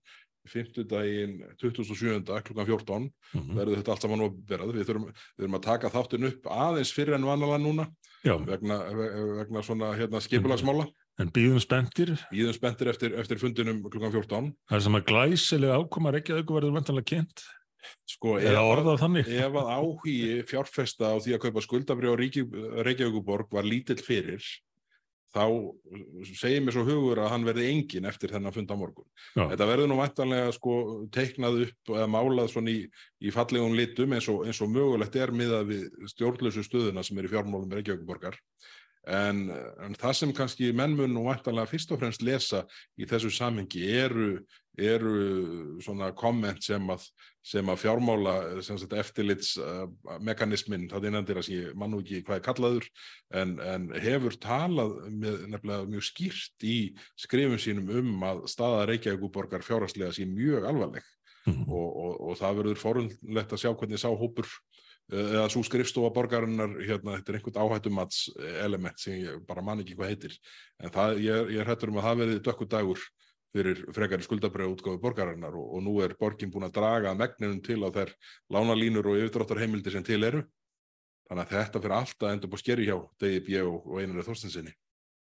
50 0.48 0.88
daginn 0.90 1.36
2007 1.60 2.24
klukkan 2.46 2.66
14 2.66 3.02
mm 3.02 3.10
-hmm. 3.40 3.54
verður 3.58 3.78
þetta 3.78 3.92
allt 3.94 4.02
saman 4.02 4.24
verið 4.48 4.74
við 4.74 4.88
þurfum, 4.88 5.06
við 5.12 5.44
þurfum 5.44 5.58
að 5.58 5.66
taka 5.68 5.92
þáttin 5.92 6.28
upp 6.30 6.50
aðeins 6.50 6.92
fyrir 6.92 7.14
en 7.14 7.28
vanalega 7.28 7.62
núna 7.62 7.86
vegna, 8.22 8.78
vegna 9.38 9.62
svona 9.62 9.94
hérna, 9.94 10.20
skipulagsmála. 10.20 10.86
En 11.20 11.30
býðum 11.30 11.60
spendir? 11.60 12.14
Býðum 12.32 12.54
spendir 12.56 12.88
eftir, 12.88 13.14
eftir 13.20 13.38
fundinum 13.38 13.82
klukkan 13.82 14.12
14 14.12 14.52
Það 14.68 14.76
er 14.76 14.84
sem 14.86 14.94
að 14.94 15.08
glæsilega 15.10 15.78
ákoma 15.78 16.12
Reykjavík 16.14 16.50
verður 16.50 16.78
vantanlega 16.78 17.10
kynnt. 17.12 17.44
Sko, 18.06 18.36
ef, 18.38 18.46
ef 18.46 19.56
að 19.58 19.70
áhugi 19.74 20.42
fjárfesta 20.46 21.12
á 21.12 21.16
því 21.18 21.34
að 21.34 21.42
kaupa 21.42 21.64
skuldabrið 21.64 22.14
á 22.14 22.20
Reykjavíkuborg 22.86 23.50
var 23.50 23.66
lítill 23.66 23.98
fyrir 23.98 24.42
þá 25.32 25.44
segir 26.36 26.60
mér 26.64 26.76
svo 26.76 26.84
hugur 26.86 27.22
að 27.22 27.30
hann 27.32 27.46
verði 27.46 27.70
engin 27.72 28.08
eftir 28.10 28.34
þennan 28.34 28.54
fund 28.54 28.72
á 28.72 28.76
morgun. 28.76 29.08
Já. 29.32 29.46
Þetta 29.54 29.68
verður 29.70 29.90
nú 29.90 29.96
vantanlega 30.00 30.52
sko 30.56 30.76
teiknað 31.14 31.62
upp 31.66 31.94
eða 31.96 32.10
málað 32.12 32.52
svona 32.52 32.74
í, 32.74 32.84
í 33.22 33.32
fallegum 33.34 33.76
litum 33.78 34.12
eins 34.16 34.28
og, 34.32 34.44
eins 34.46 34.60
og 34.64 34.72
mögulegt 34.74 35.16
er 35.16 35.32
miðað 35.32 35.72
við 35.72 35.88
stjórnlösu 36.12 36.66
stöðuna 36.66 37.04
sem 37.06 37.18
er 37.18 37.30
í 37.30 37.32
fjármálum 37.32 37.72
Reykjavíkuborgar 37.72 38.36
en, 39.08 39.48
en 39.82 39.96
það 39.98 40.18
sem 40.18 40.32
kannski 40.36 40.70
mennmun 40.76 41.16
og 41.18 41.30
vantanlega 41.30 41.70
fyrst 41.70 41.92
og 41.94 42.02
fremst 42.02 42.22
lesa 42.22 42.62
í 42.98 43.08
þessu 43.08 43.32
samhengi 43.34 43.82
eru 43.98 44.28
eru 44.80 45.76
svona 45.84 46.12
komment 46.16 46.62
sem 46.64 46.90
að, 46.92 47.04
sem 47.44 47.68
að 47.68 47.80
fjármála 47.82 48.34
eftirlitsmekanismin, 49.02 50.88
það 50.90 51.06
er 51.08 51.14
nefndir 51.16 51.40
að 51.42 51.50
ég 51.52 51.74
mann 51.78 51.96
og 51.96 52.04
ekki 52.04 52.22
hvað 52.26 52.38
er 52.38 52.46
kallaður, 52.46 52.86
en, 53.42 53.56
en 53.60 53.88
hefur 54.00 54.38
talað 54.40 54.94
með 55.10 55.46
nefnilega 55.52 55.90
mjög 55.92 56.06
skýrt 56.08 56.68
í 56.68 56.76
skrifum 57.20 57.60
sínum 57.60 57.92
um 58.00 58.28
að 58.30 58.44
staða 58.52 58.86
Reykjavíkuborgar 58.90 59.66
fjárhastlega 59.66 60.12
sé 60.16 60.24
mjög 60.28 60.68
alvarleg 60.70 61.04
mm. 61.46 61.64
og, 61.68 61.88
og, 61.88 62.12
og 62.30 62.38
það 62.40 62.62
verður 62.62 62.84
forunlegt 62.86 63.52
að 63.52 63.62
sjá 63.64 63.70
hvernig 63.74 64.00
sá 64.00 64.08
hópur 64.08 64.48
eða 65.12 65.48
svo 65.52 65.60
skrifstofa 65.66 66.12
borgarinnar 66.14 66.76
hérna, 66.80 67.18
þetta 67.18 67.32
er 67.32 67.38
einhvern 67.38 67.58
áhættumats 67.60 68.20
element 68.62 69.00
sem 69.02 69.18
ég 69.20 69.42
bara 69.48 69.64
man 69.64 69.82
ekki 69.82 69.96
hvað 69.98 70.12
heitir 70.14 70.36
en 70.80 70.94
það, 70.94 71.18
ég, 71.26 71.50
ég 71.56 71.60
er 71.60 71.68
hættur 71.68 71.92
um 71.92 71.98
að 72.00 72.06
það 72.06 72.22
verði 72.22 72.38
dökkur 72.46 72.70
dagur 72.72 73.02
fyrir 73.52 73.82
frekari 73.92 74.24
skuldabröðu 74.24 74.76
útgáðu 74.76 75.00
borgarinnar 75.02 75.56
og, 75.58 75.66
og 75.76 75.84
nú 75.84 75.98
er 76.04 76.14
borgin 76.18 76.52
búin 76.52 76.66
að 76.68 76.76
draga 76.78 77.12
megninum 77.18 77.60
til 77.64 77.80
á 77.84 77.88
þær 77.92 78.12
lánalínur 78.52 79.10
og 79.12 79.18
yfirdráttarheimildi 79.20 79.92
sem 79.92 80.06
til 80.06 80.22
eru. 80.24 80.42
Þannig 81.28 81.44
að 81.44 81.52
þetta 81.58 81.82
fyrir 81.82 81.96
alltaf 81.98 82.32
endur 82.32 82.52
búið 82.52 82.64
skeri 82.64 82.88
hjá 82.88 82.96
DIB 83.20 83.52
og, 83.66 83.86
og 83.86 84.00
einunni 84.00 84.24
þórstinsinni. 84.26 84.74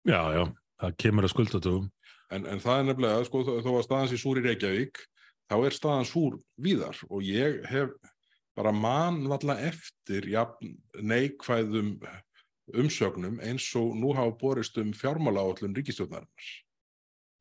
Já, 0.06 0.20
já, 0.32 0.42
það 0.82 0.98
kemur 1.04 1.28
að 1.28 1.34
skuldatöfum. 1.34 1.86
En, 2.34 2.48
en 2.50 2.60
það 2.62 2.80
er 2.80 2.88
nefnilega, 2.88 3.24
sko, 3.28 3.44
þó 3.46 3.70
að 3.76 3.86
staðans 3.86 4.16
í 4.16 4.20
súr 4.20 4.40
í 4.40 4.44
Reykjavík, 4.48 5.00
þá 5.46 5.56
er 5.60 5.76
staðans 5.76 6.12
súr 6.12 6.38
víðar 6.58 6.98
og 7.06 7.22
ég 7.26 7.60
hef 7.70 7.94
bara 8.56 8.72
mannvalla 8.72 9.58
eftir 9.68 10.26
ja, 10.32 10.46
neikvæðum 10.96 11.98
umsögnum 12.74 13.38
eins 13.44 13.68
og 13.78 13.94
nú 13.98 14.14
hafa 14.16 14.34
borist 14.40 14.78
um 14.80 14.94
fjármála 14.96 15.44
áallun 15.44 15.76
ríkistjóðnarinnar. 15.76 16.46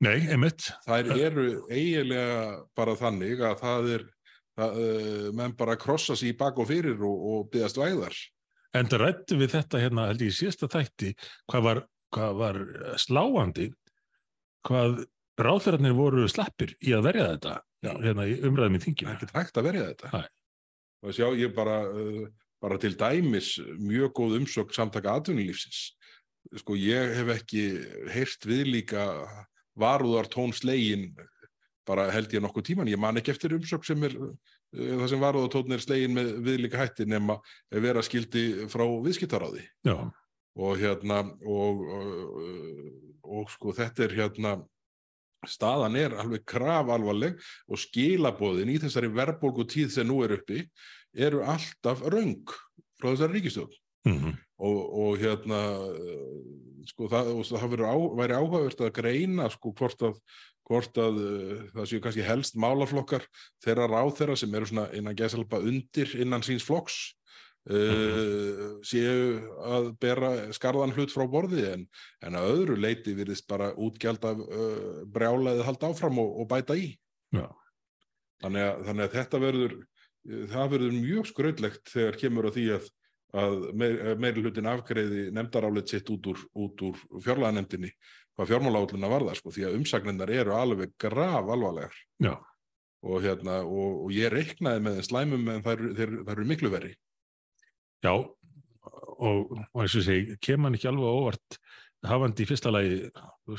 Nei, 0.04 0.28
einmitt. 0.28 0.68
Það 0.84 1.12
eru 1.24 1.48
eiginlega 1.72 2.38
bara 2.76 2.98
þannig 3.00 3.42
að 3.48 3.58
það 3.62 3.92
er, 3.96 4.06
það, 4.60 4.80
uh, 4.84 5.28
menn 5.40 5.56
bara 5.56 5.78
krossa 5.80 6.18
sér 6.20 6.34
í 6.34 6.38
bak 6.40 6.60
og 6.60 6.68
fyrir 6.70 7.00
og, 7.00 7.28
og 7.32 7.52
byggast 7.54 7.80
væðar. 7.80 8.18
En 8.76 8.92
það 8.92 9.06
rætti 9.06 9.38
við 9.40 9.54
þetta 9.56 9.80
hérna, 9.80 10.10
held 10.12 10.26
ég, 10.26 10.34
í 10.34 10.36
síðasta 10.36 10.68
þætti, 10.74 11.14
hvað 11.48 11.68
var 11.70 11.86
hvað 12.16 12.40
var 12.40 12.62
sláandi 13.02 13.70
hvað 14.66 15.04
ráþærarnir 15.42 15.96
voru 15.98 16.28
slappir 16.32 16.76
í 16.86 16.96
að 16.96 17.10
verja 17.10 17.28
þetta 17.34 17.56
Já. 17.86 17.92
hérna 18.02 18.28
í 18.30 18.38
umræðum 18.48 18.78
í 18.78 18.82
það 18.82 18.88
þinginu 18.88 19.12
er 19.12 19.18
ekkert 19.18 19.38
hægt 19.38 19.60
að 19.60 19.68
verja 19.70 19.88
þetta 19.90 20.12
Nei. 20.14 20.28
og 21.06 21.18
sjá 21.18 21.28
ég 21.38 21.56
bara 21.58 21.80
uh, 21.92 22.22
bara 22.64 22.80
til 22.82 22.96
dæmis 22.98 23.56
mjög 23.82 24.16
góð 24.18 24.38
umsögn 24.40 24.78
samtaka 24.78 25.18
atvinnulífsins 25.20 25.82
sko 26.62 26.78
ég 26.80 27.14
hef 27.20 27.34
ekki 27.36 27.66
heyrt 28.14 28.48
við 28.48 28.72
líka 28.72 29.06
varúðar 29.80 30.30
tónslegin 30.32 31.10
bara 31.86 32.08
held 32.10 32.34
ég 32.34 32.42
nokkuð 32.42 32.66
tíman, 32.72 32.90
ég 32.90 33.00
man 33.00 33.20
ekki 33.20 33.34
eftir 33.36 33.54
umsögn 33.54 33.86
sem 33.86 34.06
er 34.08 34.16
uh, 34.18 34.30
það 34.74 35.10
sem 35.12 35.22
varúðar 35.22 35.52
tónin 35.54 35.78
er 35.78 35.84
slegin 35.84 36.16
með 36.16 36.32
viðlíka 36.48 36.82
hætti 36.82 37.06
nema 37.10 37.38
vera 37.70 38.04
skildi 38.06 38.66
frá 38.72 38.86
viðskiptaráði. 39.06 39.68
Og 40.56 40.80
hérna 40.80 41.20
og, 41.44 41.84
og, 41.98 42.14
og 43.38 43.52
sko 43.54 43.76
þetta 43.76 44.06
er 44.06 44.16
hérna 44.16 44.56
staðan 45.46 45.98
er 46.00 46.16
alveg 46.18 46.46
kraf 46.48 46.90
alvarleg 46.96 47.36
og 47.70 47.82
skilabóðin 47.84 48.72
í 48.74 48.80
þessari 48.82 49.12
verðbólgu 49.14 49.68
tíð 49.70 49.92
sem 49.94 50.08
nú 50.10 50.24
er 50.26 50.40
uppi 50.40 50.64
eru 51.14 51.44
alltaf 51.46 52.02
röng 52.10 52.48
frá 52.98 53.12
þessari 53.12 53.38
ríkistjóð 53.38 53.76
mm 54.08 54.34
og, 54.58 54.78
og 55.00 55.18
hérna 55.20 55.62
eh, 55.92 56.35
sko 56.90 57.10
það, 57.12 57.32
það 57.50 57.86
á, 57.86 57.96
væri 58.20 58.38
áhugavert 58.38 58.84
að 58.86 58.94
greina 59.00 59.50
sko 59.54 59.74
hvort 59.76 60.06
að 60.10 60.20
hvort 60.66 60.98
að 60.98 61.20
uh, 61.22 61.60
það 61.76 61.90
séu 61.92 62.02
kannski 62.04 62.26
helst 62.26 62.58
málaflokkar 62.58 63.26
þeirra 63.64 63.90
ráþeirra 63.92 64.38
sem 64.40 64.56
eru 64.58 64.70
svona 64.70 64.88
innan 64.98 65.18
gæsalpa 65.18 65.62
undir 65.62 66.16
innan 66.22 66.46
síns 66.46 66.66
flokks 66.66 66.98
uh, 67.70 68.80
séu 68.86 69.42
að 69.62 69.92
bera 70.02 70.32
skarðan 70.58 70.96
hlut 70.96 71.14
frá 71.14 71.26
borði 71.30 71.68
en, 71.72 71.86
en 72.26 72.40
að 72.40 72.52
öðru 72.56 72.80
leiti 72.82 73.14
virðist 73.18 73.48
bara 73.50 73.74
útgjald 73.78 74.26
af 74.26 74.42
uh, 74.42 75.04
brjálaðið 75.14 75.68
halda 75.70 75.92
áfram 75.94 76.24
og, 76.24 76.34
og 76.42 76.50
bæta 76.50 76.78
í 76.80 76.90
Já. 77.36 77.46
þannig 78.44 78.70
að, 78.70 78.86
þannig 78.90 79.06
að 79.06 79.20
þetta 79.20 79.44
verður 79.46 79.78
það 80.26 80.70
verður 80.74 80.96
mjög 80.98 81.28
skrautlegt 81.30 81.92
þegar 81.92 82.20
kemur 82.22 82.50
að 82.50 82.58
því 82.58 82.66
að, 82.80 82.88
að 83.36 83.56
meir, 83.78 83.96
meiri 84.22 84.44
hlutin 84.44 84.70
afgreiði 84.70 85.30
nefndarálit 85.36 85.92
sitt 85.92 86.10
út 86.14 86.28
úr, 86.32 86.44
úr 86.54 87.00
fjárlaganefndinni 87.24 87.92
hvað 88.36 88.52
fjármálálluna 88.52 89.10
varða 89.10 89.36
sko, 89.38 89.54
því 89.56 89.66
að 89.68 89.78
umsagnirnar 89.80 90.32
eru 90.34 90.56
alveg 90.56 90.94
graf 91.00 91.48
alvarlegar 91.48 91.96
og, 93.06 93.20
hérna, 93.24 93.62
og, 93.64 94.06
og 94.06 94.16
ég 94.16 94.32
reiknaði 94.34 94.84
með 94.84 95.00
þeim 95.00 95.08
slæmum 95.10 95.52
en 95.54 95.64
það 95.66 95.86
eru, 95.86 96.22
það 96.26 96.34
eru 96.36 96.48
miklu 96.50 96.72
verri. 96.74 96.92
Já 98.04 98.12
og, 98.16 99.56
og 99.56 99.82
eins 99.82 99.96
og 99.98 100.06
segi, 100.06 100.38
kem 100.44 100.68
hann 100.68 100.76
ekki 100.78 100.90
alveg 100.92 101.20
óvart 101.20 101.60
hafandi 102.06 102.46
í 102.46 102.50
fyrsta 102.50 102.74
lagi 102.74 102.98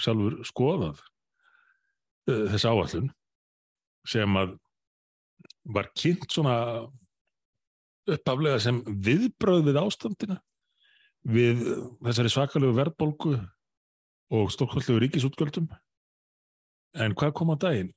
sjálfur 0.03 0.39
skoðað 0.47 1.01
uh, 2.31 2.45
þess 2.53 2.69
áallun 2.69 3.11
sem 4.07 4.39
að 4.39 4.55
var 5.77 5.89
kynnt 5.99 6.29
svona 6.31 6.57
uppaflega 8.07 8.61
sem 8.63 8.81
viðbröð 8.87 9.71
við 9.71 9.81
ástandina 9.81 10.39
við 11.27 11.63
þessari 12.07 12.33
svakalegu 12.33 12.77
verðbólgu 12.77 13.37
og 14.37 14.51
stórkvöldlegu 14.55 15.03
ríkisútgjöldum. 15.05 15.67
En 16.97 17.15
hvað 17.19 17.35
kom 17.39 17.51
á 17.55 17.57
daginn? 17.59 17.91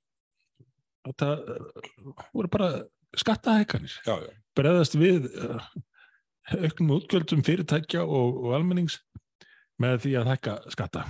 Þetta 1.08 1.30
uh, 1.38 2.24
voru 2.36 2.52
bara 2.52 2.70
skattahækanir 3.18 3.94
breðast 4.58 4.98
við 5.00 5.30
uh, 5.32 5.62
auknum 6.58 6.98
útgjöldum 6.98 7.46
fyrirtækja 7.46 8.04
og, 8.04 8.42
og 8.44 8.58
almennings 8.58 9.00
með 9.80 10.04
því 10.06 10.16
að 10.20 10.34
hækka 10.34 10.56
skatta. 10.74 11.06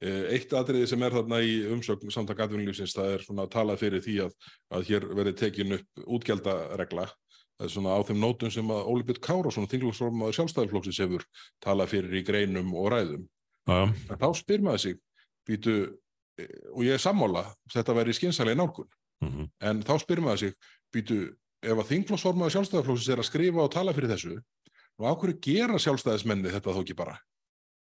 Eh, 0.00 0.30
Eitt 0.36 0.52
atriði 0.56 0.88
sem 0.88 1.02
er 1.04 1.16
þarna 1.16 1.40
í 1.44 1.56
umsögn 1.74 2.12
samtak 2.12 2.42
atvinnulífsins, 2.44 2.94
það 2.96 3.14
er 3.14 3.24
svona 3.24 3.46
talað 3.52 3.82
fyrir 3.82 4.04
því 4.04 4.16
að, 4.26 4.36
að 4.76 4.86
hér 4.88 5.06
verði 5.18 5.34
tekin 5.42 5.76
upp 5.76 6.04
útgjaldaregla. 6.18 7.06
Svona 7.68 7.92
á 7.92 8.00
þeim 8.08 8.20
nótum 8.22 8.50
sem 8.52 8.64
að 8.72 8.86
Óli 8.88 9.04
Björn 9.04 9.20
Kárásson, 9.20 9.66
þinglagsformaður 9.68 10.36
sjálfstæðarflokksins 10.38 11.00
hefur 11.02 11.24
talað 11.60 11.90
fyrir 11.92 12.14
í 12.20 12.24
greinum 12.24 12.70
og 12.74 12.88
ræðum. 12.94 13.26
En 14.08 14.16
þá 14.16 14.28
spyr 14.38 14.62
maður 14.64 14.80
sig, 14.80 14.96
býtu, 15.46 15.74
eh, 16.40 16.46
og 16.72 16.82
ég 16.86 16.94
er 16.96 17.02
sammála, 17.02 17.44
þetta 17.70 17.94
væri 17.98 18.14
skynsalega 18.16 18.56
nálgun, 18.56 18.88
mhm, 19.22 19.50
en 19.60 19.82
þá 19.82 19.98
spyr 20.00 20.22
maður 20.24 20.38
sig, 20.38 20.54
býtu, 20.94 21.18
ef 21.62 21.76
að 21.76 21.90
þinglagsformaður 21.92 22.54
sjálfstæðarflokksins 22.56 23.12
er 23.12 23.18
að 23.20 23.28
skrifa 23.28 23.62
og 23.66 23.70
tala 23.72 23.92
fyrir 23.92 24.08
þessu, 24.14 24.38
og 24.98 25.04
á 25.04 25.12
hverju 25.20 25.40
gera 25.44 25.76
sjálfstæðismenni 25.78 26.48
þetta 26.50 26.72
þó 26.72 26.80
ekki 26.84 26.96
bara? 26.96 27.18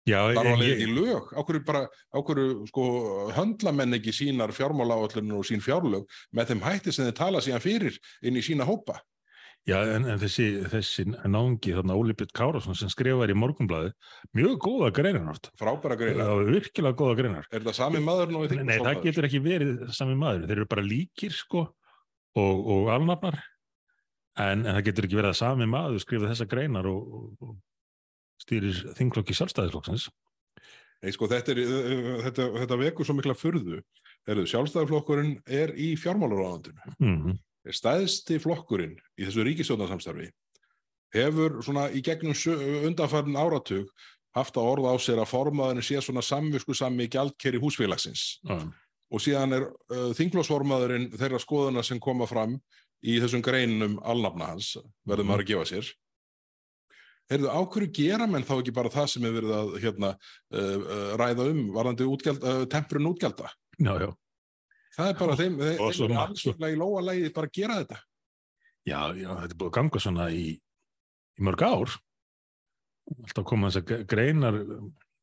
já 0.08 0.22
Það 0.22 0.36
var 0.46 0.62
ég- 0.62 0.76
ekki 0.78 0.88
lög, 0.94 1.34
ákveður 1.34 1.66
bara, 1.66 1.90
ákveður 2.14 2.68
sko 2.70 2.84
höndla 3.34 3.72
menn 3.74 3.94
ekki 3.98 4.14
sínar 4.14 4.52
fjármálaáallunum 4.54 5.40
og 5.40 5.46
sín 5.50 5.60
fjárlög 5.66 6.06
með 6.32 6.46
þeim 6.52 6.62
hætti 6.62 6.94
sem 6.94 7.06
þeir 7.10 7.16
tala 7.18 7.40
síðan 7.42 7.64
fyrir 7.64 7.98
inn 8.22 8.36
í 8.38 8.42
sína 8.46 8.64
hópa. 8.64 9.02
Já, 9.66 9.80
en, 9.96 10.04
en 10.06 10.20
þessi, 10.22 10.44
þessi 10.70 11.04
náungi, 11.10 11.72
þarna 11.74 11.96
Óli 11.98 12.14
Björn 12.18 12.34
Kárásson 12.38 12.76
sem 12.78 12.90
skrifar 12.94 13.32
í 13.34 13.36
morgunblaði, 13.38 13.96
mjög 14.38 14.60
góða 14.62 14.92
greinar 14.94 15.32
átt. 15.32 15.50
Frábæra 15.58 15.96
greina. 15.98 16.20
Það 16.20 16.38
var 16.38 16.52
virkilega 16.52 16.98
góða 17.00 17.16
greinar. 17.18 17.48
Er 17.50 17.66
það 17.66 17.78
sami 17.80 18.02
maður 18.06 18.34
nú 18.36 18.44
í 18.46 18.60
Nei, 18.60 18.76
það 18.78 19.00
getur 19.08 19.26
ekki 19.26 19.42
verið 19.42 19.82
sami 19.98 20.18
maður. 20.22 20.44
Þeir 20.52 20.60
eru 20.60 20.68
bara 20.76 20.84
líkir, 20.86 21.34
sko, 21.34 21.64
og, 22.38 22.62
og 22.76 22.92
alnafnar, 22.94 23.40
en, 24.38 24.62
en 24.68 24.70
það 24.70 24.84
getur 24.92 25.10
ekki 25.10 25.20
verið 25.24 25.32
að 25.32 25.40
sami 25.40 25.70
maður 25.74 26.06
skrifa 26.06 26.30
þessa 26.30 26.48
greinar 26.54 26.92
og, 26.92 27.18
og, 27.18 27.50
og 27.50 28.46
stýrir 28.46 28.84
þinglokki 29.00 29.40
sjálfstæðisflokksins. 29.40 30.08
Nei, 31.02 31.10
sko, 31.18 31.32
þetta, 31.34 31.58
er, 31.58 32.14
þetta, 32.28 32.48
þetta 32.62 32.80
vekur 32.86 33.10
svo 33.10 33.18
mikla 33.18 33.34
furðu. 33.38 33.82
Herðu, 34.30 34.46
sjálfstæðarflokkurinn 34.54 35.40
er 35.50 35.74
í 35.74 35.96
fjármálaráðandinu. 35.98 36.98
Mm 37.02 37.18
Er 37.18 37.55
stæðsti 37.74 38.38
flokkurinn 38.44 38.98
í 39.18 39.26
þessu 39.26 39.46
ríkistjóðnarsamstarfi 39.48 40.30
hefur 41.16 41.62
svona 41.64 41.88
í 41.96 42.02
gegnum 42.06 42.36
undanfærin 42.86 43.40
áratug 43.40 43.90
haft 44.36 44.58
að 44.60 44.70
orða 44.74 44.96
á 44.96 44.98
sér 45.00 45.22
að 45.24 45.32
formaðurinn 45.32 45.86
sé 45.86 46.02
svona 46.04 46.24
samvisku 46.26 46.76
sami 46.76 47.08
gjaldkeri 47.12 47.62
húsfélagsins. 47.62 48.42
-hmm. 48.44 48.72
og 49.12 49.22
síðan 49.22 49.54
er 49.54 49.68
uh, 49.70 50.12
þinglósformaðurinn 50.18 51.12
þeirra 51.16 51.40
skoðuna 51.40 51.84
sem 51.84 52.00
koma 52.00 52.28
fram 52.28 52.58
í 53.04 53.20
þessum 53.22 53.42
greinum 53.42 54.00
alnafna 54.04 54.52
hans, 54.52 54.78
verður 55.06 55.26
maður 55.26 55.46
að 55.46 55.48
gefa 55.48 55.66
sér. 55.66 55.94
Heyrðu, 57.30 57.48
á 57.50 57.60
hverju 57.64 57.92
gera 57.94 58.28
menn 58.28 58.44
þá 58.44 58.60
ekki 58.60 58.74
bara 58.74 58.90
það 58.90 59.08
sem 59.10 59.24
er 59.26 59.32
verið 59.34 59.54
að 59.58 59.72
hérna, 59.82 60.10
uh, 60.54 60.78
uh, 60.78 61.12
ræða 61.18 61.50
um 61.52 61.62
varðandi 61.74 62.10
útgjald, 62.10 62.44
temprun 62.70 63.10
útgjalda? 63.14 63.50
Já, 63.80 63.94
já. 64.04 64.10
Það 64.96 65.10
er 65.12 65.18
bara 65.20 65.38
þeim, 65.40 65.56
þeim, 65.60 65.80
þeim 65.98 66.14
er 66.14 66.22
alveg 66.24 66.76
í 66.76 66.80
lóa 66.80 67.02
lægi 67.04 67.32
bara 67.36 67.50
að 67.50 67.58
gera 67.58 67.80
þetta. 67.82 67.98
Já, 68.86 69.00
já, 69.18 69.30
þetta 69.42 69.50
er 69.50 69.58
búið 69.60 69.72
að 69.72 69.78
ganga 69.80 70.02
svona 70.04 70.28
í, 70.32 70.44
í 71.36 71.46
mörg 71.46 71.64
ár. 71.66 71.96
Alltaf 73.16 73.48
koma 73.50 73.72
þess 73.74 73.82
að 73.82 74.06
greinar, 74.10 74.60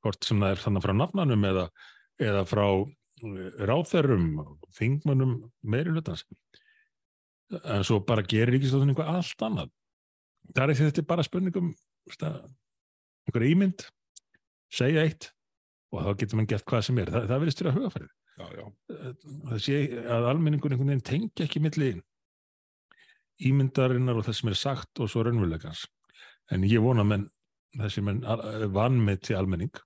hvort 0.03 0.27
sem 0.27 0.43
það 0.43 0.55
er 0.55 0.65
þannig 0.65 0.85
frá 0.85 0.93
nafnanum 0.99 1.47
eða, 1.49 1.67
eða 2.23 2.43
frá 2.51 2.65
eh, 2.67 3.61
ráþerum, 3.71 4.27
þingmönnum 4.77 5.37
meiri 5.63 5.95
hlutans. 5.95 6.27
En 7.63 7.87
svo 7.87 8.01
bara 8.05 8.27
gerir 8.27 8.57
ríkistóðun 8.57 8.93
einhvað 8.93 9.13
allt 9.15 9.47
annað. 9.47 9.73
Það 10.53 10.65
er 10.65 10.77
því 10.77 10.89
þetta 10.89 11.03
er 11.03 11.11
bara 11.13 11.27
spurningum 11.27 11.71
einhverja 12.13 13.55
ímynd, 13.55 13.87
segja 14.73 15.07
eitt 15.07 15.31
og 15.93 16.03
þá 16.03 16.19
getur 16.19 16.41
mann 16.41 16.51
gert 16.51 16.67
hvað 16.67 16.87
sem 16.89 16.99
er. 16.99 17.13
Það, 17.13 17.29
það 17.31 17.43
verðist 17.45 17.63
fyrir 17.63 17.73
að 17.73 17.79
hugafærið. 17.79 18.13
Já, 18.43 18.49
já. 18.59 18.65
Það 19.51 19.61
sé 19.63 19.77
að 20.03 20.29
almenningur 20.33 20.73
einhvern 20.75 20.91
veginn 20.91 21.07
tengja 21.07 21.47
ekki 21.47 21.63
milli 21.63 21.93
ímyndarinnar 23.43 24.19
og 24.19 24.27
þess 24.27 24.43
sem 24.43 24.51
er 24.53 24.59
sagt 24.59 25.03
og 25.03 25.11
svo 25.11 25.25
raunveruleikans. 25.27 25.87
En 26.53 26.67
ég 26.67 26.83
vona 26.83 27.05
menn, 27.07 27.29
þessi 27.79 28.03
menn 28.05 28.23
vannmið 28.75 29.23
til 29.29 29.39
almenning 29.39 29.83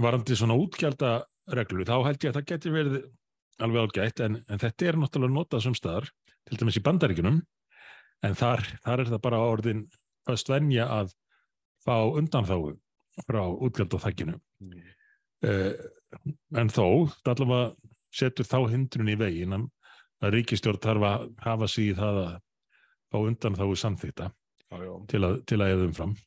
varandi 0.00 0.36
svona 0.38 0.56
útgjaldareglu, 0.60 1.84
þá 1.84 1.96
held 2.06 2.24
ég 2.24 2.30
að 2.30 2.36
það 2.38 2.46
geti 2.52 2.74
verið 2.74 3.00
alveg 3.60 3.90
ágætt, 3.90 4.22
en, 4.24 4.38
en 4.48 4.60
þetta 4.62 4.86
er 4.86 4.98
náttúrulega 5.00 5.34
notað 5.34 5.64
sem 5.66 5.74
staðar, 5.76 6.06
til 6.48 6.60
dæmis 6.60 6.78
í 6.78 6.84
bandaríkunum, 6.86 7.40
en 8.24 8.38
þar, 8.38 8.62
þar 8.86 9.02
er 9.02 9.10
það 9.10 9.24
bara 9.26 9.42
orðin 9.50 9.82
að 10.30 10.38
stvenja 10.40 10.86
að 10.94 11.12
fá 11.84 11.96
undanþáu 12.06 12.74
frá 13.26 13.42
útgjaldaþækinu. 13.50 14.38
Mm. 14.62 14.86
Uh, 15.44 15.74
en 16.56 16.72
þó, 16.72 16.86
það 17.24 17.32
allavega 17.34 17.90
setur 18.10 18.48
þá 18.48 18.58
hindrun 18.72 19.12
í 19.12 19.18
veginn 19.18 19.56
að, 19.56 19.68
ríkistjórn 20.34 20.82
þarf 20.82 21.06
að 21.06 21.28
hafa 21.44 21.68
sig 21.70 21.92
í 21.92 21.98
það 21.98 22.24
að 22.24 22.32
fá 23.10 23.20
undan 23.20 23.58
þá 23.58 23.64
samþýta 23.82 24.32
til 25.10 25.22
að, 25.26 25.38
til 25.48 25.60
að 25.60 25.72
eða 25.74 25.86
umfram. 25.88 26.18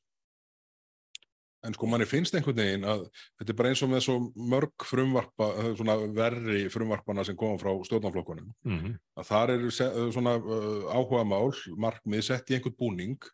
En 1.63 1.75
sko 1.77 1.87
manni 1.87 2.07
finnst 2.07 2.35
einhvern 2.35 2.57
veginn 2.59 2.87
að 2.91 3.05
þetta 3.39 3.53
er 3.53 3.57
bara 3.59 3.69
eins 3.71 3.83
og 3.85 3.91
með 3.93 4.01
svo 4.03 4.15
mörg 4.51 4.87
frumvarpa, 4.87 5.47
eh, 5.61 5.69
svona 5.79 5.95
verri 6.11 6.65
frumvarpana 6.73 7.23
sem 7.23 7.37
koma 7.39 7.59
frá 7.61 7.71
stjórnarflokkunum. 7.87 8.49
Mm 8.67 8.79
-hmm. 8.79 8.97
að 9.15 9.29
þar 9.29 9.53
eru 9.53 9.69
uh, 9.71 10.09
svona 10.11 10.33
uh, 10.41 10.91
áhuga 10.91 11.23
mál, 11.23 11.53
markmið 11.77 12.25
sett 12.27 12.51
í 12.51 12.57
einhvern 12.57 12.75
búning 12.79 13.29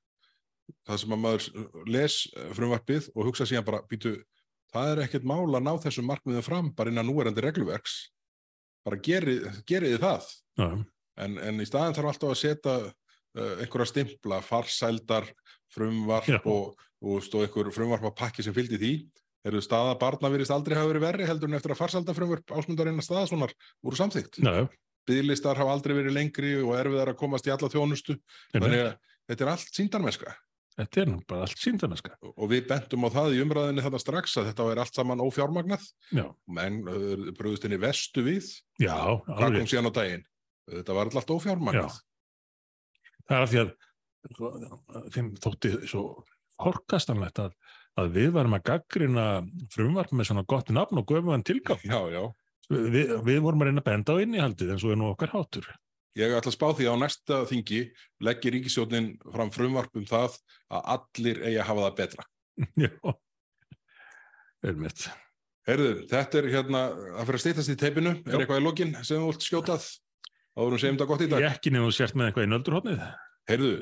það 0.85 0.99
sem 1.01 1.15
að 1.15 1.23
maður 1.23 1.47
les 1.89 2.19
frumvarpið 2.53 3.09
og 3.15 3.25
hugsa 3.25 3.47
síðan 3.49 3.65
bara 3.65 3.81
býtu, 3.89 4.13
það 4.73 4.93
er 4.93 5.03
ekkert 5.05 5.27
mál 5.27 5.47
að 5.47 5.65
ná 5.65 5.71
þessum 5.83 6.07
markmiðum 6.09 6.45
fram 6.45 6.71
bara 6.77 6.93
innan 6.93 7.07
núverandi 7.09 7.43
regluverks. 7.43 7.99
Bara 8.87 8.99
gerið, 9.03 9.47
gerið 9.67 9.95
þið 9.95 10.03
það. 10.05 10.27
Já, 10.59 10.67
en, 11.25 11.37
en 11.49 11.61
í 11.61 11.67
staðin 11.67 11.95
þarf 11.97 12.11
alltaf 12.13 12.33
að 12.33 12.41
setja 12.41 12.75
uh, 12.89 13.55
einhverja 13.63 13.89
stimpla, 13.91 14.41
farsældar 14.45 15.29
frumvarp 15.73 16.29
Já. 16.29 16.39
og, 16.49 16.75
og 17.03 17.23
stóð 17.25 17.47
einhver 17.47 17.71
frumvarpapakki 17.75 18.45
sem 18.45 18.55
fylgdi 18.55 18.79
því. 18.81 18.93
Eru 19.49 19.61
staða 19.63 19.95
barna 19.99 20.31
virðist 20.31 20.51
aldrei 20.51 20.75
hafa 20.75 20.91
verið 20.91 21.05
verri 21.05 21.27
heldur 21.29 21.51
en 21.51 21.55
eftir 21.59 21.73
að 21.73 21.79
farsælda 21.79 22.15
frumvarp 22.17 22.51
ásmundarinn 22.59 22.99
að 22.99 23.07
staða 23.07 23.29
svonar 23.29 23.55
voru 23.85 23.99
samþygt. 23.99 24.41
já, 24.43 24.67
Byðlistar 25.09 25.57
hafa 25.57 25.73
aldrei 25.73 25.95
verið 25.95 26.13
lengri 26.17 26.51
og 26.59 26.75
erfiðar 26.77 27.13
að 27.13 27.21
komast 27.21 27.47
í 27.47 27.53
alla 27.53 27.69
þjónustu. 27.71 28.17
Þannig 28.51 28.83
að 28.83 28.91
þetta 29.31 29.45
er 29.45 29.51
allt 29.53 29.79
síndarmennska 29.79 30.35
þetta 30.79 31.01
er 31.03 31.09
nú 31.11 31.19
bara 31.27 31.45
allt 31.45 31.59
síndaneska. 31.61 32.15
og 32.29 32.49
við 32.51 32.65
bentum 32.69 33.05
á 33.05 33.09
það 33.13 33.35
í 33.37 33.41
umræðinni 33.43 33.83
þetta 33.85 34.01
strax 34.01 34.37
að 34.39 34.49
þetta 34.51 34.67
væri 34.69 34.83
allt 34.85 34.99
saman 34.99 35.23
ófjármagnað 35.25 35.85
Já, 36.15 36.25
menn 36.59 36.79
uh, 36.87 37.29
bröðust 37.37 37.67
henni 37.67 37.79
vestu 37.81 38.23
við 38.25 38.47
já, 38.81 38.95
alveg. 39.27 39.59
kom 39.59 39.69
síðan 39.69 39.91
á 39.91 39.97
daginn 39.99 40.25
þetta 40.69 40.97
var 40.97 41.11
alltaf 41.11 41.35
ófjármagnað 41.37 41.99
Það 43.29 43.37
er 43.37 43.43
af 43.45 43.51
því 43.53 43.59
að 43.61 43.73
þeim 45.13 45.27
þótti 45.39 45.69
svo 45.87 46.03
horkastanlegt 46.59 47.39
að, 47.39 47.53
að 48.01 48.09
við 48.17 48.31
varum 48.35 48.55
að 48.57 48.65
gaggrina 48.67 49.25
frumvarp 49.71 50.11
með 50.17 50.31
svona 50.31 50.43
gott 50.49 50.71
nafn 50.75 50.99
og 50.99 51.05
göfum 51.07 51.31
hann 51.35 51.45
tilgátt. 51.47 51.85
já, 51.87 51.99
já 52.11 52.23
Við, 52.69 53.13
við 53.25 53.39
vorum 53.41 53.63
að 53.63 53.69
reyna 53.71 53.81
að 53.81 53.87
benda 53.87 54.13
á 54.13 54.21
innihaldið 54.21 54.73
en 54.75 54.81
svo 54.81 54.91
er 54.93 54.99
nú 55.01 55.07
okkar 55.09 55.31
hátur. 55.33 55.65
Ég 56.17 56.33
ætla 56.33 56.49
að 56.49 56.55
spá 56.55 56.67
því 56.73 56.87
að 56.89 56.95
á 56.97 57.01
næsta 57.03 57.39
þingi 57.49 57.79
leggir 58.25 58.55
ríkisjónin 58.55 59.09
fram 59.29 59.51
frumvarp 59.53 59.97
um 59.99 60.07
það 60.09 60.37
að 60.73 60.87
allir 60.95 61.41
eigi 61.45 61.59
að 61.61 61.67
hafa 61.69 61.85
það 61.85 61.97
betra. 61.99 62.25
Já, 62.85 63.15
einmitt. 64.65 65.05
Heyrðu, 65.69 65.91
þetta 66.09 66.39
er 66.39 66.49
hérna 66.49 66.83
að 66.89 67.29
fyrir 67.29 67.37
að 67.37 67.43
stýttast 67.45 67.71
í 67.71 67.77
teipinu. 67.77 68.15
Er 68.25 68.33
Já. 68.33 68.39
eitthvað 68.41 68.61
í 68.61 68.65
lokin 68.65 68.95
sem 69.03 69.21
þú 69.21 69.29
vilt 69.29 69.45
skjótað? 69.45 69.87
Áður 70.57 70.75
um 70.75 70.81
segjum 70.81 70.97
þetta 70.97 71.09
gott 71.11 71.23
í 71.23 71.29
dag. 71.29 71.43
Ég 71.45 71.55
ekki 71.59 71.73
nefnum 71.75 71.95
sért 71.95 72.17
með 72.17 72.29
eitthvað 72.29 72.47
í 72.47 72.51
nöldurhóttnið. 72.55 73.03
Heyrðu, 73.51 73.73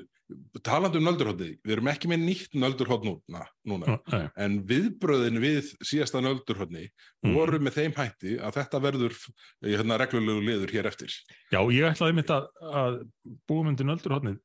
talandi 0.66 1.00
um 1.00 1.06
nöldurhóttið, 1.08 1.54
við 1.64 1.74
erum 1.78 1.88
ekki 1.92 2.10
með 2.12 2.24
nýtt 2.26 2.56
nöldurhótt 2.60 3.06
núna, 3.08 3.46
núna. 3.68 3.98
Nei, 4.12 4.26
en 4.44 4.58
viðbröðin 4.68 5.40
við 5.44 5.70
síðasta 5.88 6.20
nöldurhóttni 6.26 6.90
Mhm. 7.24 7.34
voru 7.34 7.60
með 7.64 7.78
þeim 7.80 7.94
hætti 7.96 8.34
að 8.44 8.58
þetta 8.60 8.82
verður 8.84 9.16
eh, 9.64 9.72
hérna, 9.78 9.98
reglulegu 10.02 10.44
liður 10.44 10.74
hér 10.76 10.86
eftir. 10.92 11.14
Já, 11.52 11.60
ég 11.72 11.88
ætlaði 11.94 12.16
mitt 12.20 12.30
að, 12.36 12.48
að 12.62 13.00
búum 13.48 13.68
undir 13.72 13.88
nöldurhóttnið 13.88 14.40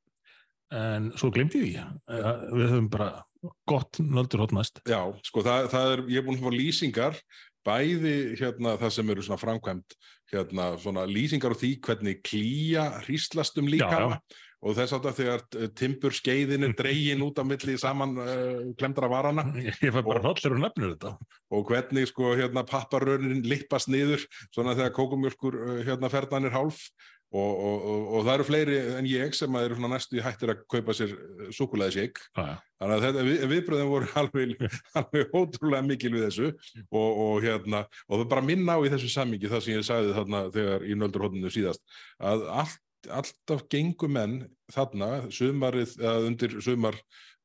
en 0.73 1.11
svo 1.21 1.31
glemdi 1.35 1.61
ég 1.61 1.75
því. 1.75 1.87
Eh, 2.09 2.47
Við 2.57 2.71
höfum 2.73 2.91
bara 2.91 3.25
gott 3.69 3.99
nöldurhótt 4.01 4.55
næst. 4.55 4.81
Já, 4.89 5.03
sko 5.27 5.43
það, 5.43 5.67
það 5.75 5.93
er, 5.97 6.03
ég 6.15 6.23
er 6.23 6.27
búin 6.29 6.39
að 6.39 6.47
fá 6.47 6.55
lýsingar 6.55 7.19
bæði 7.67 8.15
hérna 8.41 8.77
það 8.81 8.91
sem 8.97 9.11
eru 9.13 9.23
svona 9.23 9.39
framkvæmt 9.43 9.95
hérna 10.33 10.71
svona 10.83 11.05
lýsingar 11.07 11.53
á 11.55 11.61
því 11.61 11.75
hvernig 11.85 12.23
klía 12.27 12.87
hríslast 13.05 13.59
um 13.61 13.69
líkama 13.71 14.19
og 14.63 14.77
þess 14.79 14.95
að 14.97 15.09
þegar 15.19 15.45
eh, 15.59 15.71
timbur 15.79 16.15
skeiðin 16.17 16.69
er 16.69 16.75
dregin 16.81 17.25
út 17.27 17.41
á 17.41 17.45
milli 17.47 17.79
saman 17.81 18.15
uh, 18.21 18.75
klemdra 18.79 19.11
varana 19.11 19.47
Ég 19.63 19.79
fær 19.83 20.05
bara 20.07 20.23
hrollur 20.23 20.59
og 20.59 20.63
nefnir 20.67 20.95
þetta. 20.95 21.17
og 21.53 21.65
hvernig 21.71 22.11
sko 22.11 22.35
hérna 22.39 22.67
papparörnin 22.69 23.43
lippast 23.47 23.91
niður 23.93 24.23
svona 24.53 24.77
þegar 24.79 24.95
kókumjölkur 24.99 25.59
uh, 25.59 25.81
hérna 25.89 26.13
ferðanir 26.13 26.55
hálf 26.55 26.87
og, 27.33 27.53
og, 27.65 27.85
og, 27.89 28.03
og 28.13 28.27
það 28.27 28.35
eru 28.35 28.47
fleiri 28.47 28.77
en 28.99 29.09
ég 29.09 29.35
sem 29.37 29.57
eru 29.57 29.77
svona 29.79 29.95
næstu 29.95 30.19
í 30.19 30.25
hættir 30.25 30.53
að 30.53 30.63
kaupa 30.71 30.95
sér 30.97 31.15
súkulæði 31.55 31.97
shake 31.97 32.27
Já, 32.37 32.45
já. 32.53 32.57
Þannig 32.83 32.97
að 32.97 33.05
þetta, 33.07 33.25
við, 33.29 33.43
viðbröðin 33.53 33.91
voru 33.93 34.09
alveg, 34.21 34.65
alveg 35.01 35.37
ótrúlega 35.39 35.87
mikil 35.87 36.13
við 36.17 36.27
þessu 36.29 36.49
og, 36.51 37.11
og, 37.11 37.35
hérna, 37.45 37.85
og 38.09 38.21
það 38.21 38.31
bara 38.35 38.47
minna 38.53 38.77
á 38.77 38.85
í 38.85 38.93
þessu 38.93 39.11
sammingi 39.15 39.51
það 39.53 39.65
sem 39.65 39.79
ég 39.79 39.87
sagði 39.89 40.17
þarna 40.19 40.47
þegar 40.55 40.87
í 40.87 40.99
nöldurhóttinu 40.99 41.53
síðast 41.55 42.01
að 42.21 42.45
allt, 42.63 42.81
alltaf 43.11 43.65
gengur 43.73 44.11
menn 44.13 44.43
þarna 44.73 45.29
sumarið, 45.35 45.97
eða 46.01 46.23
undir 46.29 46.55
sumar 46.63 46.97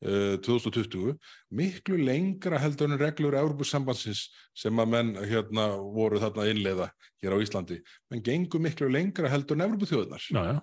uh, 0.05 0.37
2020 0.45 1.15
miklu 1.57 1.97
lengra 2.03 2.59
heldur 2.61 2.91
en 2.91 2.99
reglur 3.01 3.37
Európusambandsins 3.39 4.27
sem 4.57 4.77
að 4.79 4.91
menn 4.93 5.13
hérna 5.27 5.69
voru 5.81 6.21
þarna 6.21 6.47
innleiða 6.51 6.89
hér 7.23 7.35
á 7.35 7.41
Íslandi 7.43 7.81
menn 8.11 8.23
gengur 8.25 8.61
miklu 8.63 8.89
lengra 8.93 9.31
heldur 9.33 9.57
en 9.57 9.65
Európuþjóðunar 9.67 10.27
Já, 10.29 10.41
já. 10.53 10.61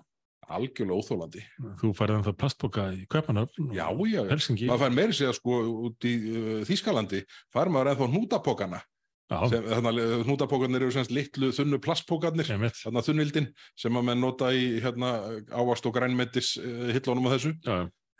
algjörlega 0.55 0.97
óþólandi 1.01 1.45
Þú 1.81 1.93
færði 1.97 2.23
það 2.29 2.39
plastboka 2.41 2.87
í 2.95 3.05
Kaupanöfn 3.11 3.71
Já, 3.75 3.87
já, 3.91 4.19
já. 4.21 4.25
Helsingi. 4.31 4.67
maður 4.71 4.85
fær 4.87 4.97
meiri 5.01 5.17
segja 5.19 5.35
sko 5.37 5.61
út 5.89 6.07
í 6.07 6.15
uh, 6.31 6.59
Þýskalandi 6.69 7.23
fær 7.53 7.71
maður 7.73 7.93
ennþá 7.95 8.11
hnútapókana 8.15 8.81
Já, 8.81 8.94
sem, 9.25 9.65
þannig 9.65 10.03
að 10.03 10.23
hnútapókarnir 10.27 10.85
eru 10.85 10.93
semst 10.93 11.13
litlu 11.13 11.49
þunnu 11.55 11.79
plastpókarnir 11.81 12.49
þannig 12.49 12.99
að 13.01 13.07
þunnildin 13.09 13.49
sem 13.81 13.97
að 13.97 14.07
menn 14.09 14.21
nota 14.21 14.51
í 14.53 14.75
hérna 14.83 15.15
ávast 15.49 15.87
og 15.89 15.95
grænmetis 15.97 16.55
uh, 16.61 16.91
hillónum 16.93 17.29
og 17.29 17.35
þessu. 17.35 17.55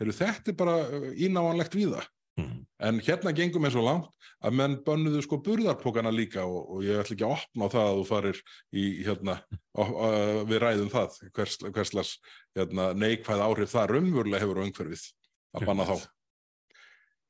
Heru, 0.01 0.15
þetta 0.15 0.51
er 0.51 0.57
bara 0.59 0.79
uh, 0.83 1.09
ínáanlegt 1.13 1.77
við 1.77 1.93
það 1.93 2.07
mm. 2.41 2.55
en 2.89 3.03
hérna 3.05 3.35
gengum 3.37 3.67
við 3.67 3.75
svo 3.75 3.85
langt 3.85 4.31
að 4.45 4.57
menn 4.59 4.79
bönnuðu 4.85 5.21
sko 5.25 5.39
burðarpókana 5.45 6.11
líka 6.13 6.43
og, 6.45 6.73
og 6.73 6.83
ég 6.85 6.99
ætla 7.01 7.15
ekki 7.15 7.27
að 7.27 7.37
opna 7.37 7.69
á 7.69 7.73
það 7.75 7.91
að 7.91 7.99
þú 7.99 8.07
farir 8.09 8.41
í 8.73 8.87
hérna 9.05 9.37
og, 9.77 9.93
uh, 9.93 10.41
við 10.49 10.61
ræðum 10.65 10.91
það 10.93 11.21
hvers, 11.37 11.59
hverslas 11.69 12.17
hérna, 12.57 12.89
neikvæð 12.97 13.45
áhrif 13.45 13.73
það 13.77 13.93
raunverulega 13.93 14.43
hefur 14.43 14.61
á 14.61 14.65
umhverfið 14.65 15.07
að 15.55 15.69
banna 15.69 15.87
þá. 15.87 15.97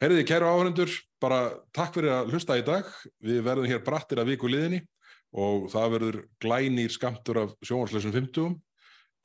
Herriði, 0.04 0.26
kæru 0.28 0.50
áhörundur, 0.50 0.92
bara 1.24 1.40
takk 1.76 1.96
fyrir 1.96 2.12
að 2.18 2.34
hlusta 2.34 2.58
í 2.60 2.66
dag. 2.68 2.90
Við 3.24 3.40
verðum 3.46 3.70
hér 3.70 3.84
brattir 3.86 4.20
að 4.20 4.34
viku 4.34 4.52
liðinni 4.52 4.82
og 5.36 5.70
það 5.72 5.94
verður 5.96 6.18
glænýr 6.44 6.92
skamtur 6.92 7.42
af 7.46 7.56
sjónvarslösum 7.64 8.16
50. 8.16 8.58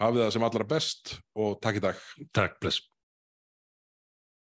Hafið 0.00 0.24
það 0.24 0.32
sem 0.36 0.46
allra 0.46 0.68
best 0.70 1.16
og 1.38 1.58
takk 1.62 1.80
í 1.80 1.84
dag. 1.88 2.06
Takk, 2.36 2.60
bless. 2.62 2.89